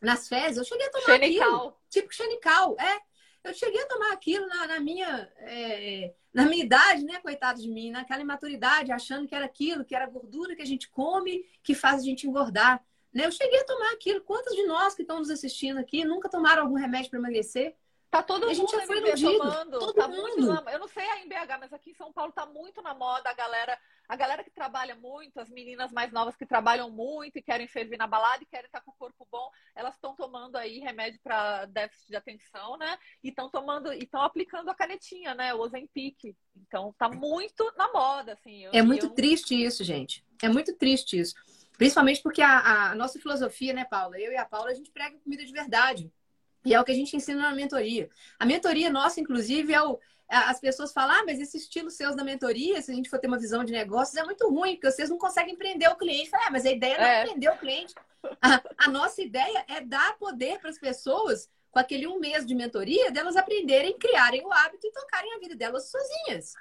nas 0.00 0.28
fezes. 0.28 0.58
Eu 0.58 0.64
cheguei 0.64 0.86
a 0.86 0.90
tomar 0.90 1.18
xenical. 1.18 1.56
aquilo. 1.56 1.76
Tipo 1.88 2.14
xenical, 2.14 2.76
é. 2.78 3.08
Eu 3.44 3.54
cheguei 3.54 3.82
a 3.82 3.86
tomar 3.86 4.12
aquilo 4.12 4.46
na, 4.48 4.66
na 4.66 4.80
minha 4.80 5.32
é, 5.38 6.12
na 6.34 6.44
minha 6.44 6.64
idade, 6.64 7.04
né? 7.04 7.18
Coitado 7.20 7.60
de 7.60 7.68
mim, 7.68 7.90
naquela 7.90 8.20
imaturidade, 8.20 8.92
achando 8.92 9.26
que 9.26 9.34
era 9.34 9.46
aquilo, 9.46 9.84
que 9.84 9.94
era 9.94 10.04
a 10.04 10.10
gordura 10.10 10.54
que 10.54 10.62
a 10.62 10.66
gente 10.66 10.88
come 10.90 11.44
que 11.62 11.74
faz 11.74 12.02
a 12.02 12.04
gente 12.04 12.26
engordar. 12.26 12.84
Né? 13.12 13.24
Eu 13.24 13.32
cheguei 13.32 13.60
a 13.60 13.64
tomar 13.64 13.92
aquilo. 13.92 14.20
Quantos 14.20 14.54
de 14.54 14.64
nós 14.64 14.94
que 14.94 15.02
estão 15.02 15.18
nos 15.18 15.30
assistindo 15.30 15.78
aqui 15.78 16.04
nunca 16.04 16.28
tomaram 16.28 16.62
algum 16.62 16.74
remédio 16.74 17.10
para 17.10 17.18
emagrecer? 17.18 17.74
Tá 18.10 18.22
todo 18.22 18.44
a 18.44 18.46
mundo 18.46 18.56
gente 18.56 18.70
já 18.70 18.86
foi 18.86 19.02
tomando. 19.14 19.78
Todo 19.78 19.92
tá 19.92 20.08
mundo. 20.08 20.22
muito 20.22 20.46
na... 20.46 20.72
Eu 20.72 20.78
não 20.78 20.88
sei 20.88 21.04
aí 21.10 21.24
em 21.24 21.28
BH, 21.28 21.58
mas 21.60 21.72
aqui 21.74 21.90
em 21.90 21.94
São 21.94 22.10
Paulo 22.10 22.32
tá 22.32 22.46
muito 22.46 22.80
na 22.80 22.94
moda 22.94 23.28
a 23.28 23.34
galera, 23.34 23.78
a 24.08 24.16
galera 24.16 24.42
que 24.42 24.50
trabalha 24.50 24.94
muito, 24.96 25.38
as 25.38 25.50
meninas 25.50 25.92
mais 25.92 26.10
novas 26.10 26.34
que 26.34 26.46
trabalham 26.46 26.90
muito 26.90 27.36
e 27.36 27.42
querem 27.42 27.68
servir 27.68 27.98
na 27.98 28.06
balada 28.06 28.42
e 28.42 28.46
querem 28.46 28.64
estar 28.64 28.80
com 28.80 28.92
o 28.92 28.96
corpo 28.98 29.28
bom, 29.30 29.50
elas 29.74 29.94
estão 29.94 30.16
tomando 30.16 30.56
aí 30.56 30.78
remédio 30.78 31.20
para 31.22 31.66
déficit 31.66 32.08
de 32.08 32.16
atenção, 32.16 32.78
né? 32.78 32.98
E 33.22 33.28
estão 33.28 33.50
tomando 33.50 33.92
e 33.92 34.04
estão 34.04 34.22
aplicando 34.22 34.70
a 34.70 34.74
canetinha, 34.74 35.34
né? 35.34 35.52
O 35.52 35.60
Ozempic. 35.60 36.34
Então 36.56 36.94
tá 36.98 37.10
muito 37.10 37.70
na 37.76 37.92
moda, 37.92 38.32
assim. 38.32 38.64
Eu, 38.64 38.70
é 38.72 38.80
muito 38.80 39.06
eu... 39.06 39.10
triste 39.10 39.54
isso, 39.54 39.84
gente. 39.84 40.24
É 40.42 40.48
muito 40.48 40.74
triste 40.76 41.18
isso. 41.18 41.34
Principalmente 41.76 42.22
porque 42.22 42.40
a, 42.40 42.90
a 42.90 42.94
nossa 42.94 43.20
filosofia, 43.20 43.74
né, 43.74 43.84
Paula? 43.84 44.18
Eu 44.18 44.32
e 44.32 44.36
a 44.36 44.46
Paula, 44.46 44.70
a 44.70 44.74
gente 44.74 44.90
prega 44.90 45.18
comida 45.18 45.44
de 45.44 45.52
verdade. 45.52 46.10
E 46.68 46.74
é 46.74 46.80
o 46.80 46.84
que 46.84 46.92
a 46.92 46.94
gente 46.94 47.16
ensina 47.16 47.40
na 47.40 47.54
mentoria. 47.54 48.10
A 48.38 48.44
mentoria 48.44 48.90
nossa, 48.90 49.18
inclusive, 49.18 49.72
é 49.72 49.82
o. 49.82 49.98
As 50.28 50.60
pessoas 50.60 50.92
falam, 50.92 51.16
ah, 51.16 51.22
mas 51.24 51.40
esse 51.40 51.56
estilo 51.56 51.90
seus 51.90 52.14
da 52.14 52.22
mentoria, 52.22 52.82
se 52.82 52.90
a 52.90 52.94
gente 52.94 53.08
for 53.08 53.18
ter 53.18 53.26
uma 53.26 53.38
visão 53.38 53.64
de 53.64 53.72
negócios, 53.72 54.14
é 54.14 54.22
muito 54.22 54.46
ruim, 54.46 54.74
porque 54.74 54.90
vocês 54.90 55.08
não 55.08 55.16
conseguem 55.16 55.54
empreender 55.54 55.88
o 55.88 55.96
cliente. 55.96 56.28
Fala, 56.28 56.48
ah, 56.48 56.50
mas 56.50 56.66
a 56.66 56.70
ideia 56.70 56.98
não 56.98 57.04
é, 57.04 57.08
é 57.08 57.22
empreender 57.22 57.48
o 57.48 57.56
cliente. 57.56 57.94
A, 58.42 58.62
a 58.76 58.90
nossa 58.90 59.22
ideia 59.22 59.64
é 59.66 59.80
dar 59.80 60.18
poder 60.18 60.58
para 60.58 60.68
as 60.68 60.78
pessoas, 60.78 61.48
com 61.70 61.78
aquele 61.78 62.06
um 62.06 62.18
mês 62.18 62.44
de 62.44 62.54
mentoria, 62.54 63.10
delas 63.10 63.36
aprenderem, 63.36 63.98
criarem 63.98 64.44
o 64.44 64.52
hábito 64.52 64.86
e 64.86 64.92
tocarem 64.92 65.32
a 65.34 65.38
vida 65.38 65.56
delas 65.56 65.90
sozinhas. 65.90 66.52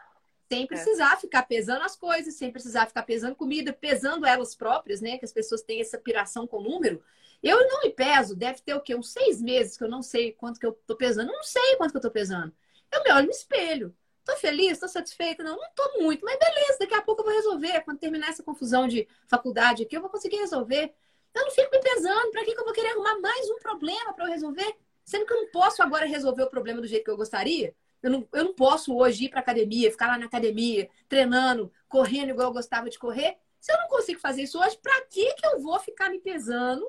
Sem 0.49 0.63
é. 0.63 0.67
precisar 0.67 1.15
é. 1.15 1.17
ficar 1.17 1.43
pesando 1.43 1.83
as 1.83 1.97
coisas, 1.97 2.35
sem 2.35 2.49
precisar 2.49 2.85
ficar 2.85 3.03
pesando 3.03 3.35
comida, 3.35 3.73
pesando 3.73 4.25
elas 4.25 4.55
próprias, 4.55 5.01
né? 5.01 5.17
Que 5.17 5.25
as 5.25 5.33
pessoas 5.33 5.61
têm 5.61 5.81
essa 5.81 5.97
piração 5.97 6.47
com 6.47 6.59
o 6.59 6.63
número. 6.63 7.03
Eu 7.41 7.67
não 7.67 7.81
me 7.81 7.91
peso, 7.91 8.35
deve 8.35 8.61
ter 8.61 8.73
o 8.73 8.81
quê? 8.81 8.95
Uns 8.95 9.11
seis 9.11 9.41
meses 9.41 9.77
que 9.77 9.83
eu 9.83 9.89
não 9.89 10.01
sei 10.01 10.31
quanto 10.33 10.59
que 10.59 10.65
eu 10.65 10.73
tô 10.85 10.95
pesando. 10.95 11.31
não 11.31 11.43
sei 11.43 11.75
quanto 11.77 11.91
que 11.91 11.97
eu 11.97 12.01
tô 12.01 12.11
pesando. 12.11 12.53
Eu 12.91 13.03
me 13.03 13.11
olho 13.11 13.25
no 13.25 13.31
espelho. 13.31 13.95
Tô 14.25 14.35
feliz, 14.35 14.77
tô 14.79 14.87
satisfeita? 14.87 15.43
Não, 15.43 15.55
não 15.55 15.69
tô 15.73 16.01
muito, 16.01 16.25
mas 16.25 16.37
beleza, 16.37 16.79
daqui 16.79 16.93
a 16.93 17.01
pouco 17.01 17.21
eu 17.21 17.25
vou 17.25 17.33
resolver. 17.33 17.81
Quando 17.81 17.99
terminar 17.99 18.29
essa 18.29 18.43
confusão 18.43 18.87
de 18.87 19.07
faculdade 19.27 19.83
aqui, 19.83 19.95
eu 19.95 20.01
vou 20.01 20.09
conseguir 20.09 20.37
resolver. 20.37 20.93
Eu 21.33 21.43
não 21.43 21.51
fico 21.51 21.71
me 21.71 21.79
pesando. 21.79 22.31
Pra 22.31 22.43
que, 22.43 22.53
que 22.53 22.59
eu 22.59 22.65
vou 22.65 22.73
querer 22.73 22.89
arrumar 22.89 23.19
mais 23.19 23.49
um 23.49 23.57
problema 23.59 24.13
para 24.13 24.25
eu 24.25 24.31
resolver? 24.31 24.75
Sendo 25.05 25.25
que 25.25 25.33
eu 25.33 25.43
não 25.43 25.51
posso 25.51 25.81
agora 25.81 26.05
resolver 26.05 26.43
o 26.43 26.49
problema 26.49 26.81
do 26.81 26.87
jeito 26.87 27.05
que 27.05 27.11
eu 27.11 27.15
gostaria. 27.15 27.73
Eu 28.01 28.11
não, 28.11 28.27
eu 28.33 28.43
não 28.43 28.53
posso 28.53 28.95
hoje 28.95 29.25
ir 29.25 29.29
para 29.29 29.39
academia, 29.39 29.89
ficar 29.91 30.07
lá 30.07 30.17
na 30.17 30.25
academia, 30.25 30.89
treinando, 31.07 31.71
correndo 31.87 32.29
igual 32.29 32.49
eu 32.49 32.53
gostava 32.53 32.89
de 32.89 32.99
correr. 32.99 33.37
Se 33.59 33.71
eu 33.71 33.77
não 33.77 33.87
consigo 33.87 34.19
fazer 34.19 34.43
isso 34.43 34.59
hoje, 34.59 34.77
para 34.77 35.01
que, 35.05 35.33
que 35.35 35.45
eu 35.47 35.61
vou 35.61 35.79
ficar 35.79 36.09
me 36.09 36.19
pesando 36.19 36.85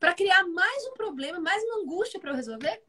para 0.00 0.14
criar 0.14 0.42
mais 0.44 0.86
um 0.86 0.94
problema, 0.94 1.38
mais 1.38 1.62
uma 1.62 1.82
angústia 1.82 2.18
para 2.18 2.30
eu 2.30 2.34
resolver. 2.36 2.82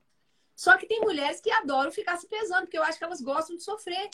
Só 0.56 0.78
que 0.78 0.88
tem 0.88 1.02
mulheres 1.02 1.42
que 1.42 1.52
adoram 1.52 1.92
ficar 1.92 2.18
se 2.18 2.28
pesando, 2.28 2.62
porque 2.62 2.78
eu 2.78 2.84
acho 2.84 2.98
que 2.98 3.04
elas 3.04 3.22
gostam 3.22 3.58
de 3.58 3.64
sofrer. 3.64 4.10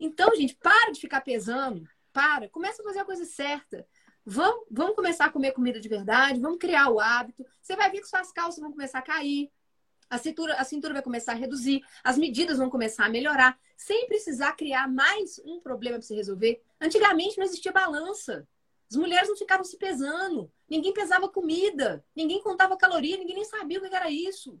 Então, 0.00 0.34
gente, 0.34 0.54
para 0.56 0.90
de 0.90 1.00
ficar 1.00 1.20
pesando. 1.20 1.86
Para. 2.10 2.48
Começa 2.48 2.80
a 2.80 2.84
fazer 2.84 3.00
a 3.00 3.04
coisa 3.04 3.24
certa. 3.26 3.86
Vamos, 4.24 4.66
vamos 4.70 4.96
começar 4.96 5.26
a 5.26 5.30
comer 5.30 5.52
comida 5.52 5.78
de 5.78 5.88
verdade. 5.88 6.40
Vamos 6.40 6.58
criar 6.58 6.88
o 6.88 6.98
hábito. 6.98 7.44
Você 7.60 7.76
vai 7.76 7.90
ver 7.90 8.00
que 8.00 8.08
suas 8.08 8.32
calças 8.32 8.60
vão 8.60 8.72
começar 8.72 9.00
a 9.00 9.02
cair. 9.02 9.50
A 10.08 10.16
cintura, 10.16 10.54
a 10.54 10.64
cintura 10.64 10.94
vai 10.94 11.02
começar 11.02 11.32
a 11.32 11.34
reduzir, 11.34 11.82
as 12.02 12.16
medidas 12.16 12.56
vão 12.56 12.70
começar 12.70 13.04
a 13.04 13.10
melhorar, 13.10 13.58
sem 13.76 14.06
precisar 14.06 14.54
criar 14.54 14.88
mais 14.88 15.38
um 15.44 15.60
problema 15.60 15.98
para 15.98 16.06
se 16.06 16.14
resolver. 16.14 16.62
Antigamente 16.80 17.36
não 17.36 17.44
existia 17.44 17.70
balança. 17.70 18.48
As 18.90 18.96
mulheres 18.96 19.28
não 19.28 19.36
ficavam 19.36 19.64
se 19.64 19.76
pesando, 19.76 20.50
ninguém 20.68 20.92
pesava 20.92 21.28
comida, 21.28 22.04
ninguém 22.16 22.42
contava 22.42 22.76
caloria, 22.76 23.18
ninguém 23.18 23.36
nem 23.36 23.44
sabia 23.44 23.78
o 23.78 23.82
que 23.82 23.94
era 23.94 24.10
isso. 24.10 24.60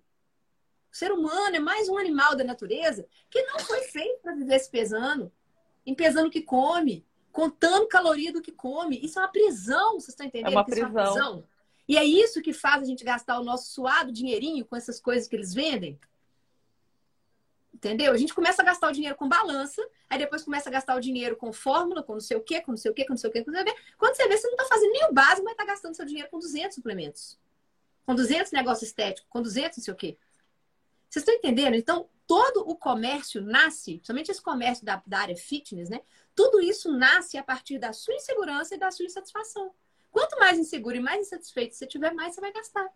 O 0.92 0.96
ser 0.96 1.12
humano 1.12 1.56
é 1.56 1.60
mais 1.60 1.88
um 1.88 1.96
animal 1.96 2.36
da 2.36 2.44
natureza 2.44 3.06
que 3.30 3.42
não 3.44 3.58
foi 3.60 3.82
feito 3.82 4.20
para 4.20 4.34
viver 4.34 4.58
se 4.58 4.70
pesando, 4.70 5.32
em 5.86 5.94
pesando 5.94 6.28
o 6.28 6.30
que 6.30 6.42
come, 6.42 7.06
contando 7.32 7.88
caloria 7.88 8.32
do 8.32 8.42
que 8.42 8.52
come. 8.52 9.00
Isso 9.02 9.18
é 9.18 9.22
uma 9.22 9.32
prisão, 9.32 9.92
vocês 9.92 10.08
estão 10.08 10.26
entendendo? 10.26 10.52
É 10.52 10.56
uma 10.56 10.64
prisão. 10.64 10.86
É 10.86 10.90
uma 10.90 11.04
prisão. 11.04 11.44
E 11.88 11.96
é 11.96 12.04
isso 12.04 12.42
que 12.42 12.52
faz 12.52 12.82
a 12.82 12.84
gente 12.84 13.02
gastar 13.02 13.40
o 13.40 13.44
nosso 13.44 13.72
suado 13.72 14.12
dinheirinho 14.12 14.64
com 14.66 14.76
essas 14.76 15.00
coisas 15.00 15.26
que 15.26 15.34
eles 15.34 15.54
vendem. 15.54 15.98
Entendeu? 17.78 18.12
A 18.12 18.16
gente 18.16 18.34
começa 18.34 18.60
a 18.60 18.64
gastar 18.64 18.88
o 18.88 18.92
dinheiro 18.92 19.14
com 19.14 19.28
balança, 19.28 19.80
aí 20.10 20.18
depois 20.18 20.42
começa 20.42 20.68
a 20.68 20.72
gastar 20.72 20.96
o 20.96 21.00
dinheiro 21.00 21.36
com 21.36 21.52
fórmula, 21.52 22.02
com 22.02 22.14
não 22.14 22.20
sei 22.20 22.36
o 22.36 22.40
quê, 22.40 22.60
com 22.60 22.72
não 22.72 22.76
sei 22.76 22.90
o 22.90 22.94
quê, 22.94 23.04
com 23.04 23.12
não 23.12 23.16
sei 23.16 23.30
o 23.30 23.32
quê, 23.32 23.44
com 23.44 23.52
não 23.52 23.62
sei 23.62 23.72
o 23.72 23.72
quê. 23.72 23.82
Quando 23.96 24.16
você 24.16 24.26
vê, 24.26 24.36
você 24.36 24.48
não 24.48 24.54
está 24.54 24.64
fazendo 24.64 24.90
nem 24.90 25.04
o 25.08 25.12
básico, 25.12 25.44
mas 25.44 25.52
está 25.52 25.64
gastando 25.64 25.94
seu 25.94 26.04
dinheiro 26.04 26.28
com 26.28 26.40
200 26.40 26.74
suplementos. 26.74 27.38
Com 28.04 28.16
200 28.16 28.50
negócios 28.50 28.88
estéticos, 28.88 29.30
com 29.30 29.40
200 29.40 29.78
não 29.78 29.84
sei 29.84 29.94
o 29.94 29.96
quê. 29.96 30.18
Vocês 31.08 31.22
estão 31.22 31.32
entendendo? 31.36 31.76
Então, 31.76 32.08
todo 32.26 32.68
o 32.68 32.74
comércio 32.74 33.40
nasce, 33.40 34.00
somente 34.02 34.32
esse 34.32 34.42
comércio 34.42 34.84
da, 34.84 35.00
da 35.06 35.20
área 35.20 35.36
fitness, 35.36 35.88
né? 35.88 36.00
Tudo 36.34 36.60
isso 36.60 36.90
nasce 36.90 37.38
a 37.38 37.44
partir 37.44 37.78
da 37.78 37.92
sua 37.92 38.14
insegurança 38.14 38.74
e 38.74 38.78
da 38.78 38.90
sua 38.90 39.06
insatisfação. 39.06 39.72
Quanto 40.10 40.36
mais 40.40 40.58
inseguro 40.58 40.96
e 40.96 41.00
mais 41.00 41.20
insatisfeito 41.20 41.76
você 41.76 41.86
tiver, 41.86 42.12
mais 42.12 42.34
você 42.34 42.40
vai 42.40 42.52
gastar. 42.52 42.88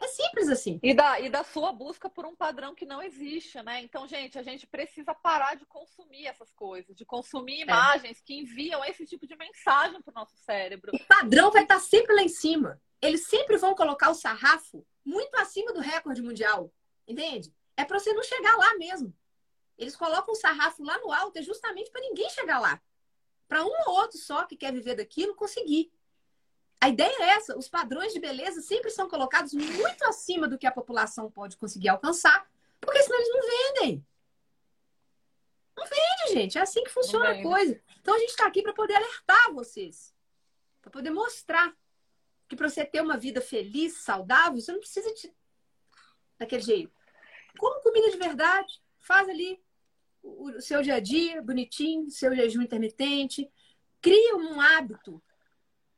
É 0.00 0.06
simples 0.06 0.48
assim. 0.48 0.78
E 0.82 0.94
da, 0.94 1.20
e 1.20 1.28
da 1.28 1.42
sua 1.42 1.72
busca 1.72 2.08
por 2.08 2.24
um 2.24 2.34
padrão 2.34 2.74
que 2.74 2.86
não 2.86 3.02
existe, 3.02 3.60
né? 3.62 3.82
Então, 3.82 4.06
gente, 4.06 4.38
a 4.38 4.42
gente 4.42 4.66
precisa 4.66 5.14
parar 5.14 5.56
de 5.56 5.66
consumir 5.66 6.26
essas 6.26 6.52
coisas, 6.52 6.96
de 6.96 7.04
consumir 7.04 7.60
é. 7.60 7.62
imagens 7.62 8.18
é. 8.18 8.22
que 8.24 8.34
enviam 8.38 8.84
esse 8.84 9.04
tipo 9.04 9.26
de 9.26 9.36
mensagem 9.36 10.00
para 10.00 10.12
o 10.12 10.14
nosso 10.14 10.36
cérebro. 10.36 10.92
O 10.94 11.06
padrão 11.06 11.50
vai 11.50 11.62
estar 11.62 11.80
sempre 11.80 12.14
lá 12.14 12.22
em 12.22 12.28
cima. 12.28 12.80
Eles 13.02 13.26
sempre 13.26 13.56
vão 13.56 13.74
colocar 13.74 14.10
o 14.10 14.14
sarrafo 14.14 14.86
muito 15.04 15.34
acima 15.36 15.72
do 15.72 15.80
recorde 15.80 16.22
mundial. 16.22 16.72
Entende? 17.06 17.52
É 17.76 17.84
para 17.84 17.98
você 17.98 18.12
não 18.12 18.22
chegar 18.22 18.56
lá 18.56 18.76
mesmo. 18.76 19.12
Eles 19.76 19.96
colocam 19.96 20.32
o 20.32 20.36
sarrafo 20.36 20.82
lá 20.82 20.98
no 20.98 21.12
alto, 21.12 21.38
é 21.38 21.42
justamente 21.42 21.90
para 21.90 22.00
ninguém 22.00 22.28
chegar 22.30 22.58
lá 22.58 22.80
para 23.48 23.64
um 23.64 23.72
ou 23.86 23.94
outro 23.94 24.18
só 24.18 24.44
que 24.44 24.56
quer 24.56 24.72
viver 24.72 24.94
daquilo 24.94 25.34
conseguir. 25.34 25.90
A 26.80 26.88
ideia 26.88 27.14
é 27.20 27.30
essa: 27.30 27.58
os 27.58 27.68
padrões 27.68 28.12
de 28.12 28.20
beleza 28.20 28.60
sempre 28.62 28.90
são 28.90 29.08
colocados 29.08 29.52
muito 29.52 30.04
acima 30.04 30.46
do 30.48 30.58
que 30.58 30.66
a 30.66 30.72
população 30.72 31.30
pode 31.30 31.56
conseguir 31.56 31.88
alcançar, 31.88 32.48
porque 32.80 33.02
senão 33.02 33.18
eles 33.18 33.34
não 33.34 33.42
vendem. 33.42 34.06
Não 35.76 35.84
vende, 35.84 36.34
gente. 36.34 36.58
É 36.58 36.62
assim 36.62 36.82
que 36.82 36.90
funciona 36.90 37.30
a 37.30 37.42
coisa. 37.42 37.80
Então 38.00 38.14
a 38.14 38.18
gente 38.18 38.30
está 38.30 38.46
aqui 38.46 38.62
para 38.62 38.72
poder 38.72 38.94
alertar 38.94 39.52
vocês, 39.52 40.14
para 40.80 40.90
poder 40.90 41.10
mostrar 41.10 41.72
que 42.48 42.56
para 42.56 42.68
você 42.68 42.84
ter 42.84 43.00
uma 43.00 43.16
vida 43.16 43.40
feliz, 43.40 43.98
saudável, 43.98 44.60
você 44.60 44.72
não 44.72 44.80
precisa 44.80 45.12
de 45.14 45.32
daquele 46.38 46.62
jeito. 46.62 46.92
Come 47.58 47.82
comida 47.82 48.10
de 48.10 48.16
verdade, 48.16 48.80
faz 49.00 49.28
ali 49.28 49.60
o 50.22 50.60
seu 50.60 50.82
dia 50.82 50.94
a 50.94 51.00
dia 51.00 51.42
bonitinho, 51.42 52.10
seu 52.10 52.34
jejum 52.34 52.62
intermitente. 52.62 53.50
Cria 54.00 54.36
um 54.36 54.60
hábito. 54.60 55.22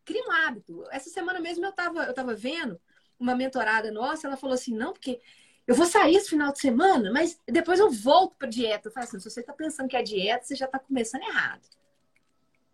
Cria 0.05 0.25
um 0.27 0.33
hábito. 0.33 0.85
Essa 0.91 1.11
semana 1.11 1.41
mesmo 1.41 1.65
eu 1.65 1.71
estava 1.71 2.05
eu 2.05 2.15
tava 2.15 2.35
vendo 2.35 2.81
uma 3.19 3.35
mentorada 3.35 3.91
nossa, 3.91 4.27
ela 4.27 4.37
falou 4.37 4.55
assim: 4.55 4.75
não, 4.75 4.93
porque 4.93 5.21
eu 5.67 5.75
vou 5.75 5.87
sair 5.87 6.17
esse 6.17 6.31
final 6.31 6.53
de 6.53 6.59
semana, 6.59 7.13
mas 7.13 7.39
depois 7.47 7.79
eu 7.79 7.91
volto 7.91 8.35
para 8.37 8.49
dieta. 8.49 8.89
Eu 8.89 8.93
falei 8.93 9.09
assim: 9.09 9.21
se 9.21 9.31
você 9.31 9.41
está 9.41 9.53
pensando 9.53 9.89
que 9.89 9.97
é 9.97 10.03
dieta, 10.03 10.45
você 10.45 10.57
já 10.57 10.67
está 10.67 10.79
começando 10.79 11.23
errado. 11.23 11.63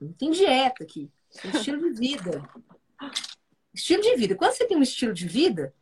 Não 0.01 0.13
tem 0.13 0.31
dieta 0.31 0.85
aqui. 0.85 1.11
Tem 1.43 1.51
estilo 1.51 1.81
de 1.81 1.99
vida. 1.99 2.49
Estilo 3.75 4.03
de 4.03 4.17
vida. 4.17 4.35
Quando 4.35 4.53
você 4.53 4.67
tem 4.67 4.77
um 4.77 4.83
estilo 4.83 5.13
de 5.13 5.27
vida, 5.27 5.75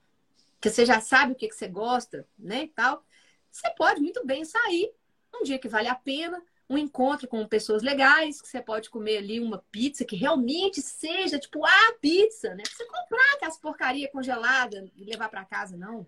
que 0.61 0.71
você 0.71 0.87
já 0.87 1.01
sabe 1.01 1.33
o 1.33 1.37
que, 1.37 1.49
que 1.49 1.55
você 1.55 1.69
gosta, 1.69 2.27
né, 2.39 2.65
e 2.65 2.69
tal, 2.69 3.05
você 3.51 3.71
pode 3.77 4.01
muito 4.01 4.25
bem 4.25 4.45
sair 4.45 4.93
um 5.35 5.45
dia 5.45 5.59
que 5.59 5.69
vale 5.69 5.89
a 5.89 5.95
pena, 5.95 6.43
um 6.69 6.79
encontro 6.79 7.29
com 7.29 7.47
pessoas 7.47 7.83
legais, 7.83 8.41
que 8.41 8.49
você 8.49 8.61
pode 8.61 8.89
comer 8.89 9.19
ali 9.19 9.39
uma 9.39 9.65
pizza 9.71 10.05
que 10.05 10.17
realmente 10.17 10.81
seja 10.81 11.39
tipo 11.39 11.65
a 11.65 11.93
pizza, 12.01 12.55
né? 12.55 12.63
Você 12.67 12.87
comprar 12.87 13.35
aquelas 13.35 13.59
porcaria 13.59 14.11
congelada 14.11 14.91
e 14.97 15.05
levar 15.05 15.29
para 15.29 15.45
casa, 15.45 15.77
não. 15.77 16.07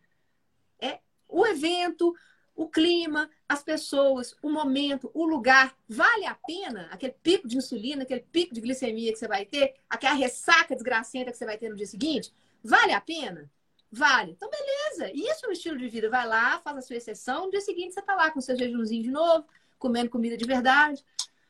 É 0.81 1.01
o 1.29 1.47
evento, 1.47 2.15
o 2.55 2.69
clima, 2.69 3.31
as 3.49 3.63
pessoas, 3.63 4.35
o 4.43 4.49
momento, 4.49 5.11
o 5.13 5.27
lugar, 5.27 5.77
vale 5.87 6.25
a 6.25 6.35
pena 6.35 6.89
aquele 6.91 7.13
pico 7.23 7.47
de 7.47 7.59
insulina, 7.59 8.03
aquele 8.03 8.21
pico 8.21 8.55
de 8.55 8.61
glicemia 8.61 9.13
que 9.13 9.19
você 9.19 9.29
vai 9.29 9.45
ter, 9.45 9.75
aquela 9.91 10.15
ressaca 10.15 10.75
desgracenta 10.75 11.31
que 11.31 11.37
você 11.37 11.45
vai 11.45 11.59
ter 11.59 11.69
no 11.69 11.77
dia 11.77 11.87
seguinte? 11.87 12.33
Vale 12.65 12.93
a 12.93 13.01
pena? 13.01 13.51
Vale. 13.93 14.33
Então, 14.33 14.51
beleza. 14.51 15.13
Isso 15.15 15.47
é 15.47 15.49
um 15.49 15.53
estilo 15.53 15.79
de 15.79 15.89
vida. 15.89 16.11
Vai 16.11 16.27
lá, 16.27 16.59
faz 16.59 16.77
a 16.77 16.83
sua 16.83 16.97
exceção. 16.97 17.45
No 17.45 17.51
dia 17.51 17.61
seguinte, 17.61 17.95
você 17.95 18.03
tá 18.03 18.15
lá 18.15 18.31
com 18.31 18.41
seu 18.41 18.57
jejumzinho 18.57 19.03
de 19.03 19.11
novo, 19.11 19.47
comendo 19.79 20.11
comida 20.11 20.37
de 20.37 20.45
verdade. 20.45 21.05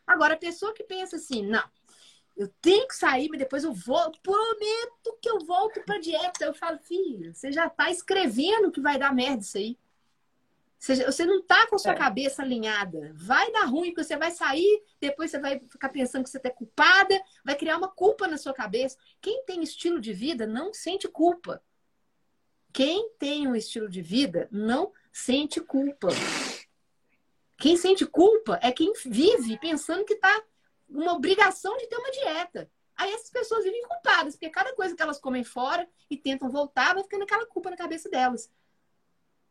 Agora, 0.06 0.34
a 0.34 0.38
pessoa 0.38 0.72
que 0.72 0.84
pensa 0.84 1.16
assim, 1.16 1.44
não, 1.46 1.64
eu 2.36 2.48
tenho 2.60 2.86
que 2.86 2.94
sair, 2.94 3.28
mas 3.28 3.38
depois 3.38 3.64
eu 3.64 3.72
volto. 3.72 4.20
Prometo 4.20 5.18
que 5.20 5.28
eu 5.28 5.40
volto 5.40 5.82
pra 5.84 5.98
dieta. 5.98 6.44
Eu 6.44 6.54
falo, 6.54 6.78
filha, 6.78 7.32
você 7.32 7.50
já 7.50 7.68
tá 7.68 7.90
escrevendo 7.90 8.70
que 8.70 8.80
vai 8.80 8.98
dar 8.98 9.14
merda 9.14 9.42
isso 9.42 9.56
aí. 9.56 9.78
Você 10.78 11.24
não 11.24 11.42
tá 11.42 11.66
com 11.66 11.76
a 11.76 11.78
sua 11.78 11.92
é. 11.92 11.96
cabeça 11.96 12.42
alinhada. 12.42 13.10
Vai 13.14 13.50
dar 13.50 13.64
ruim, 13.64 13.88
porque 13.88 14.04
você 14.04 14.16
vai 14.16 14.30
sair, 14.30 14.84
depois 15.00 15.30
você 15.30 15.38
vai 15.38 15.58
ficar 15.58 15.88
pensando 15.88 16.22
que 16.22 16.30
você 16.30 16.38
tá 16.38 16.50
culpada, 16.50 17.20
vai 17.42 17.56
criar 17.56 17.78
uma 17.78 17.88
culpa 17.88 18.28
na 18.28 18.36
sua 18.36 18.52
cabeça. 18.52 18.96
Quem 19.20 19.42
tem 19.44 19.62
estilo 19.62 19.98
de 19.98 20.12
vida 20.12 20.46
não 20.46 20.72
sente 20.74 21.08
culpa. 21.08 21.62
Quem 22.72 23.10
tem 23.18 23.48
um 23.48 23.56
estilo 23.56 23.88
de 23.88 24.02
vida 24.02 24.48
não 24.52 24.92
sente 25.10 25.60
culpa. 25.60 26.08
Quem 27.58 27.76
sente 27.76 28.04
culpa 28.04 28.58
é 28.62 28.70
quem 28.70 28.92
vive 29.04 29.58
pensando 29.58 30.04
que 30.04 30.14
está 30.14 30.42
uma 30.88 31.12
obrigação 31.14 31.76
de 31.76 31.86
ter 31.86 31.96
uma 31.96 32.10
dieta. 32.10 32.70
Aí 32.96 33.12
essas 33.12 33.30
pessoas 33.30 33.64
vivem 33.64 33.82
culpadas, 33.82 34.34
porque 34.34 34.48
cada 34.48 34.74
coisa 34.74 34.94
que 34.94 35.02
elas 35.02 35.18
comem 35.18 35.44
fora 35.44 35.86
e 36.08 36.16
tentam 36.16 36.48
voltar, 36.48 36.94
vai 36.94 37.02
ficando 37.02 37.24
aquela 37.24 37.46
culpa 37.46 37.70
na 37.70 37.76
cabeça 37.76 38.08
delas. 38.08 38.50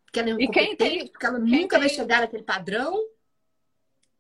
Porque 0.06 0.20
ela 0.20 0.30
é 0.30 0.44
e 0.44 0.48
quem 0.50 0.76
tem, 0.76 1.08
porque 1.08 1.26
ela 1.26 1.38
nunca 1.38 1.78
tem... 1.78 1.80
vai 1.80 1.90
chegar 1.90 2.22
naquele 2.22 2.44
padrão. 2.44 3.00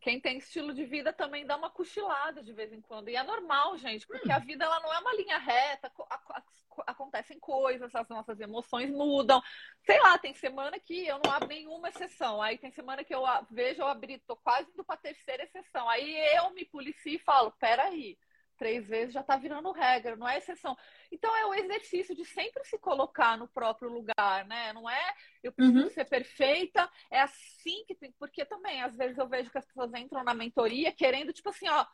Quem 0.05 0.21
tem 0.21 0.37
estilo 0.37 0.71
de 0.71 0.85
vida 0.85 1.11
também 1.11 1.47
dá 1.47 1.57
uma 1.57 1.71
cochilada 1.71 2.43
de 2.43 2.53
vez 2.53 2.71
em 2.71 2.79
quando. 2.79 3.09
E 3.09 3.15
é 3.15 3.23
normal, 3.23 3.75
gente, 3.75 4.05
porque 4.05 4.29
hum. 4.29 4.35
a 4.35 4.37
vida 4.37 4.63
ela 4.63 4.79
não 4.79 4.93
é 4.93 4.99
uma 4.99 5.15
linha 5.15 5.39
reta 5.39 5.91
acontecem 6.85 7.39
coisas, 7.39 7.95
as 7.95 8.07
nossas 8.07 8.39
emoções 8.39 8.91
mudam. 8.91 9.41
Sei 9.83 9.99
lá, 9.99 10.15
tem 10.19 10.35
semana 10.35 10.79
que 10.79 11.07
eu 11.07 11.19
não 11.23 11.31
abro 11.31 11.47
nenhuma 11.47 11.89
exceção. 11.89 12.39
Aí 12.39 12.55
tem 12.59 12.69
semana 12.69 13.03
que 13.03 13.15
eu 13.15 13.23
vejo 13.49 13.81
eu 13.81 13.87
abrir, 13.87 14.19
tô 14.27 14.35
quase 14.35 14.69
indo 14.69 14.83
para 14.83 14.97
terceira 14.97 15.41
exceção. 15.41 15.89
Aí 15.89 16.15
eu 16.35 16.51
me 16.51 16.65
policio 16.65 17.13
e 17.13 17.17
falo, 17.17 17.51
peraí, 17.53 18.15
três 18.55 18.87
vezes 18.87 19.13
já 19.13 19.23
tá 19.23 19.37
virando 19.37 19.71
regra, 19.71 20.15
não 20.15 20.27
é 20.27 20.37
exceção. 20.37 20.75
Então 21.11 21.35
é 21.35 21.45
o 21.45 21.53
exercício 21.53 22.15
de 22.15 22.25
sempre 22.25 22.63
se 22.65 22.77
colocar 22.79 23.37
no 23.37 23.47
próprio 23.47 23.89
lugar, 23.89 24.45
né? 24.45 24.73
Não 24.73 24.89
é 24.89 25.13
eu 25.43 25.51
preciso 25.51 25.83
uhum. 25.83 25.89
ser 25.89 26.05
perfeita, 26.05 26.89
é 27.11 27.21
assim 27.21 27.83
que 27.85 27.95
tem. 27.95 28.11
Porque 28.19 28.43
também, 28.45 28.81
às 28.81 28.95
vezes, 28.95 29.17
eu 29.17 29.27
vejo 29.27 29.49
que 29.51 29.57
as 29.57 29.65
pessoas 29.65 29.93
entram 29.93 30.23
na 30.23 30.33
mentoria 30.33 30.91
querendo, 30.91 31.31
tipo 31.31 31.49
assim, 31.49 31.67
ó 31.69 31.85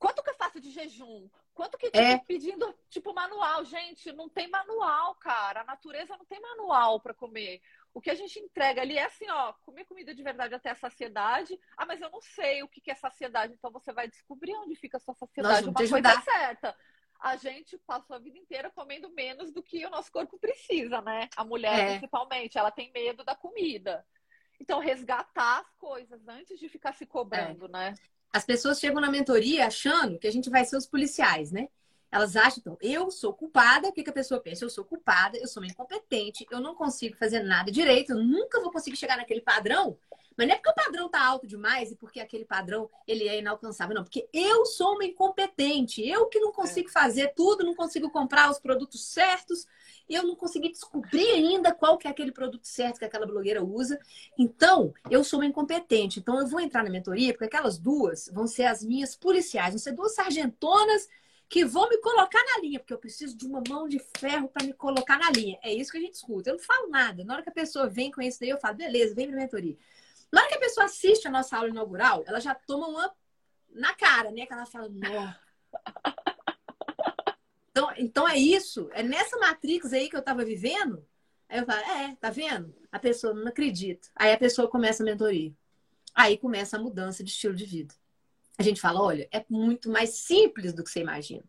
Quanto 0.00 0.22
que 0.22 0.30
eu 0.30 0.34
faço 0.34 0.58
de 0.58 0.70
jejum? 0.70 1.28
Quanto 1.52 1.76
que 1.76 1.90
tipo, 1.90 1.98
é. 1.98 2.18
pedindo, 2.20 2.74
tipo, 2.88 3.12
manual? 3.12 3.66
Gente, 3.66 4.10
não 4.12 4.30
tem 4.30 4.48
manual, 4.48 5.14
cara. 5.16 5.60
A 5.60 5.64
natureza 5.64 6.16
não 6.16 6.24
tem 6.24 6.40
manual 6.40 6.98
para 7.00 7.12
comer. 7.12 7.60
O 7.92 8.00
que 8.00 8.08
a 8.08 8.14
gente 8.14 8.38
entrega 8.38 8.80
ali 8.80 8.96
é 8.96 9.04
assim, 9.04 9.28
ó, 9.28 9.52
comer 9.52 9.84
comida 9.84 10.14
de 10.14 10.22
verdade 10.22 10.54
até 10.54 10.70
a 10.70 10.74
saciedade. 10.74 11.60
Ah, 11.76 11.84
mas 11.84 12.00
eu 12.00 12.08
não 12.08 12.22
sei 12.22 12.62
o 12.62 12.68
que 12.68 12.90
é 12.90 12.94
saciedade. 12.94 13.52
Então 13.52 13.70
você 13.70 13.92
vai 13.92 14.08
descobrir 14.08 14.54
onde 14.56 14.74
fica 14.74 14.96
a 14.96 15.00
sua 15.00 15.12
saciedade. 15.12 15.68
Uma 15.68 15.74
coisa 15.74 16.22
certa. 16.22 16.74
A 17.20 17.36
gente 17.36 17.76
passou 17.76 18.16
a 18.16 18.18
vida 18.18 18.38
inteira 18.38 18.70
comendo 18.70 19.10
menos 19.10 19.52
do 19.52 19.62
que 19.62 19.84
o 19.84 19.90
nosso 19.90 20.10
corpo 20.10 20.38
precisa, 20.38 21.02
né? 21.02 21.28
A 21.36 21.44
mulher, 21.44 21.78
é. 21.78 21.90
principalmente, 21.90 22.56
ela 22.56 22.70
tem 22.70 22.90
medo 22.90 23.22
da 23.22 23.36
comida. 23.36 24.02
Então, 24.58 24.78
resgatar 24.78 25.60
as 25.60 25.70
coisas 25.74 26.26
antes 26.26 26.58
de 26.58 26.70
ficar 26.70 26.94
se 26.94 27.04
cobrando, 27.04 27.66
é. 27.66 27.68
né? 27.68 27.94
As 28.32 28.44
pessoas 28.44 28.78
chegam 28.78 29.00
na 29.00 29.10
mentoria 29.10 29.66
achando 29.66 30.18
que 30.18 30.26
a 30.26 30.32
gente 30.32 30.48
vai 30.50 30.64
ser 30.64 30.76
os 30.76 30.86
policiais, 30.86 31.50
né? 31.50 31.68
Elas 32.12 32.34
acham, 32.34 32.58
então, 32.58 32.78
eu 32.80 33.10
sou 33.10 33.32
culpada. 33.32 33.88
O 33.88 33.92
que, 33.92 34.02
que 34.02 34.10
a 34.10 34.12
pessoa 34.12 34.40
pensa? 34.40 34.64
Eu 34.64 34.70
sou 34.70 34.84
culpada, 34.84 35.38
eu 35.38 35.46
sou 35.46 35.64
incompetente, 35.64 36.44
eu 36.50 36.60
não 36.60 36.74
consigo 36.74 37.16
fazer 37.16 37.40
nada 37.40 37.70
direito, 37.70 38.12
eu 38.12 38.18
nunca 38.18 38.60
vou 38.60 38.72
conseguir 38.72 38.96
chegar 38.96 39.16
naquele 39.16 39.40
padrão. 39.40 39.96
Mas 40.40 40.48
não 40.48 40.54
é 40.54 40.56
porque 40.56 40.70
o 40.70 40.84
padrão 40.84 41.06
tá 41.06 41.22
alto 41.22 41.46
demais 41.46 41.92
e 41.92 41.96
porque 41.96 42.18
aquele 42.18 42.46
padrão 42.46 42.88
ele 43.06 43.28
é 43.28 43.38
inalcançável, 43.40 43.94
não. 43.94 44.02
Porque 44.02 44.26
eu 44.32 44.64
sou 44.64 44.94
uma 44.94 45.04
incompetente. 45.04 46.00
Eu 46.00 46.28
que 46.28 46.40
não 46.40 46.50
consigo 46.50 46.88
é. 46.88 46.92
fazer 46.92 47.34
tudo, 47.36 47.62
não 47.62 47.74
consigo 47.74 48.08
comprar 48.08 48.50
os 48.50 48.58
produtos 48.58 49.04
certos, 49.04 49.66
eu 50.08 50.22
não 50.22 50.34
consegui 50.34 50.70
descobrir 50.70 51.30
ainda 51.30 51.74
qual 51.74 51.98
que 51.98 52.08
é 52.08 52.10
aquele 52.10 52.32
produto 52.32 52.64
certo 52.64 52.98
que 52.98 53.04
aquela 53.04 53.26
blogueira 53.26 53.62
usa. 53.62 54.00
Então, 54.38 54.94
eu 55.10 55.22
sou 55.22 55.40
uma 55.40 55.46
incompetente. 55.46 56.20
Então, 56.20 56.40
eu 56.40 56.46
vou 56.46 56.58
entrar 56.58 56.82
na 56.82 56.88
mentoria 56.88 57.34
porque 57.34 57.44
aquelas 57.44 57.76
duas 57.76 58.30
vão 58.32 58.46
ser 58.46 58.64
as 58.64 58.82
minhas 58.82 59.14
policiais, 59.14 59.74
vão 59.74 59.78
ser 59.78 59.92
duas 59.92 60.14
sargentonas 60.14 61.06
que 61.50 61.66
vão 61.66 61.86
me 61.86 61.98
colocar 61.98 62.42
na 62.54 62.62
linha, 62.62 62.78
porque 62.78 62.94
eu 62.94 62.98
preciso 62.98 63.36
de 63.36 63.46
uma 63.46 63.62
mão 63.68 63.86
de 63.86 64.00
ferro 64.16 64.48
para 64.48 64.64
me 64.64 64.72
colocar 64.72 65.18
na 65.18 65.30
linha. 65.30 65.58
É 65.62 65.70
isso 65.70 65.92
que 65.92 65.98
a 65.98 66.00
gente 66.00 66.14
escuta. 66.14 66.48
Eu 66.48 66.54
não 66.54 66.62
falo 66.62 66.88
nada. 66.88 67.24
Na 67.24 67.34
hora 67.34 67.42
que 67.42 67.50
a 67.50 67.52
pessoa 67.52 67.86
vem 67.90 68.10
com 68.10 68.22
isso 68.22 68.40
daí, 68.40 68.48
eu 68.48 68.58
falo, 68.58 68.76
beleza, 68.76 69.14
vem 69.14 69.26
para 69.26 69.36
mentoria. 69.36 69.76
Na 70.32 70.40
hora 70.40 70.48
que 70.48 70.56
a 70.56 70.60
pessoa 70.60 70.86
assiste 70.86 71.26
a 71.26 71.30
nossa 71.30 71.56
aula 71.56 71.68
inaugural, 71.68 72.24
ela 72.26 72.40
já 72.40 72.54
toma 72.54 72.88
uma 72.88 73.12
na 73.68 73.94
cara, 73.94 74.30
né? 74.30 74.46
Que 74.46 74.52
ela 74.52 74.66
fala, 74.66 74.88
não. 74.88 75.34
Então, 77.70 77.92
então 77.96 78.28
é 78.28 78.36
isso. 78.36 78.88
É 78.92 79.02
nessa 79.02 79.38
matrix 79.38 79.92
aí 79.92 80.08
que 80.08 80.16
eu 80.16 80.22
tava 80.22 80.44
vivendo. 80.44 81.06
Aí 81.48 81.58
eu 81.58 81.66
falo, 81.66 81.80
é, 81.80 82.16
tá 82.16 82.30
vendo? 82.30 82.74
A 82.92 82.98
pessoa 82.98 83.34
não 83.34 83.48
acredita. 83.48 84.08
Aí 84.14 84.32
a 84.32 84.38
pessoa 84.38 84.68
começa 84.68 85.02
a 85.02 85.06
mentoria. 85.06 85.52
Aí 86.14 86.36
começa 86.36 86.76
a 86.76 86.80
mudança 86.80 87.24
de 87.24 87.30
estilo 87.30 87.54
de 87.54 87.64
vida. 87.64 87.94
A 88.58 88.62
gente 88.62 88.80
fala, 88.80 89.00
olha, 89.00 89.28
é 89.32 89.44
muito 89.48 89.90
mais 89.90 90.10
simples 90.10 90.72
do 90.72 90.84
que 90.84 90.90
você 90.90 91.00
imagina. 91.00 91.44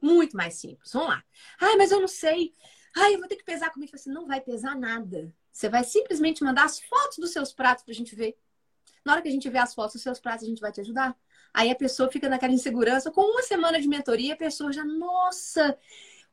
Muito 0.00 0.36
mais 0.36 0.54
simples. 0.54 0.92
Vamos 0.92 1.08
lá. 1.08 1.24
Ai, 1.60 1.76
mas 1.76 1.90
eu 1.90 2.00
não 2.00 2.08
sei. 2.08 2.54
Ai, 2.96 3.14
eu 3.14 3.18
vou 3.18 3.28
ter 3.28 3.36
que 3.36 3.44
pesar 3.44 3.70
comigo. 3.70 3.96
Você 3.96 4.10
não 4.10 4.26
vai 4.26 4.40
pesar 4.40 4.74
nada. 4.74 5.32
Você 5.56 5.70
vai 5.70 5.84
simplesmente 5.84 6.44
mandar 6.44 6.64
as 6.64 6.78
fotos 6.80 7.16
dos 7.16 7.32
seus 7.32 7.50
pratos 7.50 7.82
para 7.82 7.92
a 7.92 7.94
gente 7.94 8.14
ver. 8.14 8.36
Na 9.02 9.14
hora 9.14 9.22
que 9.22 9.28
a 9.28 9.30
gente 9.30 9.48
vê 9.48 9.56
as 9.56 9.74
fotos 9.74 9.94
dos 9.94 10.02
seus 10.02 10.20
pratos, 10.20 10.44
a 10.44 10.46
gente 10.46 10.60
vai 10.60 10.70
te 10.70 10.82
ajudar. 10.82 11.16
Aí 11.54 11.70
a 11.70 11.74
pessoa 11.74 12.12
fica 12.12 12.28
naquela 12.28 12.52
insegurança. 12.52 13.10
Com 13.10 13.22
uma 13.22 13.40
semana 13.40 13.80
de 13.80 13.88
mentoria, 13.88 14.34
a 14.34 14.36
pessoa 14.36 14.70
já, 14.70 14.84
nossa, 14.84 15.78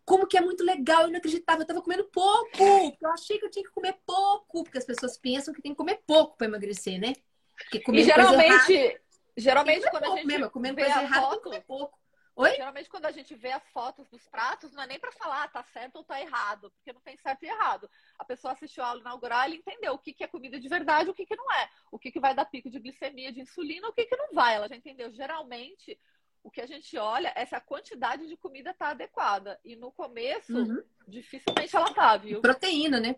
como 0.04 0.28
que 0.28 0.38
é 0.38 0.42
muito 0.42 0.62
legal, 0.62 1.04
eu 1.04 1.08
não 1.08 1.20
acreditava, 1.20 1.60
eu 1.60 1.64
estava 1.64 1.82
comendo 1.82 2.04
pouco, 2.04 2.98
eu 3.02 3.10
achei 3.12 3.40
que 3.40 3.46
eu 3.46 3.50
tinha 3.50 3.64
que 3.64 3.72
comer 3.72 3.96
pouco, 4.06 4.62
porque 4.66 4.78
as 4.78 4.84
pessoas 4.84 5.18
pensam 5.18 5.54
que 5.54 5.62
tem 5.62 5.72
que 5.72 5.78
comer 5.78 6.02
pouco 6.06 6.36
para 6.36 6.48
emagrecer, 6.48 7.00
né? 7.00 7.14
Porque 7.56 7.80
comer 7.80 8.02
e 8.02 8.04
geralmente, 8.04 9.02
geralmente 9.38 9.90
quando 9.90 10.04
a 10.04 10.16
gente 10.18 10.28
mesmo, 10.28 10.50
comendo 10.50 10.76
coisa 10.76 11.02
errada, 11.02 11.28
foto, 11.28 11.44
comer 11.44 11.62
pouco. 11.62 11.98
Oi? 12.36 12.56
Geralmente, 12.56 12.90
quando 12.90 13.06
a 13.06 13.12
gente 13.12 13.36
vê 13.36 13.52
as 13.52 13.64
fotos 13.70 14.10
dos 14.10 14.28
pratos, 14.28 14.72
não 14.72 14.84
é 14.84 14.88
nem 14.88 15.00
para 15.00 15.12
falar 15.12 15.44
ah, 15.44 15.48
tá 15.48 15.64
certo 15.72 15.98
ou 15.98 16.04
tá 16.04 16.20
errado, 16.20 16.72
porque 16.72 16.92
não 16.92 17.02
tem 17.02 17.16
certo 17.18 17.44
e 17.44 17.48
errado. 17.48 17.88
A 18.18 18.26
pessoa 18.26 18.54
assistiu 18.54 18.84
a 18.84 18.88
aula 18.88 19.02
inaugural 19.02 19.50
e 19.50 19.58
entendeu 19.58 19.94
o 19.94 20.00
que, 20.00 20.14
que 20.14 20.24
é 20.24 20.28
comida 20.28 20.60
de 20.60 20.68
verdade 20.68 21.10
o 21.10 21.14
que, 21.14 21.28
que 21.28 21.36
não 21.36 21.52
é. 21.52 21.70
O 21.92 22.00
que, 22.00 22.12
que 22.12 22.20
vai 22.20 22.34
dar 22.34 22.46
pico 22.46 22.72
de 22.72 22.80
glicemia, 22.80 23.32
de 23.32 23.42
insulina, 23.42 23.88
o 23.88 23.94
que, 23.94 24.06
que 24.06 24.16
não 24.16 24.34
vai. 24.34 24.56
Ela 24.56 24.68
já 24.68 24.76
entendeu. 24.76 25.12
Geralmente, 25.12 26.00
o 26.44 26.50
que 26.50 26.60
a 26.60 26.66
gente 26.66 26.98
olha 26.98 27.32
é 27.36 27.46
se 27.46 27.56
a 27.56 27.62
quantidade 27.62 28.28
de 28.28 28.36
comida 28.36 28.72
está 28.72 28.90
adequada. 28.90 29.60
E 29.64 29.76
no 29.76 29.92
começo, 29.92 30.58
uhum. 30.58 30.84
dificilmente 31.08 31.76
ela 31.76 31.94
tá, 31.94 32.18
viu? 32.18 32.42
Proteína, 32.42 33.00
né? 33.00 33.16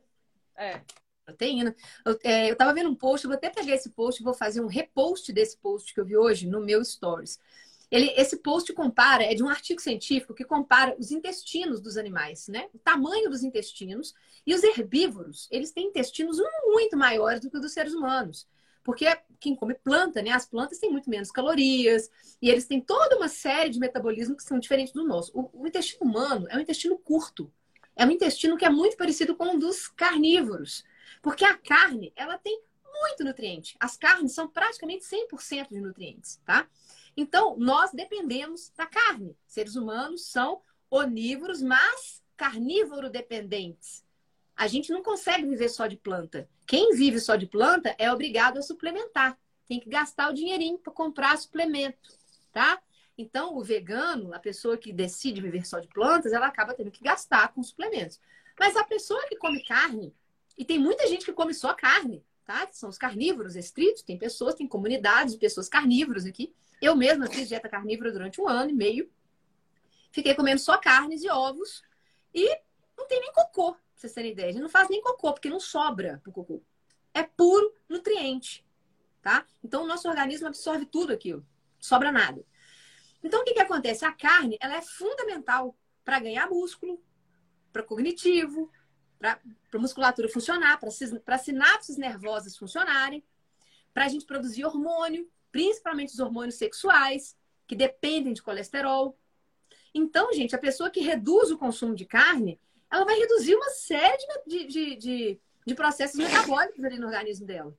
É. 0.58 0.82
Proteína. 1.26 1.76
Eu, 2.06 2.20
é, 2.24 2.52
eu 2.52 2.56
tava 2.56 2.74
vendo 2.74 2.90
um 2.90 2.96
post, 2.96 3.26
vou 3.26 3.36
até 3.36 3.50
pegar 3.50 3.74
esse 3.74 3.90
post, 3.90 4.22
vou 4.22 4.34
fazer 4.34 4.60
um 4.62 4.68
repost 4.68 5.32
desse 5.32 5.58
post 5.58 5.94
que 5.94 6.00
eu 6.00 6.06
vi 6.06 6.16
hoje 6.16 6.48
no 6.48 6.60
meu 6.60 6.84
Stories. 6.84 7.40
Ele, 7.92 8.12
esse 8.18 8.38
post 8.38 8.72
compara, 8.74 9.24
é 9.24 9.34
de 9.34 9.44
um 9.44 9.50
artigo 9.50 9.82
científico 9.82 10.34
que 10.34 10.44
compara 10.44 10.96
os 10.98 11.12
intestinos 11.12 11.80
dos 11.80 11.98
animais, 11.98 12.48
né? 12.48 12.68
O 12.74 12.80
tamanho 12.80 13.30
dos 13.30 13.44
intestinos. 13.44 14.14
E 14.46 14.54
os 14.54 14.64
herbívoros, 14.64 15.48
eles 15.52 15.72
têm 15.72 15.88
intestinos 15.88 16.38
muito 16.66 16.98
maiores 16.98 17.42
do 17.42 17.50
que 17.50 17.58
os 17.58 17.62
dos 17.62 17.74
seres 17.74 17.94
humanos. 17.94 18.48
Porque 18.84 19.06
quem 19.40 19.56
come 19.56 19.74
planta, 19.74 20.22
né? 20.22 20.32
As 20.32 20.46
plantas 20.46 20.78
têm 20.78 20.92
muito 20.92 21.10
menos 21.10 21.32
calorias 21.32 22.10
e 22.42 22.50
eles 22.50 22.66
têm 22.66 22.80
toda 22.80 23.18
uma 23.18 23.28
série 23.28 23.70
de 23.70 23.80
metabolismos 23.80 24.38
que 24.38 24.44
são 24.44 24.60
diferentes 24.60 24.94
do 24.94 25.04
nosso. 25.04 25.32
O, 25.34 25.64
o 25.64 25.68
intestino 25.68 26.10
humano 26.10 26.48
é 26.50 26.58
um 26.58 26.62
intestino 26.62 26.98
curto. 26.98 27.52
É 27.96 28.06
um 28.06 28.12
intestino 28.12 28.58
que 28.58 28.66
é 28.66 28.70
muito 28.70 28.98
parecido 28.98 29.36
com 29.36 29.56
o 29.56 29.60
dos 29.60 29.88
carnívoros. 29.88 30.84
Porque 31.22 31.44
a 31.44 31.58
carne, 31.58 32.14
ela 32.16 32.38
tem 32.38 32.62
muito 33.02 33.24
nutriente. 33.24 33.76
As 33.80 33.98
carnes 33.98 34.34
são 34.34 34.48
praticamente 34.48 35.04
100% 35.06 35.70
de 35.70 35.82
nutrientes, 35.82 36.40
tá? 36.46 36.68
Então, 37.18 37.56
nós 37.58 37.92
dependemos 37.92 38.72
da 38.76 38.86
carne. 38.86 39.38
Seres 39.48 39.76
humanos 39.76 40.26
são 40.28 40.62
onívoros, 40.90 41.62
mas 41.62 42.22
carnívoro 42.36 43.10
dependentes. 43.10 44.04
A 44.56 44.68
gente 44.68 44.92
não 44.92 45.04
consegue 45.04 45.46
viver 45.46 45.70
só 45.70 45.88
de 45.88 45.98
planta. 45.98 46.50
Quem 46.66 46.96
vive 46.96 47.20
só 47.20 47.36
de 47.36 47.46
planta 47.46 47.96
é 47.98 48.12
obrigado 48.12 48.58
a 48.58 48.62
suplementar. 48.62 49.38
Tem 49.68 49.80
que 49.80 49.90
gastar 49.90 50.30
o 50.30 50.34
dinheirinho 50.34 50.78
para 50.78 50.94
comprar 50.94 51.38
suplemento, 51.38 51.98
tá? 52.54 52.82
Então, 53.18 53.58
o 53.58 53.64
vegano, 53.64 54.34
a 54.34 54.40
pessoa 54.40 54.78
que 54.78 54.92
decide 54.92 55.42
viver 55.42 55.66
só 55.66 55.80
de 55.80 55.88
plantas, 55.88 56.34
ela 56.34 56.48
acaba 56.48 56.74
tendo 56.74 56.92
que 56.92 57.04
gastar 57.04 57.54
com 57.54 57.64
suplementos. 57.64 58.20
Mas 58.60 58.76
a 58.76 58.84
pessoa 58.84 59.26
que 59.28 59.38
come 59.38 59.64
carne, 59.64 60.14
e 60.58 60.64
tem 60.64 60.78
muita 60.78 61.08
gente 61.08 61.26
que 61.26 61.34
come 61.34 61.54
só 61.54 61.74
carne, 61.74 62.24
tá? 62.46 62.68
São 62.72 62.90
os 62.90 62.98
carnívoros 62.98 63.56
estritos, 63.56 64.04
tem 64.04 64.18
pessoas, 64.18 64.56
tem 64.56 64.68
comunidades 64.68 65.34
de 65.34 65.40
pessoas 65.40 65.68
carnívoras 65.68 66.26
aqui. 66.26 66.54
Eu 66.86 66.96
mesma 66.96 67.26
fiz 67.26 67.48
dieta 67.48 67.68
carnívora 67.68 68.12
durante 68.12 68.40
um 68.40 68.48
ano 68.48 68.70
e 68.70 68.74
meio. 68.74 69.12
Fiquei 70.12 70.36
comendo 70.36 70.62
só 70.62 70.78
carnes 70.78 71.24
e 71.24 71.30
ovos. 71.32 71.82
E 72.32 72.48
não 72.96 73.08
tem 73.08 73.20
nem 73.20 73.34
cocô, 73.34 73.74
pra 73.74 73.82
vocês 73.96 74.14
terem 74.14 74.34
ideia. 74.34 74.50
A 74.50 74.52
gente 74.52 74.62
não 74.62 74.70
faz 74.70 74.88
nem 74.88 75.02
cocô, 75.02 75.34
porque 75.34 75.50
não 75.50 75.60
sobra 75.60 76.20
pro 76.22 76.32
cocô. 76.32 76.62
É 77.12 77.24
puro 77.24 77.76
nutriente, 77.90 78.64
tá? 79.20 79.48
Então, 79.64 79.84
o 79.84 79.88
nosso 79.88 80.08
organismo 80.08 80.48
absorve 80.48 80.86
tudo 80.86 81.12
aquilo. 81.12 81.44
Sobra 81.80 82.12
nada. 82.12 82.46
Então, 83.24 83.42
o 83.42 83.44
que, 83.44 83.56
que 83.56 83.62
acontece? 83.62 84.06
A 84.06 84.12
carne, 84.12 84.56
ela 84.62 84.76
é 84.76 84.82
fundamental 84.84 85.76
para 86.04 86.20
ganhar 86.20 86.48
músculo, 86.48 87.04
para 87.74 87.82
cognitivo, 87.82 88.72
para 89.18 89.40
musculatura 89.74 90.30
funcionar, 90.30 90.80
para 90.80 91.38
sinapses 91.40 91.98
nervosas 91.98 92.56
funcionarem, 92.56 93.26
para 93.92 94.06
a 94.06 94.08
gente 94.08 94.28
produzir 94.28 94.66
hormônio, 94.66 95.28
principalmente 95.56 96.12
os 96.12 96.20
hormônios 96.20 96.56
sexuais, 96.56 97.34
que 97.66 97.78
dependem 97.78 98.34
de 98.34 98.44
colesterol. 98.44 99.18
Então, 99.94 100.34
gente, 100.34 100.54
a 100.54 100.60
pessoa 100.60 100.90
que 100.90 101.00
reduz 101.00 101.50
o 101.50 101.58
consumo 101.58 101.96
de 101.96 102.04
carne, 102.06 102.60
ela 102.92 103.06
vai 103.06 103.18
reduzir 103.18 103.56
uma 103.56 103.70
série 103.70 104.18
de, 104.46 104.66
de, 104.66 104.96
de, 104.98 105.40
de 105.66 105.74
processos 105.74 106.18
metabólicos 106.20 106.84
ali 106.84 107.00
no 107.00 107.08
organismo 107.08 107.48
dela. 107.48 107.74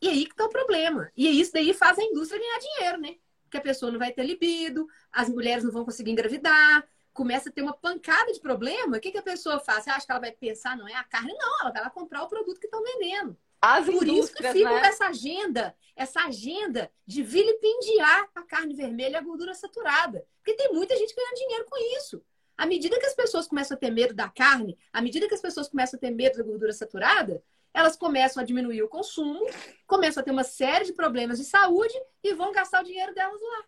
E 0.00 0.08
aí 0.08 0.24
que 0.24 0.30
está 0.30 0.46
o 0.46 0.48
problema. 0.48 1.12
E 1.14 1.28
isso 1.38 1.52
daí 1.52 1.74
faz 1.74 1.98
a 1.98 2.02
indústria 2.02 2.40
ganhar 2.40 2.58
dinheiro, 2.58 3.00
né? 3.02 3.16
Porque 3.42 3.58
a 3.58 3.60
pessoa 3.60 3.92
não 3.92 3.98
vai 3.98 4.12
ter 4.12 4.24
libido, 4.24 4.88
as 5.12 5.28
mulheres 5.28 5.62
não 5.62 5.70
vão 5.70 5.84
conseguir 5.84 6.12
engravidar, 6.12 6.88
começa 7.12 7.50
a 7.50 7.52
ter 7.52 7.60
uma 7.60 7.76
pancada 7.76 8.32
de 8.32 8.40
problema. 8.40 8.96
O 8.96 9.00
que, 9.00 9.12
que 9.12 9.18
a 9.18 9.22
pessoa 9.22 9.60
faz? 9.60 9.84
Você 9.84 9.90
acha 9.90 10.06
que 10.06 10.12
ela 10.12 10.22
vai 10.22 10.32
pensar, 10.32 10.74
não 10.74 10.88
é 10.88 10.94
a 10.94 11.04
carne? 11.04 11.34
Não, 11.34 11.60
ela 11.60 11.70
vai 11.70 11.82
lá 11.82 11.90
comprar 11.90 12.22
o 12.22 12.28
produto 12.28 12.58
que 12.58 12.66
estão 12.66 12.82
vendendo. 12.82 13.36
As 13.60 13.84
Por 13.84 14.06
isso 14.08 14.32
que 14.32 14.42
ficam 14.52 14.74
né? 14.74 14.86
essa 14.86 15.08
agenda, 15.08 15.76
essa 15.94 16.24
agenda 16.24 16.90
de 17.06 17.22
vilipendiar 17.22 18.28
a 18.34 18.42
carne 18.42 18.74
vermelha 18.74 19.12
e 19.12 19.16
a 19.16 19.20
gordura 19.20 19.52
saturada. 19.54 20.26
Porque 20.38 20.54
tem 20.54 20.72
muita 20.72 20.96
gente 20.96 21.14
ganhando 21.14 21.34
dinheiro 21.34 21.66
com 21.68 21.76
isso. 21.98 22.22
À 22.56 22.64
medida 22.64 22.98
que 22.98 23.06
as 23.06 23.14
pessoas 23.14 23.46
começam 23.46 23.76
a 23.76 23.80
ter 23.80 23.90
medo 23.90 24.14
da 24.14 24.28
carne, 24.28 24.78
à 24.92 25.02
medida 25.02 25.28
que 25.28 25.34
as 25.34 25.42
pessoas 25.42 25.68
começam 25.68 25.98
a 25.98 26.00
ter 26.00 26.10
medo 26.10 26.38
da 26.38 26.44
gordura 26.44 26.72
saturada, 26.72 27.42
elas 27.72 27.96
começam 27.96 28.42
a 28.42 28.46
diminuir 28.46 28.82
o 28.82 28.88
consumo, 28.88 29.46
começam 29.86 30.22
a 30.22 30.24
ter 30.24 30.30
uma 30.30 30.44
série 30.44 30.86
de 30.86 30.92
problemas 30.92 31.38
de 31.38 31.44
saúde 31.44 31.94
e 32.22 32.32
vão 32.34 32.52
gastar 32.52 32.82
o 32.82 32.84
dinheiro 32.84 33.14
delas 33.14 33.40
lá. 33.40 33.64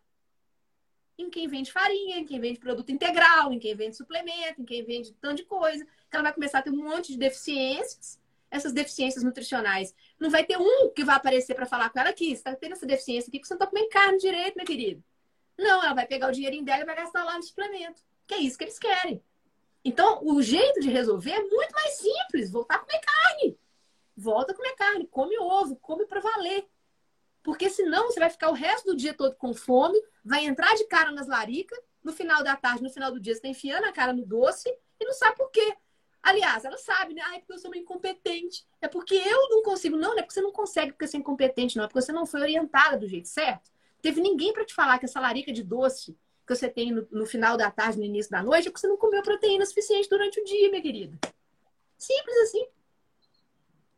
Em 1.19 1.29
quem 1.29 1.47
vende 1.47 1.71
farinha, 1.71 2.17
em 2.17 2.25
quem 2.25 2.41
vende 2.41 2.59
produto 2.59 2.91
integral, 2.91 3.53
em 3.53 3.59
quem 3.59 3.75
vende 3.75 3.97
suplemento, 3.97 4.63
em 4.63 4.65
quem 4.65 4.83
vende 4.83 5.13
tanto 5.21 5.37
de 5.37 5.45
coisa. 5.45 5.87
Ela 6.11 6.23
vai 6.25 6.33
começar 6.33 6.59
a 6.61 6.63
ter 6.63 6.71
um 6.71 6.83
monte 6.83 7.13
de 7.13 7.19
deficiências 7.19 8.22
essas 8.53 8.73
deficiências 8.73 9.25
nutricionais. 9.25 9.95
Não 10.21 10.31
vai 10.31 10.45
ter 10.45 10.59
um 10.59 10.91
que 10.91 11.03
vai 11.03 11.17
aparecer 11.17 11.55
para 11.55 11.65
falar 11.65 11.89
com 11.91 11.99
ela 11.99 12.11
aqui, 12.11 12.27
você 12.27 12.33
está 12.35 12.55
tendo 12.55 12.73
essa 12.73 12.87
deficiência 12.87 13.31
aqui, 13.31 13.39
porque 13.39 13.49
você 13.49 13.55
não 13.55 13.59
está 13.59 13.67
comendo 13.67 13.89
carne 13.89 14.19
direito, 14.19 14.55
meu 14.55 14.67
querido. 14.67 15.03
Não, 15.59 15.83
ela 15.83 15.95
vai 15.95 16.07
pegar 16.07 16.29
o 16.29 16.33
dinheirinho 16.33 16.65
dela 16.65 16.83
e 16.83 16.87
vai 16.87 16.95
gastar 16.95 17.25
lá 17.25 17.37
no 17.37 17.43
suplemento. 17.43 18.03
Que 18.27 18.35
é 18.35 18.39
isso 18.39 18.59
que 18.59 18.65
eles 18.65 18.79
querem. 18.79 19.23
Então, 19.85 20.21
o 20.23 20.41
jeito 20.43 20.81
de 20.81 20.91
resolver 20.91 21.33
é 21.33 21.43
muito 21.43 21.73
mais 21.73 21.97
simples. 21.97 22.51
Voltar 22.51 22.77
a 22.77 22.79
comer 22.79 23.01
carne. 23.01 23.59
Volta 24.17 24.53
a 24.53 24.55
comer 24.55 24.75
carne. 24.77 25.07
Come 25.07 25.39
ovo. 25.39 25.77
Come 25.77 26.07
para 26.07 26.21
valer. 26.21 26.69
Porque 27.43 27.69
senão 27.69 28.07
você 28.07 28.21
vai 28.21 28.31
ficar 28.31 28.51
o 28.51 28.55
resto 28.55 28.87
do 28.87 28.97
dia 28.97 29.15
todo 29.15 29.35
com 29.35 29.53
fome, 29.53 30.01
vai 30.25 30.45
entrar 30.45 30.75
de 30.77 30.85
cara 30.85 31.11
nas 31.11 31.27
laricas, 31.27 31.79
no 32.03 32.13
final 32.13 32.45
da 32.45 32.57
tarde, 32.57 32.83
no 32.83 32.91
final 32.91 33.11
do 33.11 33.19
dia, 33.19 33.35
você 33.35 33.39
está 33.39 33.49
enfiando 33.49 33.85
a 33.85 33.93
cara 33.93 34.13
no 34.13 34.25
doce 34.25 34.69
e 35.01 35.05
não 35.05 35.13
sabe 35.13 35.37
por 35.37 35.51
quê. 35.51 35.77
Aliás, 36.23 36.65
ela 36.65 36.79
sabe, 36.79 37.15
né? 37.15 37.23
Ah, 37.25 37.37
é 37.37 37.39
porque 37.41 37.53
eu 37.55 37.59
sou 37.59 37.71
uma 37.71 37.77
incompetente. 37.77 38.65
É 38.81 38.87
porque 38.87 39.15
eu 39.15 39.49
não 39.51 39.63
consigo. 39.63 39.97
Não, 39.97 40.11
não 40.11 40.19
é 40.19 40.23
porque 40.23 40.35
você 40.35 40.41
não 40.41 40.53
consegue 40.53 40.93
porque 40.93 41.07
você 41.07 41.17
é 41.17 41.21
incompetente, 41.21 41.77
não. 41.77 41.85
É 41.85 41.89
porque 41.89 42.01
você 42.01 42.13
não 42.13 42.25
foi 42.25 42.41
orientada 42.43 42.97
do 42.97 43.09
jeito 43.09 43.29
certo. 43.29 43.71
Teve 44.01 44.21
ninguém 44.21 44.53
para 44.53 44.65
te 44.65 44.73
falar 44.73 44.99
que 44.99 45.05
essa 45.05 45.21
larica 45.21 45.53
de 45.53 45.63
doce 45.63 46.17
que 46.47 46.55
você 46.55 46.69
tem 46.69 46.93
no, 46.93 47.07
no, 47.11 47.27
final 47.27 47.57
da 47.57 47.71
tarde, 47.71 47.99
no 47.99 48.05
início 48.05 48.31
da 48.31 48.43
noite, 48.43 48.69
é 48.69 48.71
porque 48.71 48.81
você 48.81 48.89
não 48.89 48.97
comeu 48.97 49.23
proteína 49.23 49.65
suficiente 49.65 50.09
durante 50.09 50.41
o 50.41 50.45
dia, 50.45 50.71
minha 50.71 50.83
querida. 50.83 51.19
Simples 51.99 52.37
assim. 52.43 52.67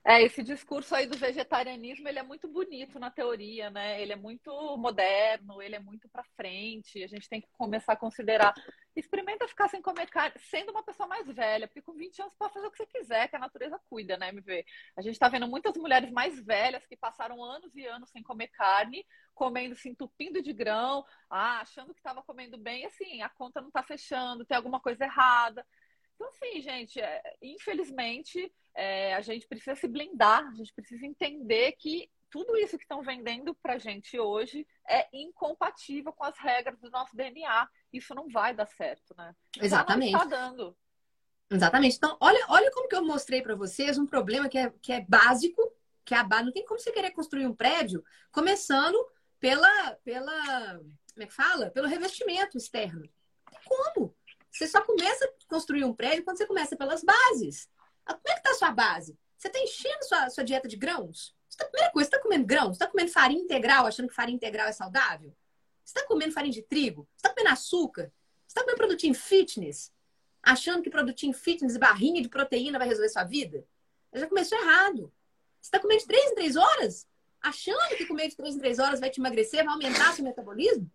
É, 0.06 0.22
esse 0.22 0.42
discurso 0.42 0.94
aí 0.94 1.06
do 1.06 1.16
vegetarianismo, 1.16 2.06
ele 2.06 2.18
é 2.18 2.22
muito 2.22 2.46
bonito 2.46 2.98
na 2.98 3.10
teoria, 3.10 3.70
né? 3.70 4.02
Ele 4.02 4.12
é 4.12 4.16
muito 4.16 4.50
moderno, 4.76 5.62
ele 5.62 5.76
é 5.76 5.78
muito 5.78 6.10
para 6.10 6.22
frente. 6.36 7.02
A 7.02 7.06
gente 7.06 7.26
tem 7.26 7.40
que 7.40 7.48
começar 7.56 7.94
a 7.94 7.96
considerar. 7.96 8.52
Experimenta 8.94 9.48
ficar 9.48 9.66
sem 9.68 9.80
comer 9.80 10.06
carne, 10.10 10.38
sendo 10.50 10.72
uma 10.72 10.82
pessoa 10.82 11.08
mais 11.08 11.26
velha, 11.26 11.66
porque 11.66 11.80
com 11.80 11.94
20 11.94 12.20
anos 12.20 12.34
pode 12.38 12.52
fazer 12.52 12.66
o 12.66 12.70
que 12.70 12.76
você 12.76 12.86
quiser, 12.86 13.28
que 13.28 13.36
a 13.36 13.38
natureza 13.38 13.80
cuida, 13.88 14.18
né, 14.18 14.28
MV? 14.28 14.66
A 14.94 15.00
gente 15.00 15.14
está 15.14 15.28
vendo 15.30 15.48
muitas 15.48 15.74
mulheres 15.74 16.10
mais 16.10 16.38
velhas 16.44 16.86
que 16.86 16.98
passaram 16.98 17.42
anos 17.42 17.74
e 17.74 17.86
anos 17.86 18.10
sem 18.10 18.22
comer 18.22 18.48
carne, 18.48 19.06
comendo, 19.34 19.74
se 19.74 19.88
entupindo 19.88 20.42
de 20.42 20.52
grão, 20.52 21.02
ah, 21.30 21.60
achando 21.60 21.94
que 21.94 22.00
estava 22.00 22.22
comendo 22.22 22.58
bem, 22.58 22.84
assim, 22.84 23.22
a 23.22 23.30
conta 23.30 23.58
não 23.62 23.68
está 23.68 23.82
fechando, 23.82 24.44
tem 24.44 24.56
alguma 24.56 24.80
coisa 24.80 25.04
errada. 25.04 25.66
Então, 26.14 26.28
assim, 26.28 26.60
gente, 26.60 27.00
é, 27.00 27.22
infelizmente, 27.42 28.52
é, 28.74 29.14
a 29.14 29.20
gente 29.20 29.46
precisa 29.46 29.76
se 29.76 29.86
blindar, 29.86 30.46
a 30.46 30.54
gente 30.54 30.72
precisa 30.72 31.06
entender 31.06 31.72
que 31.72 32.10
tudo 32.30 32.56
isso 32.56 32.76
que 32.76 32.82
estão 32.82 33.00
vendendo 33.00 33.54
para 33.54 33.74
a 33.74 33.78
gente 33.78 34.18
hoje 34.18 34.66
é 34.88 35.06
incompatível 35.12 36.12
com 36.12 36.24
as 36.24 36.36
regras 36.36 36.80
do 36.80 36.90
nosso 36.90 37.14
DNA. 37.14 37.68
Isso 37.92 38.12
não 38.12 38.28
vai 38.28 38.52
dar 38.52 38.66
certo, 38.66 39.14
né? 39.16 39.32
Exatamente. 39.60 40.12
não 40.12 40.20
está 40.20 40.36
dando. 40.36 40.76
Exatamente. 41.48 41.96
Então, 41.96 42.16
olha, 42.20 42.44
olha 42.48 42.70
como 42.72 42.88
que 42.88 42.96
eu 42.96 43.04
mostrei 43.04 43.40
para 43.40 43.54
vocês 43.54 43.98
um 43.98 44.06
problema 44.06 44.48
que 44.48 44.58
é, 44.58 44.72
que 44.82 44.92
é 44.92 45.00
básico, 45.02 45.62
que 46.04 46.12
é 46.12 46.18
a 46.18 46.24
base. 46.24 46.46
Não 46.46 46.52
tem 46.52 46.64
como 46.64 46.80
você 46.80 46.90
querer 46.90 47.12
construir 47.12 47.46
um 47.46 47.54
prédio 47.54 48.04
começando 48.32 48.98
pela, 49.38 49.94
pela, 50.04 50.80
como 51.12 51.22
é 51.22 51.26
que 51.26 51.34
fala? 51.34 51.70
Pelo 51.70 51.86
revestimento 51.86 52.58
externo. 52.58 53.00
Não 53.00 53.52
tem 53.52 53.60
como. 53.64 54.16
Você 54.50 54.66
só 54.66 54.80
começa 54.82 55.24
a 55.24 55.28
construir 55.48 55.84
um 55.84 55.94
prédio 55.94 56.24
quando 56.24 56.38
você 56.38 56.46
começa 56.46 56.76
pelas 56.76 57.04
bases. 57.04 57.68
Ah, 58.06 58.14
como 58.14 58.28
é 58.28 58.32
que 58.32 58.38
está 58.38 58.50
a 58.50 58.54
sua 58.54 58.70
base? 58.70 59.18
Você 59.36 59.48
está 59.48 59.60
enchendo 59.60 60.04
sua, 60.04 60.30
sua 60.30 60.44
dieta 60.44 60.68
de 60.68 60.76
grãos? 60.76 61.34
Você 61.48 61.58
tá, 61.58 61.64
primeira 61.66 61.92
coisa, 61.92 62.08
você 62.08 62.16
está 62.16 62.22
comendo 62.22 62.46
grãos? 62.46 62.68
Você 62.68 62.72
está 62.72 62.86
comendo 62.86 63.10
farinha 63.10 63.42
integral, 63.42 63.86
achando 63.86 64.08
que 64.08 64.14
farinha 64.14 64.36
integral 64.36 64.68
é 64.68 64.72
saudável? 64.72 65.36
Você 65.84 65.98
está 65.98 66.08
comendo 66.08 66.32
farinha 66.32 66.52
de 66.52 66.62
trigo? 66.62 67.06
Você 67.12 67.26
está 67.26 67.30
comendo 67.30 67.50
açúcar? 67.50 68.12
Você 68.46 68.48
está 68.48 68.62
comendo 68.62 68.78
produtinho 68.78 69.14
fitness? 69.14 69.92
Achando 70.42 70.82
que 70.82 70.90
produtinho 70.90 71.32
fitness 71.32 71.74
e 71.74 71.78
barrinha 71.78 72.22
de 72.22 72.28
proteína 72.28 72.78
vai 72.78 72.88
resolver 72.88 73.08
sua 73.08 73.24
vida? 73.24 73.66
Já 74.12 74.26
começou 74.26 74.58
errado. 74.58 75.12
Você 75.60 75.68
está 75.68 75.80
comendo 75.80 76.00
de 76.00 76.06
3 76.06 76.30
em 76.30 76.34
3 76.34 76.56
horas? 76.56 77.08
Achando 77.40 77.96
que 77.96 78.06
comer 78.06 78.28
de 78.28 78.36
3 78.36 78.56
em 78.56 78.58
3 78.58 78.78
horas 78.78 79.00
vai 79.00 79.10
te 79.10 79.20
emagrecer, 79.20 79.64
vai 79.64 79.74
aumentar 79.74 80.14
seu 80.14 80.24
metabolismo? 80.24 80.90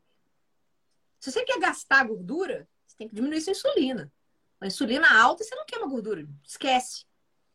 Se 1.19 1.31
você 1.31 1.43
quer 1.43 1.59
gastar 1.59 2.07
gordura, 2.07 2.67
tem 2.99 3.07
que 3.07 3.15
diminuir 3.15 3.39
sua 3.39 3.51
insulina. 3.51 4.11
A 4.59 4.67
insulina 4.67 5.07
alta, 5.21 5.43
você 5.43 5.55
não 5.55 5.65
queima 5.65 5.87
gordura. 5.87 6.27
Esquece. 6.45 7.05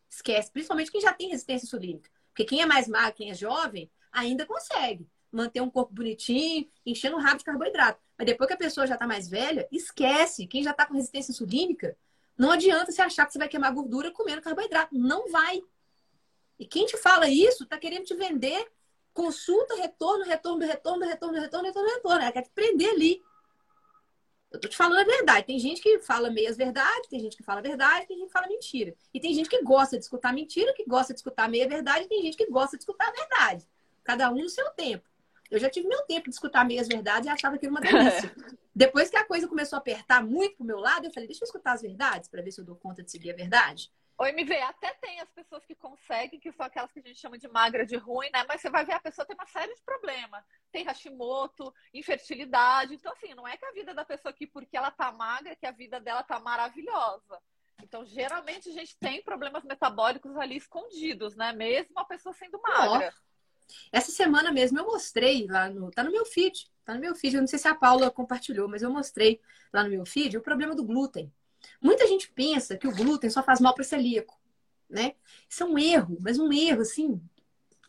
Esquece. 0.09 0.51
Principalmente 0.51 0.91
quem 0.91 1.01
já 1.01 1.13
tem 1.13 1.29
resistência 1.29 1.67
insulínica. 1.67 2.11
Porque 2.29 2.45
quem 2.45 2.63
é 2.63 2.67
mais 2.67 2.89
magro, 2.89 3.15
quem 3.15 3.31
é 3.31 3.35
jovem, 3.35 3.91
ainda 4.13 4.47
consegue 4.47 5.09
manter 5.31 5.61
um 5.61 5.69
corpo 5.69 5.93
bonitinho, 5.93 6.69
enchendo 6.87 7.17
o 7.17 7.21
rabo 7.21 7.39
de 7.39 7.45
carboidrato. 7.45 8.01
Mas 8.17 8.27
depois 8.27 8.47
que 8.47 8.55
a 8.55 8.57
pessoa 8.57 8.87
já 8.87 8.95
está 8.95 9.07
mais 9.07 9.29
velha, 9.29 9.69
esquece. 9.71 10.47
Quem 10.47 10.63
já 10.63 10.71
está 10.71 10.87
com 10.87 10.95
resistência 10.95 11.33
insulínica, 11.33 11.97
não 12.39 12.51
adianta 12.51 12.91
você 12.91 13.03
achar 13.03 13.27
que 13.27 13.33
você 13.33 13.39
vai 13.39 13.49
queimar 13.49 13.73
gordura 13.73 14.11
comendo 14.11 14.41
carboidrato. 14.41 14.97
Não 14.97 15.29
vai. 15.31 15.61
E 16.59 16.67
quem 16.67 16.87
te 16.87 16.97
fala 16.97 17.29
isso 17.29 17.65
está 17.65 17.77
querendo 17.77 18.05
te 18.05 18.15
vender 18.15 18.71
consulta, 19.13 19.77
retorno, 19.77 20.25
retorno, 20.25 20.65
retorno, 20.65 21.05
retorno, 21.05 21.41
retorno, 21.41 21.67
retorno, 21.67 21.89
retorno. 21.89 22.23
Ela 22.23 22.33
quer 22.33 22.43
te 22.43 22.51
prender 22.51 22.91
ali. 22.91 23.23
Eu 24.55 24.61
tô 24.61 24.69
te 24.69 24.77
falando 24.77 25.01
a 25.01 25.05
verdade. 25.05 25.49
Tem 25.49 25.59
gente 25.59 25.83
que 25.83 25.99
fala 25.99 26.31
meias 26.31 26.57
verdade, 26.57 27.09
tem 27.11 27.19
gente 27.19 27.37
que 27.37 27.43
fala 27.43 27.61
verdade, 27.61 28.07
tem 28.07 28.17
gente 28.17 28.29
que 28.29 28.33
fala 28.33 28.47
mentira. 28.47 28.95
E 29.13 29.19
tem 29.19 29.35
gente 29.35 29.51
que 29.51 29.61
gosta 29.65 29.99
de 29.99 30.05
escutar 30.05 30.33
mentira, 30.33 30.73
que 30.73 30.85
gosta 30.87 31.13
de 31.13 31.19
escutar 31.19 31.49
meia 31.49 31.69
verdade, 31.69 32.05
e 32.05 32.09
tem 32.09 32.23
gente 32.23 32.37
que 32.37 32.47
gosta 32.47 32.77
de 32.77 32.83
escutar 32.83 33.09
a 33.09 33.11
verdade. 33.11 33.67
Cada 34.05 34.31
um 34.31 34.37
no 34.37 34.49
seu 34.49 34.71
tempo. 34.71 35.05
Eu 35.51 35.59
já 35.59 35.69
tive 35.69 35.89
meu 35.89 36.03
tempo 36.03 36.31
de 36.31 36.37
escutar 36.37 36.65
meias 36.65 36.87
verdades 36.87 37.27
e 37.29 37.33
achava 37.33 37.57
aquilo 37.57 37.73
uma 37.73 37.81
delícia. 37.81 38.33
Depois 38.73 39.11
que 39.11 39.17
a 39.17 39.25
coisa 39.25 39.49
começou 39.49 39.77
a 39.77 39.81
apertar 39.81 40.25
muito 40.25 40.57
pro 40.57 40.65
meu 40.65 40.79
lado, 40.79 41.07
eu 41.07 41.13
falei, 41.13 41.27
deixa 41.27 41.43
eu 41.43 41.47
escutar 41.47 41.73
as 41.73 41.83
verdades 41.83 42.29
para 42.29 42.41
ver 42.41 42.53
se 42.53 42.61
eu 42.61 42.65
dou 42.65 42.77
conta 42.77 43.03
de 43.03 43.11
seguir 43.11 43.33
a 43.33 43.35
verdade. 43.35 43.91
O 44.17 44.25
MV, 44.25 44.55
até 44.61 44.95
tem 44.95 45.21
as 45.21 45.31
pessoas 45.31 45.65
que 45.65 45.75
conseguem, 45.75 46.39
que 46.39 46.53
são 46.53 46.65
aquelas 46.65 46.93
que 46.93 47.01
a 47.01 47.03
gente 47.03 47.19
chama 47.19 47.37
de 47.37 47.49
magra 47.49 47.85
de 47.85 47.97
ruim, 47.97 48.31
né? 48.33 48.45
Mas 48.47 48.61
você 48.61 48.71
vai 48.71 48.85
ver 48.85 48.93
a 48.93 49.01
pessoa 49.01 49.27
tem 49.27 49.35
uma 49.35 49.47
série 49.47 49.75
de 49.75 49.83
problemas. 49.83 50.45
Tem 50.71 50.85
Hashimoto, 50.85 51.75
infertilidade. 51.93 52.95
Então, 52.95 53.13
assim, 53.13 53.35
não 53.35 53.47
é 53.47 53.57
que 53.57 53.65
a 53.65 53.73
vida 53.73 53.93
da 53.93 54.05
pessoa 54.05 54.31
aqui, 54.31 54.47
porque 54.47 54.77
ela 54.77 54.93
tá 54.93 55.11
magra, 55.11 55.57
que 55.57 55.67
a 55.67 55.73
vida 55.73 55.99
dela 56.01 56.23
tá 56.23 56.39
maravilhosa. 56.39 57.41
Então, 57.83 58.05
geralmente, 58.05 58.69
a 58.69 58.73
gente 58.73 58.97
tem 58.99 59.21
problemas 59.23 59.65
metabólicos 59.65 60.37
ali 60.37 60.57
escondidos, 60.57 61.35
né? 61.35 61.53
Mesmo 61.53 61.99
a 61.99 62.05
pessoa 62.05 62.33
sendo 62.33 62.61
magra. 62.63 63.13
Essa 63.91 64.13
semana 64.13 64.53
mesmo 64.53 64.79
eu 64.79 64.87
mostrei 64.87 65.47
lá 65.49 65.69
no. 65.69 65.91
Tá 65.91 66.05
no 66.05 66.13
meu 66.13 66.25
feed. 66.25 66.71
Tá 66.85 66.95
no 66.95 67.01
meu 67.01 67.15
feed. 67.15 67.35
Eu 67.35 67.41
não 67.41 67.49
sei 67.49 67.59
se 67.59 67.67
a 67.67 67.75
Paula 67.75 68.11
compartilhou, 68.11 68.69
mas 68.69 68.83
eu 68.83 68.91
mostrei 68.91 69.41
lá 69.73 69.83
no 69.83 69.91
meu 69.91 70.07
feed 70.07 70.37
o 70.37 70.43
problema 70.43 70.75
do 70.75 70.85
glúten. 70.85 71.33
Muita 71.81 72.07
gente 72.07 72.31
pensa 72.31 72.77
que 72.77 72.87
o 72.87 72.95
glúten 72.95 73.31
só 73.31 73.43
faz 73.43 73.61
mal 73.61 73.75
para 73.75 73.85
celíaco, 73.85 74.39
né? 74.89 75.15
Isso 75.49 75.63
é 75.63 75.67
um 75.67 75.79
erro, 75.79 76.17
mas 76.21 76.39
um 76.39 76.53
erro, 76.53 76.83
assim, 76.83 77.21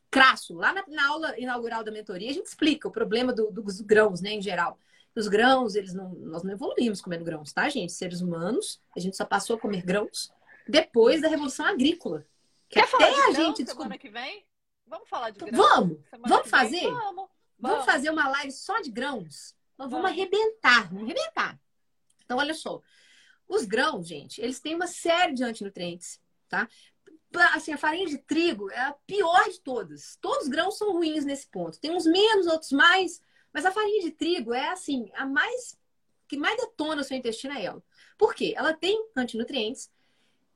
crasso. 0.10 0.54
Lá 0.54 0.74
na, 0.74 0.84
na 0.88 1.08
aula 1.10 1.40
inaugural 1.40 1.84
da 1.84 1.92
mentoria, 1.92 2.30
a 2.30 2.34
gente 2.34 2.48
explica 2.48 2.88
o 2.88 2.92
problema 2.92 3.34
do, 3.34 3.52
dos 3.52 3.82
grãos, 3.82 4.22
né, 4.22 4.32
em 4.32 4.42
geral. 4.42 4.80
Os 5.16 5.28
grãos, 5.28 5.76
eles 5.76 5.94
não, 5.94 6.10
nós 6.16 6.44
não 6.44 6.52
evoluímos 6.52 7.02
comendo 7.02 7.24
grãos, 7.24 7.54
tá, 7.54 7.68
gente? 7.70 7.94
Seres 7.94 8.22
humanos, 8.22 8.82
a 8.96 9.00
gente 9.00 9.16
só 9.16 9.26
passou 9.26 9.56
a 9.56 9.60
comer 9.60 9.82
grãos 9.82 10.32
depois 10.68 11.22
da 11.22 11.28
Revolução 11.28 11.66
Agrícola. 11.66 12.26
Que 12.70 12.80
Quer 12.80 12.88
falar 12.88 13.12
de 13.12 13.22
a 13.22 13.32
gente 13.32 13.64
descobriu. 13.64 14.00
que 14.00 14.10
vem? 14.10 14.46
Vamos 14.88 15.08
falar 15.08 15.30
de 15.30 15.40
grãos? 15.40 15.56
Vamos! 15.56 16.00
Semana 16.10 16.36
vamos 16.36 16.50
fazer? 16.50 16.82
Vamos, 16.82 17.04
vamos. 17.04 17.30
Vamos 17.58 17.86
fazer 17.86 18.10
uma 18.10 18.28
live 18.28 18.52
só 18.52 18.82
de 18.82 18.92
grãos? 18.92 19.56
Nós 19.78 19.90
vamos, 19.90 20.10
vamos 20.10 20.12
arrebentar, 20.12 20.90
vamos 20.90 21.04
arrebentar. 21.04 21.60
Então, 22.24 22.38
olha 22.38 22.54
só. 22.54 22.82
Os 23.48 23.66
grãos, 23.66 24.08
gente, 24.08 24.42
eles 24.42 24.60
têm 24.60 24.76
uma 24.76 24.88
série 24.88 25.34
de 25.34 25.44
antinutrientes, 25.44 26.20
tá? 26.50 26.68
Assim, 27.54 27.74
a 27.74 27.78
farinha 27.78 28.08
de 28.08 28.18
trigo 28.18 28.72
é 28.72 28.80
a 28.80 28.94
pior 29.06 29.50
de 29.50 29.60
todas. 29.60 30.18
Todos 30.22 30.44
os 30.44 30.50
grãos 30.50 30.78
são 30.78 30.94
ruins 30.94 31.26
nesse 31.26 31.48
ponto. 31.48 31.80
Tem 31.80 31.92
uns 31.92 32.06
menos, 32.06 32.48
outros 32.48 32.72
mais, 32.72 33.22
mas 33.54 33.66
a 33.66 33.72
farinha 33.72 34.02
de 34.02 34.12
trigo 34.12 34.54
é 34.54 34.70
assim, 34.70 35.12
a 35.16 35.26
mais 35.26 35.78
que 36.28 36.38
mais 36.38 36.58
detona 36.58 37.02
o 37.02 37.04
seu 37.04 37.18
intestino 37.18 37.54
é 37.54 37.66
ela. 37.66 37.84
Por 38.18 38.34
quê? 38.34 38.54
Ela 38.56 38.74
tem 38.74 38.98
antinutrientes 39.16 39.92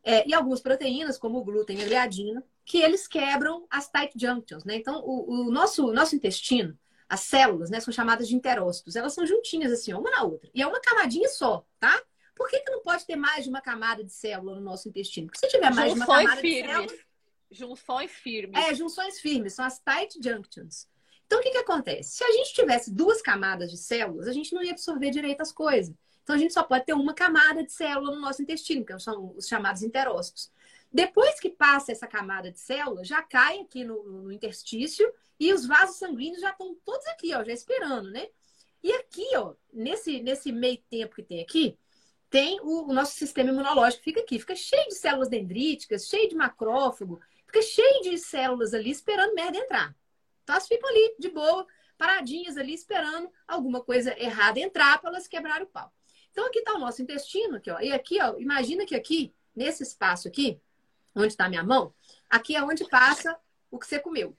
é, 0.04 0.28
e 0.28 0.34
algumas 0.34 0.62
proteínas, 0.62 1.18
como 1.18 1.38
o 1.38 1.44
glúten 1.44 1.78
e 1.78 1.84
a 1.84 1.86
gliadina, 1.86 2.44
que 2.66 2.80
eles 2.80 3.08
quebram 3.08 3.68
as 3.70 3.90
tight 3.90 4.14
junctions, 4.16 4.64
né? 4.64 4.76
Então, 4.76 5.02
o, 5.06 5.48
o 5.48 5.52
nosso, 5.52 5.92
nosso 5.92 6.16
intestino, 6.16 6.78
as 7.08 7.22
células, 7.22 7.70
né, 7.70 7.80
são 7.80 7.92
chamadas 7.92 8.28
de 8.28 8.36
enterócitos. 8.36 8.96
Elas 8.96 9.14
são 9.14 9.26
juntinhas 9.26 9.72
assim, 9.72 9.94
uma 9.94 10.12
na 10.12 10.24
outra. 10.24 10.50
E 10.54 10.62
é 10.62 10.68
uma 10.68 10.80
camadinha 10.80 11.28
só, 11.28 11.66
tá? 11.80 12.02
Por 12.40 12.50
que, 12.50 12.62
que 12.62 12.72
não 12.72 12.82
pode 12.82 13.06
ter 13.06 13.18
mais 13.18 13.44
de 13.44 13.50
uma 13.50 13.60
camada 13.60 14.02
de 14.02 14.14
célula 14.14 14.56
no 14.56 14.62
nosso 14.62 14.88
intestino? 14.88 15.28
Porque 15.28 15.46
se 15.46 15.52
tiver 15.52 15.74
mais 15.74 15.92
junções 15.92 15.98
de 15.98 16.00
uma 16.00 16.24
camada 16.24 16.42
firmes. 16.42 16.72
de 16.72 16.88
célula... 16.88 17.10
Junções 17.52 18.12
firmes. 18.12 18.64
É, 18.64 18.74
junções 18.74 19.20
firmes, 19.20 19.54
são 19.54 19.66
as 19.66 19.80
tight 19.80 20.18
junctions. 20.24 20.88
Então, 21.26 21.40
o 21.40 21.42
que, 21.44 21.50
que 21.52 21.58
acontece? 21.58 22.16
Se 22.16 22.24
a 22.24 22.32
gente 22.32 22.54
tivesse 22.54 22.94
duas 22.94 23.22
camadas 23.22 23.70
de 23.70 23.78
células, 23.78 24.26
a 24.26 24.32
gente 24.32 24.54
não 24.54 24.64
ia 24.64 24.72
absorver 24.72 25.10
direito 25.10 25.42
as 25.42 25.52
coisas. 25.52 25.94
Então, 26.24 26.34
a 26.34 26.40
gente 26.40 26.54
só 26.54 26.64
pode 26.64 26.86
ter 26.86 26.94
uma 26.94 27.14
camada 27.14 27.62
de 27.62 27.74
célula 27.74 28.16
no 28.16 28.22
nosso 28.22 28.42
intestino, 28.42 28.86
que 28.86 28.98
são 29.00 29.34
os 29.36 29.46
chamados 29.46 29.84
enterócitos. 29.84 30.50
Depois 30.90 31.42
que 31.42 31.50
passa 31.50 31.92
essa 31.92 32.08
camada 32.08 32.50
de 32.50 32.60
célula, 32.60 33.04
já 33.04 33.22
cai 33.22 33.60
aqui 33.60 33.84
no, 33.84 34.02
no 34.04 34.32
interstício 34.32 35.12
e 35.38 35.52
os 35.52 35.66
vasos 35.66 35.98
sanguíneos 35.98 36.42
já 36.42 36.52
estão 36.52 36.74
todos 36.86 37.06
aqui, 37.08 37.36
ó, 37.36 37.44
já 37.44 37.52
esperando, 37.52 38.10
né? 38.12 38.30
E 38.82 38.94
aqui, 38.94 39.28
ó, 39.36 39.56
nesse, 39.74 40.22
nesse 40.22 40.54
meio 40.54 40.78
tempo 40.90 41.16
que 41.16 41.24
tem 41.24 41.42
aqui, 41.42 41.78
tem 42.30 42.60
o, 42.62 42.90
o, 42.90 42.94
nosso 42.94 43.14
sistema 43.14 43.50
imunológico, 43.50 44.04
fica 44.04 44.22
aqui, 44.22 44.40
fica 44.40 44.56
cheio 44.56 44.88
de 44.88 44.96
células 44.96 45.30
dendríticas, 45.30 46.08
cheio 46.08 46.30
de 46.30 46.36
macrófago, 46.36 47.20
fica 47.46 47.62
cheio 47.62 48.04
de 48.04 48.18
células 48.18 48.74
ali 48.74 48.92
esperando 48.92 49.34
merda 49.34 49.58
entrar. 49.58 49.96
Então 50.44 50.56
elas 50.56 50.68
ficam 50.68 50.90
ali, 50.90 51.16
de 51.18 51.30
boa, 51.30 51.66
paradinhas 51.98 52.58
ali, 52.58 52.74
esperando 52.74 53.30
alguma 53.48 53.82
coisa 53.82 54.18
errada 54.22 54.60
entrar 54.60 55.00
para 55.00 55.10
elas 55.10 55.28
quebrar 55.28 55.62
o 55.62 55.68
pau. 55.68 55.92
Então 56.32 56.46
aqui 56.46 56.60
está 56.60 56.76
o 56.76 56.80
nosso 56.80 57.02
intestino, 57.02 57.58
aqui, 57.58 57.72
ó. 57.72 57.80
E 57.80 57.92
aqui, 57.92 58.22
ó, 58.22 58.38
imagina 58.38 58.86
que 58.86 58.96
aqui, 58.96 59.34
nesse 59.56 59.84
espaço 59.84 60.28
aqui, 60.28 60.62
onde 61.16 61.28
está 61.28 61.50
minha 61.50 61.64
mão, 61.64 61.94
aqui 62.30 62.56
é 62.56 62.64
onde 62.64 62.88
passa 62.88 63.38
o 63.72 63.80
que 63.80 63.88
você 63.88 64.00
comeu. 64.00 64.38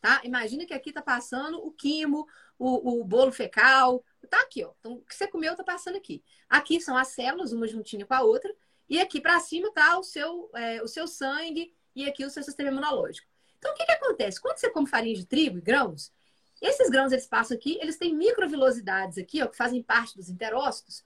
Tá? 0.00 0.20
Imagina 0.24 0.64
que 0.64 0.72
aqui 0.72 0.90
está 0.90 1.02
passando 1.02 1.58
o 1.58 1.70
quimo, 1.70 2.26
o, 2.60 3.00
o 3.00 3.04
bolo 3.04 3.32
fecal, 3.32 4.04
tá 4.28 4.42
aqui, 4.42 4.62
ó. 4.62 4.72
Então, 4.78 4.92
o 4.92 5.00
que 5.00 5.14
você 5.14 5.26
comeu 5.26 5.56
tá 5.56 5.64
passando 5.64 5.96
aqui. 5.96 6.22
Aqui 6.48 6.78
são 6.80 6.96
as 6.96 7.08
células, 7.08 7.52
uma 7.52 7.66
juntinha 7.66 8.04
com 8.04 8.12
a 8.12 8.20
outra, 8.20 8.54
e 8.88 9.00
aqui 9.00 9.20
para 9.20 9.40
cima 9.40 9.72
tá 9.72 9.98
o 9.98 10.02
seu, 10.02 10.50
é, 10.54 10.82
o 10.82 10.86
seu 10.86 11.06
sangue 11.06 11.72
e 11.96 12.06
aqui 12.06 12.24
o 12.24 12.30
seu 12.30 12.42
sistema 12.42 12.70
imunológico. 12.70 13.26
Então, 13.58 13.72
o 13.72 13.74
que, 13.74 13.86
que 13.86 13.92
acontece? 13.92 14.40
Quando 14.40 14.58
você 14.58 14.68
come 14.68 14.86
farinha 14.86 15.16
de 15.16 15.26
trigo 15.26 15.58
e 15.58 15.62
grãos, 15.62 16.12
esses 16.60 16.90
grãos 16.90 17.12
eles 17.12 17.26
passam 17.26 17.56
aqui, 17.56 17.78
eles 17.80 17.96
têm 17.96 18.14
microvilosidades 18.14 19.16
aqui, 19.16 19.42
ó, 19.42 19.46
que 19.46 19.56
fazem 19.56 19.82
parte 19.82 20.14
dos 20.14 20.28
enterócitos, 20.28 21.02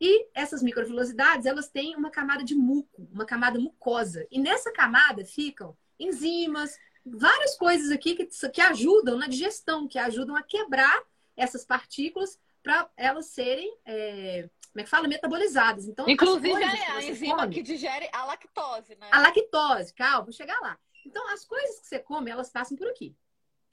e 0.00 0.28
essas 0.34 0.62
microvilosidades, 0.62 1.46
elas 1.46 1.68
têm 1.68 1.96
uma 1.96 2.10
camada 2.10 2.44
de 2.44 2.54
muco, 2.54 3.08
uma 3.12 3.24
camada 3.24 3.58
mucosa. 3.58 4.26
E 4.30 4.38
nessa 4.38 4.72
camada 4.72 5.24
ficam 5.24 5.76
enzimas, 5.98 6.76
várias 7.04 7.56
coisas 7.56 7.90
aqui 7.90 8.14
que, 8.14 8.26
que 8.50 8.60
ajudam 8.60 9.18
na 9.18 9.26
digestão, 9.26 9.86
que 9.86 9.98
ajudam 9.98 10.36
a 10.36 10.42
quebrar 10.42 11.02
essas 11.36 11.64
partículas 11.64 12.38
para 12.62 12.88
elas 12.96 13.26
serem, 13.26 13.76
é, 13.84 14.48
como 14.72 14.80
é 14.80 14.84
que 14.84 14.90
fala? 14.90 15.06
Metabolizadas. 15.06 15.86
Então, 15.86 16.08
Inclusive, 16.08 16.50
é 16.50 16.90
a 16.90 17.02
enzima 17.04 17.36
come, 17.36 17.54
que 17.54 17.62
digere 17.62 18.08
a 18.12 18.24
lactose, 18.24 18.96
né? 18.96 19.08
A 19.12 19.20
lactose, 19.20 19.92
calma, 19.92 20.24
vou 20.24 20.32
chegar 20.32 20.58
lá. 20.60 20.78
Então, 21.04 21.28
as 21.30 21.44
coisas 21.44 21.80
que 21.80 21.86
você 21.86 21.98
come, 21.98 22.30
elas 22.30 22.50
passam 22.50 22.76
por 22.76 22.88
aqui. 22.88 23.14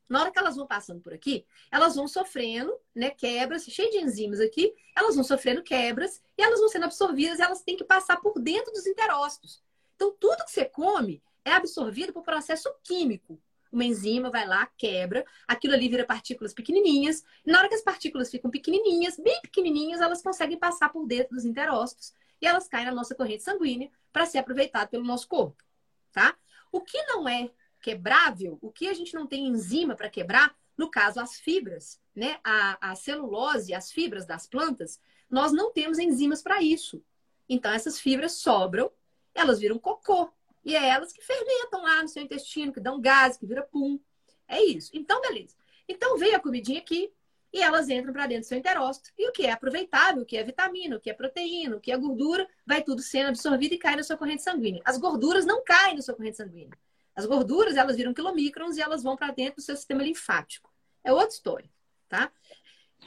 Na 0.09 0.19
hora 0.19 0.31
que 0.31 0.37
elas 0.37 0.57
vão 0.57 0.67
passando 0.67 0.99
por 0.99 1.13
aqui, 1.13 1.45
elas 1.71 1.95
vão 1.95 2.05
sofrendo, 2.05 2.77
né, 2.93 3.11
quebras, 3.11 3.63
cheio 3.63 3.89
de 3.91 3.97
enzimas 3.99 4.41
aqui, 4.41 4.75
elas 4.93 5.15
vão 5.15 5.23
sofrendo 5.23 5.63
quebras 5.63 6.21
e 6.37 6.43
elas 6.43 6.59
vão 6.59 6.67
sendo 6.67 6.83
absorvidas, 6.83 7.39
elas 7.39 7.61
têm 7.61 7.77
que 7.77 7.85
passar 7.85 8.17
por 8.17 8.37
dentro 8.37 8.73
dos 8.73 8.85
enterócitos. 8.85 9.63
Então, 9.95 10.13
tudo 10.19 10.43
que 10.43 10.51
você 10.51 10.65
come 10.65 11.23
é 11.45 11.51
absorvido 11.51 12.13
por 12.13 12.23
processo 12.23 12.69
químico. 12.83 13.41
Uma 13.71 13.85
enzima 13.85 14.29
vai 14.29 14.45
lá, 14.45 14.65
quebra, 14.77 15.25
aquilo 15.47 15.73
ali 15.73 15.87
vira 15.87 16.05
partículas 16.05 16.53
pequenininhas. 16.53 17.23
Na 17.45 17.59
hora 17.59 17.69
que 17.69 17.75
as 17.75 17.81
partículas 17.81 18.29
ficam 18.29 18.51
pequenininhas, 18.51 19.17
bem 19.17 19.39
pequenininhas, 19.41 20.01
elas 20.01 20.21
conseguem 20.21 20.57
passar 20.57 20.89
por 20.89 21.05
dentro 21.07 21.35
dos 21.35 21.45
enterócitos 21.45 22.13
e 22.41 22.45
elas 22.45 22.67
caem 22.67 22.85
na 22.85 22.91
nossa 22.93 23.15
corrente 23.15 23.43
sanguínea 23.43 23.89
para 24.11 24.25
ser 24.25 24.39
aproveitado 24.39 24.89
pelo 24.89 25.05
nosso 25.05 25.27
corpo, 25.27 25.63
tá? 26.11 26.35
O 26.71 26.81
que 26.81 27.01
não 27.03 27.29
é 27.29 27.49
quebrável, 27.81 28.57
o 28.61 28.71
que 28.71 28.87
a 28.87 28.93
gente 28.93 29.13
não 29.13 29.25
tem 29.25 29.47
enzima 29.47 29.95
para 29.95 30.09
quebrar, 30.09 30.55
no 30.77 30.89
caso, 30.89 31.19
as 31.19 31.35
fibras, 31.35 32.01
né? 32.15 32.39
A, 32.43 32.91
a 32.91 32.95
celulose, 32.95 33.73
as 33.73 33.91
fibras 33.91 34.25
das 34.25 34.47
plantas, 34.47 34.99
nós 35.29 35.53
não 35.53 35.71
temos 35.71 35.97
enzimas 35.97 36.41
para 36.41 36.61
isso. 36.61 37.01
Então, 37.47 37.71
essas 37.71 37.99
fibras 37.99 38.33
sobram, 38.33 38.91
elas 39.33 39.59
viram 39.59 39.79
cocô. 39.79 40.29
E 40.63 40.75
é 40.75 40.89
elas 40.89 41.11
que 41.11 41.21
fermentam 41.21 41.81
lá 41.81 42.01
no 42.01 42.07
seu 42.07 42.21
intestino, 42.21 42.71
que 42.71 42.79
dão 42.79 43.01
gás, 43.01 43.37
que 43.37 43.45
vira 43.45 43.63
pum. 43.63 43.99
É 44.47 44.61
isso. 44.63 44.91
Então, 44.93 45.21
beleza. 45.21 45.55
Então, 45.87 46.17
veio 46.17 46.35
a 46.35 46.39
comidinha 46.39 46.79
aqui 46.79 47.11
e 47.53 47.61
elas 47.61 47.89
entram 47.89 48.13
para 48.13 48.27
dentro 48.27 48.43
do 48.43 48.47
seu 48.47 48.57
enterócito. 48.57 49.11
E 49.17 49.27
o 49.27 49.31
que 49.31 49.45
é 49.45 49.51
aproveitável, 49.51 50.21
o 50.21 50.25
que 50.25 50.37
é 50.37 50.43
vitamina, 50.43 50.95
o 50.95 50.99
que 50.99 51.09
é 51.09 51.13
proteína, 51.13 51.75
o 51.75 51.79
que 51.79 51.91
é 51.91 51.97
gordura, 51.97 52.47
vai 52.65 52.81
tudo 52.83 53.01
sendo 53.01 53.29
absorvido 53.29 53.73
e 53.73 53.77
cai 53.77 53.95
na 53.95 54.03
sua 54.03 54.17
corrente 54.17 54.43
sanguínea. 54.43 54.81
As 54.85 54.97
gorduras 54.97 55.45
não 55.45 55.63
caem 55.63 55.95
na 55.95 56.01
sua 56.01 56.15
corrente 56.15 56.37
sanguínea. 56.37 56.77
As 57.15 57.25
gorduras, 57.25 57.75
elas 57.75 57.97
viram 57.97 58.13
quilomicrons 58.13 58.77
e 58.77 58.81
elas 58.81 59.03
vão 59.03 59.17
para 59.17 59.33
dentro 59.33 59.55
do 59.55 59.61
seu 59.61 59.75
sistema 59.75 60.01
linfático. 60.03 60.71
É 61.03 61.11
outra 61.11 61.29
história, 61.29 61.69
tá? 62.07 62.31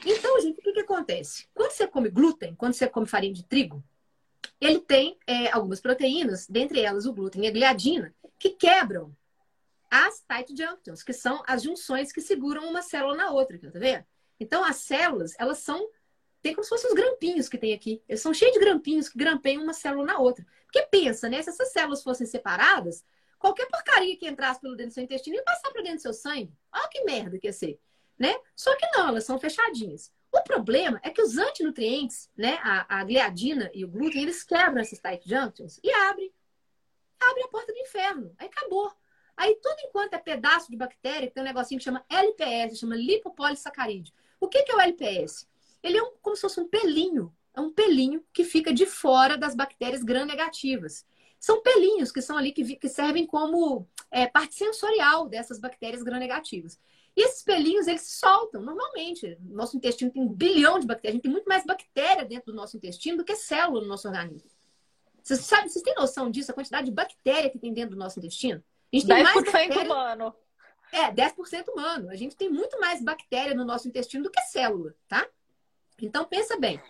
Então, 0.05 0.39
gente, 0.41 0.59
o 0.59 0.61
que, 0.61 0.73
que 0.73 0.79
acontece? 0.81 1.47
Quando 1.53 1.71
você 1.71 1.87
come 1.87 2.09
glúten, 2.09 2.53
quando 2.55 2.73
você 2.73 2.87
come 2.87 3.07
farinha 3.07 3.33
de 3.33 3.43
trigo, 3.43 3.83
ele 4.59 4.79
tem 4.79 5.17
é, 5.27 5.51
algumas 5.51 5.81
proteínas, 5.81 6.47
dentre 6.47 6.81
elas 6.81 7.05
o 7.05 7.13
glúten 7.13 7.45
e 7.45 7.47
a 7.47 7.51
gliadina, 7.51 8.13
que 8.37 8.49
quebram 8.49 9.15
as 9.89 10.21
tight 10.21 10.55
junctions, 10.55 11.03
que 11.03 11.13
são 11.13 11.43
as 11.47 11.63
junções 11.63 12.11
que 12.11 12.21
seguram 12.21 12.67
uma 12.69 12.81
célula 12.81 13.15
na 13.15 13.31
outra, 13.31 13.57
tá 13.57 13.79
vendo? 13.79 14.05
Então, 14.39 14.63
as 14.63 14.77
células, 14.77 15.33
elas 15.39 15.59
são 15.59 15.89
tem 16.45 16.53
como 16.53 16.63
se 16.63 16.69
fossem 16.69 16.91
os 16.91 16.95
grampinhos 16.95 17.49
que 17.49 17.57
tem 17.57 17.73
aqui. 17.73 18.03
Eles 18.07 18.21
são 18.21 18.31
cheios 18.31 18.53
de 18.53 18.59
grampinhos 18.59 19.09
que 19.09 19.17
grampeiam 19.17 19.63
uma 19.63 19.73
célula 19.73 20.05
na 20.05 20.19
outra. 20.19 20.45
Porque 20.65 20.83
pensa, 20.83 21.27
né? 21.27 21.41
Se 21.41 21.49
essas 21.49 21.71
células 21.71 22.03
fossem 22.03 22.27
separadas, 22.27 23.03
qualquer 23.39 23.65
porcaria 23.67 24.15
que 24.15 24.27
entrasse 24.27 24.61
pelo 24.61 24.75
dentro 24.75 24.91
do 24.91 24.93
seu 24.93 25.03
intestino 25.03 25.37
ia 25.37 25.43
passar 25.43 25.71
para 25.71 25.81
dentro 25.81 25.97
do 25.97 26.01
seu 26.03 26.13
sangue. 26.13 26.53
Olha 26.71 26.87
que 26.87 27.03
merda 27.03 27.39
que 27.39 27.47
ia 27.47 27.53
ser, 27.53 27.79
né? 28.19 28.35
Só 28.55 28.75
que 28.77 28.85
não, 28.95 29.07
elas 29.07 29.23
são 29.23 29.39
fechadinhas. 29.39 30.11
O 30.35 30.43
problema 30.43 30.99
é 31.01 31.09
que 31.09 31.21
os 31.21 31.37
antinutrientes, 31.37 32.29
né, 32.35 32.59
a, 32.61 32.99
a 32.99 33.03
gliadina 33.05 33.71
e 33.73 33.85
o 33.85 33.87
glúten, 33.87 34.21
eles 34.21 34.43
quebram 34.43 34.81
essas 34.81 34.99
tight 34.99 35.23
junctions 35.25 35.79
e 35.81 35.89
abrem. 35.89 36.29
Abre 37.17 37.43
a 37.43 37.47
porta 37.47 37.71
do 37.71 37.79
inferno. 37.79 38.35
Aí 38.37 38.47
acabou. 38.47 38.91
Aí 39.37 39.57
tudo 39.63 39.77
enquanto 39.85 40.13
é 40.13 40.17
pedaço 40.17 40.69
de 40.69 40.75
bactéria, 40.75 41.31
tem 41.31 41.41
um 41.41 41.45
negocinho 41.45 41.77
que 41.79 41.85
chama 41.85 42.05
LPS, 42.09 42.77
chama 42.77 42.97
lipopolissacarídeo. 42.97 44.13
O 44.37 44.49
que, 44.49 44.63
que 44.63 44.73
é 44.73 44.75
o 44.75 44.81
LPS? 44.81 45.47
Ele 45.81 45.97
é 45.97 46.03
um, 46.03 46.11
como 46.21 46.35
se 46.35 46.41
fosse 46.41 46.59
um 46.59 46.67
pelinho. 46.67 47.33
É 47.53 47.61
um 47.61 47.71
pelinho 47.71 48.21
que 48.33 48.43
fica 48.43 48.73
de 48.73 48.85
fora 48.85 49.37
das 49.37 49.55
bactérias 49.55 50.03
gram-negativas. 50.03 51.05
São 51.39 51.61
pelinhos 51.61 52.11
que 52.11 52.21
são 52.21 52.35
ali 52.37 52.51
que, 52.51 52.75
que 52.75 52.89
servem 52.89 53.25
como 53.25 53.87
é, 54.11 54.27
parte 54.27 54.55
sensorial 54.55 55.29
dessas 55.29 55.59
bactérias 55.59 56.03
gram-negativas. 56.03 56.77
E 57.15 57.21
esses 57.21 57.43
pelinhos, 57.43 57.87
eles 57.87 58.01
se 58.01 58.19
soltam 58.19 58.61
normalmente. 58.61 59.37
Nosso 59.41 59.77
intestino 59.77 60.11
tem 60.11 60.21
um 60.21 60.27
bilhão 60.27 60.79
de 60.79 60.85
bactérias. 60.85 61.13
A 61.13 61.15
gente 61.15 61.23
tem 61.23 61.31
muito 61.31 61.47
mais 61.47 61.65
bactéria 61.65 62.25
dentro 62.25 62.51
do 62.51 62.55
nosso 62.55 62.75
intestino 62.75 63.17
do 63.17 63.23
que 63.23 63.35
célula 63.35 63.81
no 63.81 63.87
nosso 63.87 64.07
organismo. 64.07 64.49
Vocês, 65.23 65.39
sabem, 65.39 65.69
vocês 65.69 65.83
têm 65.83 65.95
noção 65.95 66.29
disso? 66.29 66.51
A 66.51 66.53
quantidade 66.53 66.85
de 66.85 66.91
bactéria 66.91 67.49
que 67.49 67.57
tem 67.57 67.73
dentro 67.73 67.91
do 67.91 67.99
nosso 67.99 68.19
intestino? 68.19 68.63
A 68.91 68.95
gente 68.95 69.07
tem 69.07 69.17
10% 69.17 69.23
mais 69.23 69.35
bactéria... 69.45 69.83
humano. 69.85 70.35
É, 70.91 71.11
10% 71.11 71.69
humano. 71.69 72.09
A 72.09 72.15
gente 72.15 72.35
tem 72.35 72.49
muito 72.49 72.79
mais 72.79 73.01
bactéria 73.01 73.55
no 73.55 73.65
nosso 73.65 73.87
intestino 73.87 74.23
do 74.23 74.29
que 74.29 74.41
célula, 74.41 74.93
tá? 75.07 75.27
Então, 76.01 76.25
pensa 76.25 76.59
bem. 76.59 76.81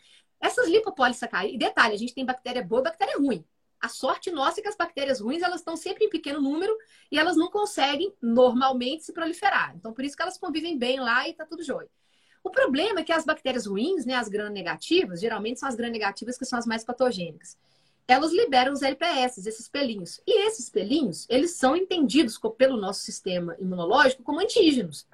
Essas 0.42 0.68
lipopolissacarídeos... 0.68 1.56
E 1.56 1.58
detalhe, 1.58 1.94
a 1.94 1.98
gente 1.98 2.14
tem 2.14 2.26
bactéria 2.26 2.64
boa 2.64 2.82
e 2.82 2.84
bactéria 2.84 3.18
ruim. 3.18 3.46
A 3.86 3.88
sorte 3.88 4.32
nossa 4.32 4.60
é 4.60 4.64
que 4.64 4.68
as 4.68 4.76
bactérias 4.76 5.20
ruins 5.20 5.44
elas 5.44 5.60
estão 5.60 5.78
sempre 5.78 6.06
em 6.06 6.10
pequeno 6.10 6.42
número 6.42 6.76
e 7.12 7.20
elas 7.20 7.38
não 7.38 7.52
conseguem 7.52 8.12
normalmente 8.20 9.04
se 9.04 9.14
proliferar. 9.14 9.76
Então, 9.76 9.94
por 9.94 10.04
isso 10.04 10.16
que 10.16 10.24
elas 10.24 10.40
convivem 10.40 10.76
bem 10.76 11.00
lá 11.00 11.28
e 11.28 11.32
está 11.32 11.46
tudo 11.46 11.62
jóia. 11.62 11.88
O 12.44 12.50
problema 12.50 13.02
é 13.02 13.04
que 13.04 13.12
as 13.12 13.24
bactérias 13.24 13.68
ruins, 13.68 14.04
né, 14.04 14.16
as 14.16 14.28
gram-negativas, 14.28 15.22
geralmente 15.22 15.60
são 15.60 15.70
as 15.70 15.76
gram-negativas 15.76 16.36
que 16.36 16.46
são 16.46 16.58
as 16.58 16.66
mais 16.66 16.84
patogênicas. 16.84 17.60
Elas 18.08 18.32
liberam 18.32 18.74
os 18.74 18.82
LPS, 18.82 19.46
esses 19.46 19.70
pelinhos. 19.70 20.20
E 20.26 20.48
esses 20.48 20.68
pelinhos, 20.68 21.28
eles 21.30 21.52
são 21.52 21.76
entendidos 21.76 22.40
pelo 22.58 22.78
nosso 22.78 23.02
sistema 23.02 23.56
imunológico 23.60 24.24
como 24.24 24.40
antígenos. 24.40 25.06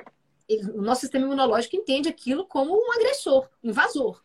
O 0.73 0.81
nosso 0.81 1.01
sistema 1.01 1.25
imunológico 1.25 1.75
entende 1.75 2.07
aquilo 2.07 2.45
como 2.45 2.73
um 2.73 2.93
agressor, 2.93 3.49
invasor. 3.61 4.21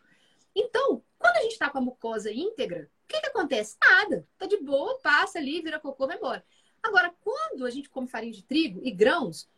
Então, 0.55 1.03
quando 1.19 1.35
a 1.35 1.41
gente 1.41 1.51
está 1.51 1.69
com 1.69 1.79
a 1.79 1.81
mucosa 1.81 2.31
íntegra, 2.31 2.89
o 3.07 3.09
que, 3.09 3.21
que 3.21 3.27
acontece? 3.27 3.77
Nada. 3.81 4.27
Tá 4.37 4.45
de 4.45 4.57
boa, 4.57 4.99
passa 4.99 5.39
ali, 5.39 5.61
vira 5.61 5.79
cocô, 5.79 6.05
vai 6.05 6.17
embora. 6.17 6.43
Agora, 6.83 7.13
quando 7.21 7.65
a 7.65 7.69
gente 7.69 7.89
come 7.89 8.07
farinha 8.07 8.33
de 8.33 8.43
trigo 8.43 8.81
e 8.83 8.91
grãos, 8.91 9.49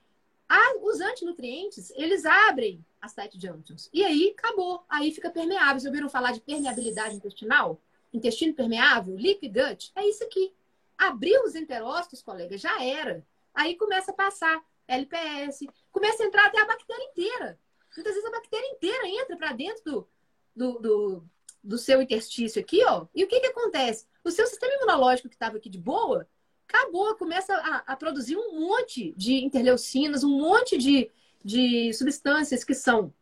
os 0.82 1.00
antinutrientes, 1.02 1.92
eles 1.96 2.26
abrem 2.26 2.84
as 3.02 3.14
tight 3.14 3.40
junctions. 3.40 3.90
E 3.94 4.04
aí, 4.04 4.36
acabou. 4.38 4.84
Aí 4.90 5.12
fica 5.12 5.30
permeável. 5.30 5.80
Vocês 5.80 5.86
ouviram 5.86 6.10
falar 6.10 6.32
de 6.32 6.42
permeabilidade 6.42 7.16
intestinal? 7.16 7.82
Intestino 8.14 8.54
permeável? 8.54 9.16
Leaky 9.16 9.50
gut? 9.50 9.92
É 9.96 10.08
isso 10.08 10.24
aqui. 10.24 10.54
Abriu 10.98 11.44
os 11.44 11.56
enterócitos, 11.56 12.22
colega, 12.22 12.58
já 12.58 12.84
era. 12.84 13.26
Aí 13.54 13.76
começa 13.76 14.12
a 14.12 14.14
passar 14.14 14.64
LPS, 14.88 15.68
começa 15.92 16.24
a 16.24 16.26
entrar 16.26 16.48
até 16.48 16.62
a 16.62 16.66
bactéria 16.66 17.04
inteira. 17.04 17.60
Muitas 17.96 18.14
vezes 18.14 18.28
a 18.28 18.32
bactéria 18.32 18.68
inteira 18.68 19.08
entra 19.08 19.38
para 19.38 19.54
dentro 19.54 19.84
do, 19.84 20.10
do, 20.56 20.80
do, 20.80 21.30
do 21.64 21.78
seu 21.78 22.02
interstício 22.02 22.62
aqui, 22.62 22.84
ó. 22.86 23.06
E 23.14 23.24
o 23.24 23.28
que 23.28 23.40
que 23.40 23.48
acontece? 23.48 24.06
O 24.24 24.32
seu 24.32 24.46
sistema 24.48 24.74
imunológico 24.76 25.30
que 25.30 25.36
estava 25.36 25.58
aqui 25.58 25.70
de 25.70 25.78
boa, 25.78 26.28
acabou, 26.68 27.16
começa 27.16 27.54
a, 27.56 27.94
a, 27.94 27.96
produzir 27.96 28.38
um 28.38 28.60
monte 28.60 29.14
de 29.18 29.44
interleucinas, 29.44 30.24
um 30.24 30.30
monte 30.30 30.78
de, 30.78 31.10
de 31.44 31.92
substâncias 31.94 32.64
que 32.64 32.76
são 32.76 33.14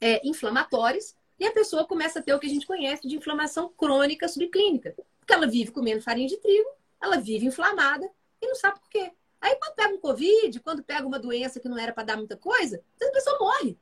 é, 0.00 0.26
inflamatórias, 0.26 1.16
e 1.38 1.46
a 1.46 1.52
pessoa 1.52 1.86
começa 1.86 2.18
a 2.18 2.22
ter 2.22 2.34
o 2.34 2.40
que 2.40 2.46
a 2.46 2.50
gente 2.50 2.66
conhece 2.66 3.06
de 3.06 3.16
inflamação 3.16 3.68
crônica 3.68 4.26
subclínica. 4.26 4.94
Porque 5.20 5.32
ela 5.32 5.46
vive 5.46 5.70
comendo 5.70 6.02
farinha 6.02 6.26
de 6.26 6.36
trigo, 6.38 6.68
ela 7.00 7.18
vive 7.18 7.46
inflamada 7.46 8.10
e 8.42 8.46
não 8.46 8.56
sabe 8.56 8.80
por 8.80 8.88
quê. 8.90 9.12
Aí 9.40 9.54
quando 9.54 9.74
pega 9.74 9.94
um 9.94 10.00
Covid, 10.00 10.60
quando 10.60 10.82
pega 10.82 11.06
uma 11.06 11.18
doença 11.18 11.60
que 11.60 11.68
não 11.68 11.78
era 11.78 11.92
para 11.92 12.02
dar 12.02 12.16
muita 12.16 12.36
coisa, 12.36 12.82
a 13.00 13.10
pessoa 13.12 13.38
morre. 13.38 13.78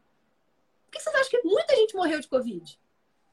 Por 0.84 0.92
que 0.92 1.00
vocês 1.00 1.16
acham 1.16 1.30
que 1.30 1.48
muita 1.48 1.74
gente 1.76 1.96
morreu 1.96 2.20
de 2.20 2.28
Covid? 2.28 2.78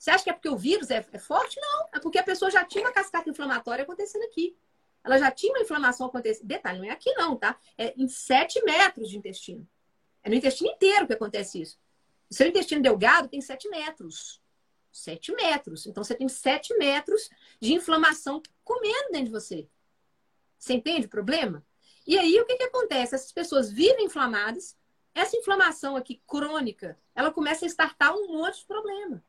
Você 0.03 0.11
acha 0.11 0.23
que 0.25 0.29
é 0.29 0.33
porque 0.33 0.49
o 0.49 0.57
vírus 0.57 0.91
é, 0.91 0.97
é 1.13 1.17
forte? 1.17 1.57
Não. 1.61 1.87
É 1.93 1.97
porque 1.97 2.17
a 2.17 2.23
pessoa 2.23 2.51
já 2.51 2.65
tinha 2.65 2.83
uma 2.83 2.91
cascata 2.91 3.29
inflamatória 3.29 3.83
acontecendo 3.83 4.23
aqui. 4.23 4.53
Ela 5.01 5.17
já 5.17 5.31
tinha 5.31 5.53
uma 5.53 5.61
inflamação 5.61 6.07
acontecendo. 6.07 6.45
Detalhe, 6.45 6.79
não 6.79 6.85
é 6.85 6.89
aqui 6.89 7.09
não, 7.13 7.37
tá? 7.37 7.57
É 7.77 7.93
em 7.95 8.09
7 8.09 8.61
metros 8.65 9.09
de 9.09 9.17
intestino. 9.17 9.65
É 10.21 10.27
no 10.27 10.35
intestino 10.35 10.69
inteiro 10.71 11.07
que 11.07 11.13
acontece 11.13 11.61
isso. 11.61 11.79
O 12.29 12.33
seu 12.33 12.45
intestino 12.45 12.81
delgado 12.81 13.29
tem 13.29 13.39
7 13.39 13.69
metros. 13.69 14.41
7 14.91 15.33
metros. 15.35 15.87
Então 15.87 16.03
você 16.03 16.15
tem 16.15 16.27
7 16.27 16.77
metros 16.77 17.29
de 17.61 17.73
inflamação 17.73 18.43
comendo 18.61 19.09
dentro 19.09 19.27
de 19.27 19.31
você. 19.31 19.69
Você 20.59 20.73
entende 20.73 21.05
o 21.05 21.09
problema? 21.09 21.65
E 22.05 22.19
aí 22.19 22.37
o 22.41 22.45
que, 22.45 22.57
que 22.57 22.63
acontece? 22.63 23.15
Essas 23.15 23.31
pessoas 23.31 23.71
vivem 23.71 24.07
inflamadas, 24.07 24.75
essa 25.15 25.37
inflamação 25.37 25.95
aqui 25.95 26.21
crônica, 26.27 26.99
ela 27.15 27.31
começa 27.31 27.63
a 27.63 27.67
estartar 27.67 28.13
um 28.13 28.33
monte 28.33 28.59
de 28.59 28.65
problema. 28.65 29.23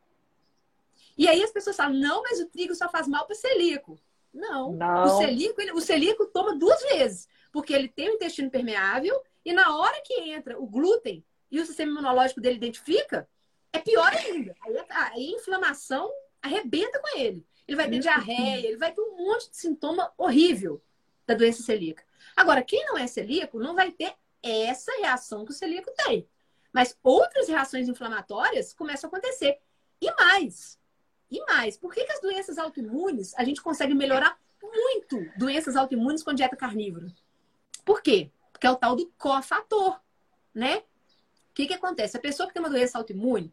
E 1.16 1.28
aí 1.28 1.42
as 1.42 1.50
pessoas 1.50 1.76
falam, 1.76 1.94
não, 1.94 2.22
mas 2.22 2.40
o 2.40 2.46
trigo 2.46 2.74
só 2.74 2.88
faz 2.88 3.06
mal 3.06 3.26
para 3.26 3.34
celíaco. 3.34 3.98
Não. 4.32 4.72
não. 4.72 5.04
O, 5.04 5.18
celíaco, 5.18 5.60
ele, 5.60 5.72
o 5.72 5.80
celíaco 5.80 6.26
toma 6.26 6.56
duas 6.56 6.80
vezes, 6.82 7.28
porque 7.52 7.72
ele 7.72 7.88
tem 7.88 8.10
o 8.10 8.14
intestino 8.14 8.50
permeável 8.50 9.20
e 9.44 9.52
na 9.52 9.76
hora 9.76 10.00
que 10.04 10.14
entra 10.14 10.58
o 10.58 10.66
glúten 10.66 11.24
e 11.50 11.60
o 11.60 11.66
sistema 11.66 11.92
imunológico 11.92 12.40
dele 12.40 12.56
identifica, 12.56 13.28
é 13.72 13.78
pior 13.78 14.12
ainda. 14.12 14.56
Aí 14.62 14.76
a, 14.76 15.12
a 15.12 15.20
inflamação 15.20 16.10
arrebenta 16.42 16.98
com 16.98 17.18
ele. 17.18 17.46
Ele 17.66 17.76
vai 17.76 17.88
ter 17.88 17.98
diarreia, 17.98 18.66
ele 18.66 18.76
vai 18.76 18.92
ter 18.92 19.00
um 19.00 19.16
monte 19.16 19.50
de 19.50 19.56
sintoma 19.56 20.12
horrível. 20.18 20.82
da 21.26 21.34
doença 21.34 21.62
celíaca. 21.62 22.04
Agora, 22.36 22.62
quem 22.62 22.84
não 22.86 22.98
é 22.98 23.06
celíaco 23.06 23.58
não 23.58 23.74
vai 23.74 23.90
ter 23.90 24.14
essa 24.42 24.92
reação 24.98 25.44
que 25.44 25.52
o 25.52 25.54
celíaco 25.54 25.90
tem. 26.04 26.28
Mas 26.72 26.98
outras 27.02 27.48
reações 27.48 27.88
inflamatórias 27.88 28.74
começam 28.74 29.08
a 29.08 29.10
acontecer. 29.10 29.58
E 30.00 30.10
mais, 30.12 30.78
e 31.34 31.44
mais, 31.46 31.76
por 31.76 31.92
que, 31.92 32.04
que 32.04 32.12
as 32.12 32.20
doenças 32.20 32.58
autoimunes 32.58 33.34
a 33.34 33.42
gente 33.42 33.60
consegue 33.60 33.92
melhorar 33.92 34.38
muito 34.62 35.28
doenças 35.36 35.74
autoimunes 35.74 36.22
com 36.22 36.32
dieta 36.32 36.54
carnívora? 36.54 37.08
Por 37.84 38.00
quê? 38.00 38.30
Porque 38.52 38.68
é 38.68 38.70
o 38.70 38.76
tal 38.76 38.94
do 38.94 39.12
cofator, 39.18 39.98
né? 40.54 40.76
O 40.76 41.54
que, 41.54 41.66
que 41.66 41.74
acontece? 41.74 42.16
A 42.16 42.20
pessoa 42.20 42.46
que 42.46 42.54
tem 42.54 42.62
uma 42.62 42.70
doença 42.70 42.98
autoimune 42.98 43.52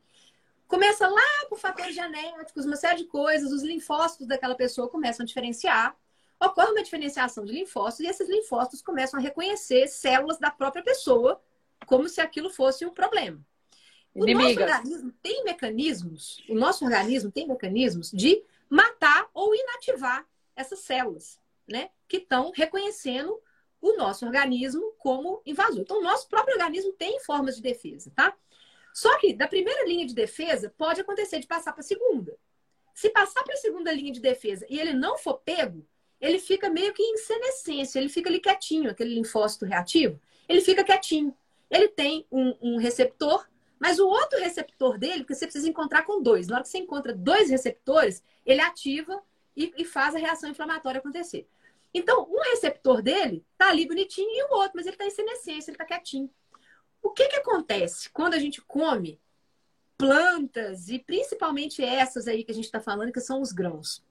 começa 0.68 1.08
lá 1.08 1.48
por 1.50 1.58
fatores 1.58 1.96
genéticos, 1.96 2.66
uma 2.66 2.76
série 2.76 2.98
de 2.98 3.06
coisas, 3.06 3.52
os 3.52 3.64
linfócitos 3.64 4.28
daquela 4.28 4.54
pessoa 4.54 4.88
começam 4.88 5.24
a 5.24 5.28
diferenciar, 5.28 5.98
ocorre 6.40 6.70
uma 6.72 6.84
diferenciação 6.84 7.44
de 7.44 7.52
linfócitos 7.52 8.06
e 8.06 8.10
esses 8.10 8.30
linfócitos 8.30 8.84
começam 8.84 9.20
a 9.20 9.24
reconhecer 9.24 9.88
células 9.88 10.38
da 10.38 10.52
própria 10.52 10.84
pessoa 10.84 11.42
como 11.88 12.08
se 12.08 12.22
aquilo 12.22 12.52
fosse 12.52 12.86
um 12.86 12.94
problema. 12.94 13.44
O 14.14 14.26
nosso 14.26 14.59
organismo 14.59 15.14
tem 15.22 15.43
mecanismos, 15.43 16.43
o 16.49 16.53
nosso 16.53 16.84
organismo 16.84 17.32
tem 17.32 17.47
mecanismos 17.47 18.12
de 18.12 18.43
matar 18.70 19.30
ou 19.34 19.55
inativar 19.55 20.26
essas 20.55 20.80
células, 20.80 21.39
né? 21.68 21.89
Que 22.07 22.18
estão 22.18 22.51
reconhecendo 22.53 23.39
o 23.82 23.95
nosso 23.97 24.26
organismo 24.26 24.93
como 24.99 25.41
invasor. 25.45 25.80
Então, 25.80 25.99
o 25.99 26.03
nosso 26.03 26.28
próprio 26.28 26.55
organismo 26.55 26.93
tem 26.93 27.20
formas 27.20 27.55
de 27.55 27.62
defesa, 27.62 28.12
tá? 28.16 28.36
Só 28.93 29.18
que 29.18 29.34
da 29.34 29.47
primeira 29.47 29.86
linha 29.86 30.05
de 30.05 30.14
defesa 30.14 30.74
pode 30.78 31.01
acontecer 31.01 31.39
de 31.39 31.47
passar 31.47 31.72
para 31.72 31.82
a 31.82 31.84
segunda. 31.84 32.38
Se 32.93 33.09
passar 33.09 33.43
para 33.43 33.53
a 33.53 33.57
segunda 33.57 33.91
linha 33.91 34.12
de 34.12 34.20
defesa 34.20 34.66
e 34.70 34.80
ele 34.80 34.93
não 34.93 35.18
for 35.18 35.36
pego, 35.36 35.86
ele 36.20 36.38
fica 36.38 36.70
meio 36.70 36.93
que 36.93 37.01
em 37.01 37.18
senescência, 37.18 37.97
ele 37.97 38.09
fica 38.09 38.30
ali 38.30 38.39
quietinho, 38.39 38.91
aquele 38.91 39.16
linfócito 39.16 39.66
reativo, 39.66 40.20
ele 40.47 40.62
fica 40.62 40.84
quietinho. 40.84 41.36
Ele 41.70 41.88
tem 41.88 42.28
um, 42.30 42.53
um 42.62 42.78
receptor, 42.78 43.47
mas 43.82 43.98
o 43.98 44.08
outro 44.08 44.38
receptor 44.40 44.96
dele, 45.00 45.22
porque 45.22 45.34
você 45.34 45.48
precisa 45.48 45.68
encontrar 45.68 46.04
com 46.04 46.22
dois. 46.22 46.48
Na 46.48 46.58
hora 46.58 46.64
que 46.64 46.70
você 46.70 46.78
encontra 46.78 47.16
dois 47.16 47.50
receptores, 47.50 48.24
ele 48.46 48.62
ativa 48.62 49.20
e, 49.58 49.74
e 49.76 49.84
faz 49.84 50.14
a 50.14 50.20
reação 50.20 50.48
inflamatória 50.48 51.00
acontecer. 51.00 51.50
Então, 51.92 52.28
um 52.30 52.40
receptor 52.52 53.02
dele 53.02 53.44
tá 53.58 53.70
ali 53.70 53.88
bonitinho 53.88 54.30
e 54.30 54.44
o 54.44 54.54
outro, 54.54 54.74
mas 54.76 54.86
ele 54.86 54.94
está 54.94 55.08
em 55.08 55.10
senescência, 55.10 55.72
ele 55.72 55.76
está 55.76 55.84
quietinho. 55.84 56.30
O 57.02 57.10
que, 57.10 57.28
que 57.28 57.38
acontece 57.38 58.08
quando 58.12 58.36
a 58.36 58.40
gente 58.40 58.62
come 58.62 59.20
plantas, 59.98 60.88
e 60.88 61.00
principalmente 61.00 61.84
essas 61.84 62.28
aí 62.28 62.44
que 62.44 62.52
a 62.52 62.56
gente 62.56 62.66
está 62.66 62.80
falando, 62.80 63.12
que 63.12 63.20
são 63.20 63.42
os 63.42 63.52
grãos? 63.52 64.04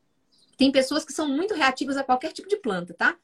Tem 0.59 0.73
pessoas 0.73 1.05
que 1.05 1.13
são 1.13 1.29
muito 1.29 1.55
reativas 1.55 1.97
a 1.97 2.03
qualquer 2.03 2.33
tipo 2.33 2.49
de 2.49 2.57
planta, 2.57 2.93
tá? 2.93 3.17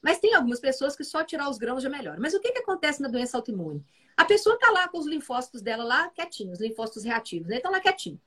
Mas 0.00 0.18
tem 0.18 0.34
algumas 0.34 0.60
pessoas 0.60 0.94
que 0.94 1.04
só 1.04 1.24
tirar 1.24 1.48
os 1.48 1.58
grãos 1.58 1.82
já 1.82 1.88
melhora. 1.88 2.20
Mas 2.20 2.34
o 2.34 2.40
que, 2.40 2.52
que 2.52 2.58
acontece 2.58 3.02
na 3.02 3.08
doença 3.08 3.36
autoimune? 3.36 3.84
A 4.16 4.24
pessoa 4.24 4.54
está 4.54 4.70
lá 4.70 4.88
com 4.88 4.98
os 4.98 5.06
linfócitos 5.06 5.62
dela 5.62 5.84
lá 5.84 6.08
quietinhos, 6.10 6.60
linfócitos 6.60 7.04
reativos, 7.04 7.48
né? 7.48 7.56
Estão 7.56 7.72
lá 7.72 7.80
quietinhos. 7.80 8.20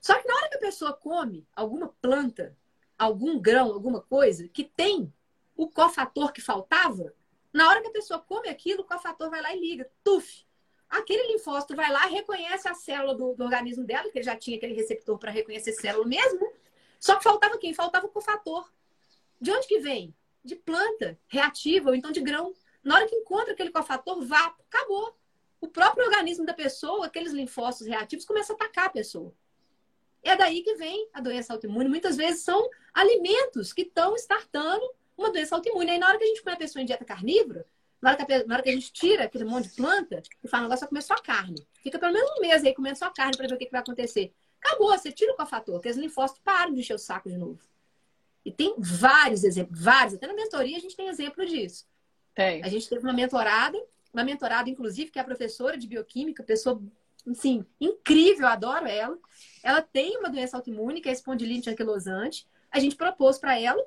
Só 0.00 0.14
que 0.20 0.28
na 0.28 0.34
hora 0.34 0.48
que 0.48 0.56
a 0.56 0.60
pessoa 0.60 0.92
come 0.92 1.46
alguma 1.54 1.88
planta, 2.00 2.56
algum 2.98 3.38
grão, 3.40 3.72
alguma 3.72 4.00
coisa 4.00 4.48
que 4.48 4.64
tem 4.64 5.12
o 5.56 5.68
cofator 5.68 6.32
que 6.32 6.40
faltava, 6.40 7.14
na 7.52 7.68
hora 7.68 7.80
que 7.80 7.88
a 7.88 7.92
pessoa 7.92 8.20
come 8.20 8.48
aquilo, 8.48 8.82
o 8.82 8.86
cofator 8.86 9.30
vai 9.30 9.40
lá 9.40 9.54
e 9.54 9.60
liga. 9.60 9.90
Tuf! 10.02 10.44
Aquele 10.88 11.32
linfócito 11.32 11.74
vai 11.74 11.90
lá, 11.90 12.06
reconhece 12.06 12.68
a 12.68 12.74
célula 12.74 13.14
do, 13.14 13.34
do 13.34 13.44
organismo 13.44 13.84
dela, 13.84 14.10
que 14.10 14.18
ele 14.18 14.24
já 14.24 14.36
tinha 14.36 14.56
aquele 14.56 14.74
receptor 14.74 15.18
para 15.18 15.30
reconhecer 15.30 15.72
célula 15.72 16.06
mesmo. 16.06 16.52
Só 17.00 17.16
que 17.16 17.24
faltava 17.24 17.58
quem? 17.58 17.74
Faltava 17.74 18.06
o 18.06 18.10
cofator. 18.10 18.70
De 19.40 19.50
onde 19.50 19.66
que 19.66 19.78
vem? 19.78 20.14
De 20.44 20.54
planta 20.56 21.18
reativa 21.26 21.90
ou 21.90 21.94
então 21.94 22.12
de 22.12 22.20
grão. 22.20 22.54
Na 22.82 22.96
hora 22.96 23.08
que 23.08 23.16
encontra 23.16 23.52
aquele 23.52 23.70
cofator, 23.70 24.24
vá, 24.24 24.54
acabou. 24.70 25.16
O 25.60 25.68
próprio 25.68 26.04
organismo 26.04 26.44
da 26.44 26.52
pessoa, 26.52 27.06
aqueles 27.06 27.32
linfócitos 27.32 27.86
reativos, 27.86 28.24
começa 28.24 28.52
a 28.52 28.56
atacar 28.56 28.86
a 28.86 28.90
pessoa. 28.90 29.32
É 30.22 30.36
daí 30.36 30.62
que 30.62 30.74
vem 30.74 31.08
a 31.12 31.20
doença 31.20 31.52
autoimune. 31.52 31.88
Muitas 31.88 32.16
vezes 32.16 32.42
são 32.42 32.68
alimentos 32.92 33.72
que 33.72 33.82
estão 33.82 34.14
startando 34.16 34.84
uma 35.16 35.30
doença 35.30 35.54
autoimune. 35.54 35.90
Aí 35.90 35.98
na 35.98 36.08
hora 36.08 36.18
que 36.18 36.24
a 36.24 36.26
gente 36.26 36.42
põe 36.42 36.52
a 36.52 36.56
pessoa 36.56 36.82
em 36.82 36.86
dieta 36.86 37.04
carnívora, 37.04 37.66
na 38.00 38.10
hora, 38.10 38.24
que 38.24 38.32
a, 38.32 38.46
na 38.46 38.54
hora 38.54 38.62
que 38.62 38.68
a 38.68 38.72
gente 38.72 38.92
tira 38.92 39.24
aquele 39.24 39.44
monte 39.44 39.68
de 39.68 39.76
planta 39.76 40.22
e 40.42 40.48
fala, 40.48 40.64
agora 40.64 40.78
só 40.78 40.86
comer 40.86 41.02
só 41.02 41.14
carne. 41.16 41.66
Fica 41.82 41.98
pelo 41.98 42.12
menos 42.12 42.30
um 42.36 42.40
mês 42.42 42.62
aí 42.62 42.74
comendo 42.74 42.98
só 42.98 43.10
carne 43.10 43.36
para 43.36 43.48
ver 43.48 43.54
o 43.54 43.58
que, 43.58 43.64
que 43.64 43.72
vai 43.72 43.80
acontecer. 43.80 44.32
Acabou, 44.62 44.88
você 44.88 45.10
tira 45.10 45.32
o 45.32 45.36
cofator, 45.36 45.80
que 45.80 45.88
os 45.88 45.96
linfócitos 45.96 46.42
param 46.42 46.74
de 46.74 46.80
encher 46.80 46.94
o 46.94 46.98
saco 46.98 47.30
de 47.30 47.36
novo. 47.38 47.58
E 48.44 48.52
tem 48.52 48.74
vários 48.78 49.42
exemplos, 49.42 49.80
vários. 49.80 50.14
Até 50.14 50.26
na 50.26 50.34
mentoria 50.34 50.76
a 50.76 50.80
gente 50.80 50.96
tem 50.96 51.08
exemplo 51.08 51.44
disso. 51.46 51.86
Tem. 52.34 52.62
A 52.62 52.68
gente 52.68 52.88
teve 52.88 53.02
uma 53.02 53.12
mentorada, 53.12 53.78
uma 54.12 54.24
mentorada, 54.24 54.68
inclusive, 54.68 55.10
que 55.10 55.18
é 55.18 55.22
a 55.22 55.24
professora 55.24 55.78
de 55.78 55.86
bioquímica, 55.86 56.42
pessoa, 56.42 56.82
assim, 57.28 57.64
incrível, 57.80 58.46
adoro 58.46 58.86
ela. 58.86 59.18
Ela 59.62 59.80
tem 59.80 60.18
uma 60.18 60.28
doença 60.28 60.56
autoimune, 60.56 61.00
que 61.00 61.08
é 61.08 61.12
espondilite 61.12 61.70
anquilosante. 61.70 62.46
A 62.70 62.78
gente 62.78 62.96
propôs 62.96 63.38
para 63.38 63.58
ela 63.58 63.82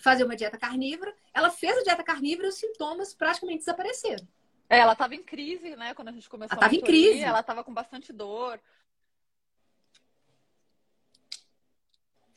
fazer 0.00 0.24
uma 0.24 0.36
dieta 0.36 0.56
carnívora. 0.56 1.14
Ela 1.34 1.50
fez 1.50 1.76
a 1.76 1.82
dieta 1.82 2.02
carnívora 2.02 2.46
e 2.46 2.50
os 2.50 2.56
sintomas 2.56 3.12
praticamente 3.14 3.58
desapareceram. 3.58 4.26
É, 4.68 4.78
ela 4.78 4.92
estava 4.92 5.14
em 5.14 5.22
crise, 5.22 5.76
né? 5.76 5.92
Quando 5.92 6.08
a 6.08 6.12
gente 6.12 6.28
começou 6.30 6.56
ela 6.56 6.66
a 6.66 6.70
mentoria, 6.70 6.98
em 6.98 7.10
crise. 7.10 7.24
ela 7.24 7.40
estava 7.40 7.62
com 7.62 7.74
bastante 7.74 8.12
dor. 8.12 8.58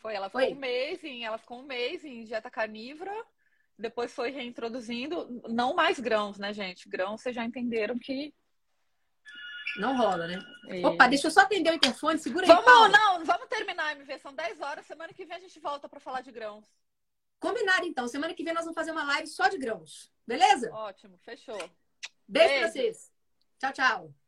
Foi, 0.06 0.14
ela 0.14 0.30
ficou 0.30 0.42
foi. 0.42 0.54
um 0.54 0.60
mês 0.60 1.04
em, 1.04 1.26
ela 1.26 1.40
ficou 1.40 1.58
um 1.58 1.64
mês 1.64 2.06
em 2.06 2.24
dieta 2.26 2.48
carnívora, 2.48 3.12
depois 3.76 4.14
foi 4.14 4.30
reintroduzindo, 4.30 5.42
não 5.50 5.74
mais 5.74 6.00
grãos, 6.00 6.38
né, 6.38 6.54
gente? 6.54 6.88
Grãos 6.88 7.22
vocês 7.24 7.34
já 7.36 7.44
entenderam 7.44 7.98
que 7.98 8.32
não 9.78 9.98
rola, 9.98 10.28
né? 10.28 10.38
É. 10.70 10.86
Opa, 10.86 11.08
deixa 11.08 11.26
eu 11.26 11.32
só 11.32 11.42
atender 11.42 11.72
o 11.72 11.76
interfone, 11.76 12.20
segura 12.20 12.46
aí. 12.46 12.48
Vamos, 12.48 12.66
Paula. 12.66 12.90
não, 12.90 13.26
vamos 13.26 13.48
terminar, 13.48 13.96
MV. 13.96 14.20
São 14.20 14.32
10 14.32 14.62
horas. 14.62 14.86
Semana 14.86 15.12
que 15.12 15.26
vem 15.26 15.38
a 15.38 15.40
gente 15.40 15.60
volta 15.60 15.90
para 15.90 16.00
falar 16.00 16.22
de 16.22 16.32
grãos. 16.32 16.66
Combinado, 17.40 17.88
então. 17.88 18.08
Semana 18.08 18.36
que 18.36 18.44
vem 18.44 18.54
nós 18.54 18.64
vamos 18.64 18.76
fazer 18.76 18.92
uma 18.92 19.04
live 19.04 19.28
só 19.28 19.48
de 19.48 19.58
grãos. 19.58 20.12
Beleza? 20.26 20.72
Ótimo, 20.72 21.18
fechou. 21.18 21.58
Beijo, 21.58 21.74
Beijo. 22.28 22.60
pra 22.60 22.72
vocês. 22.72 23.12
Tchau, 23.60 23.74
tchau. 23.74 24.25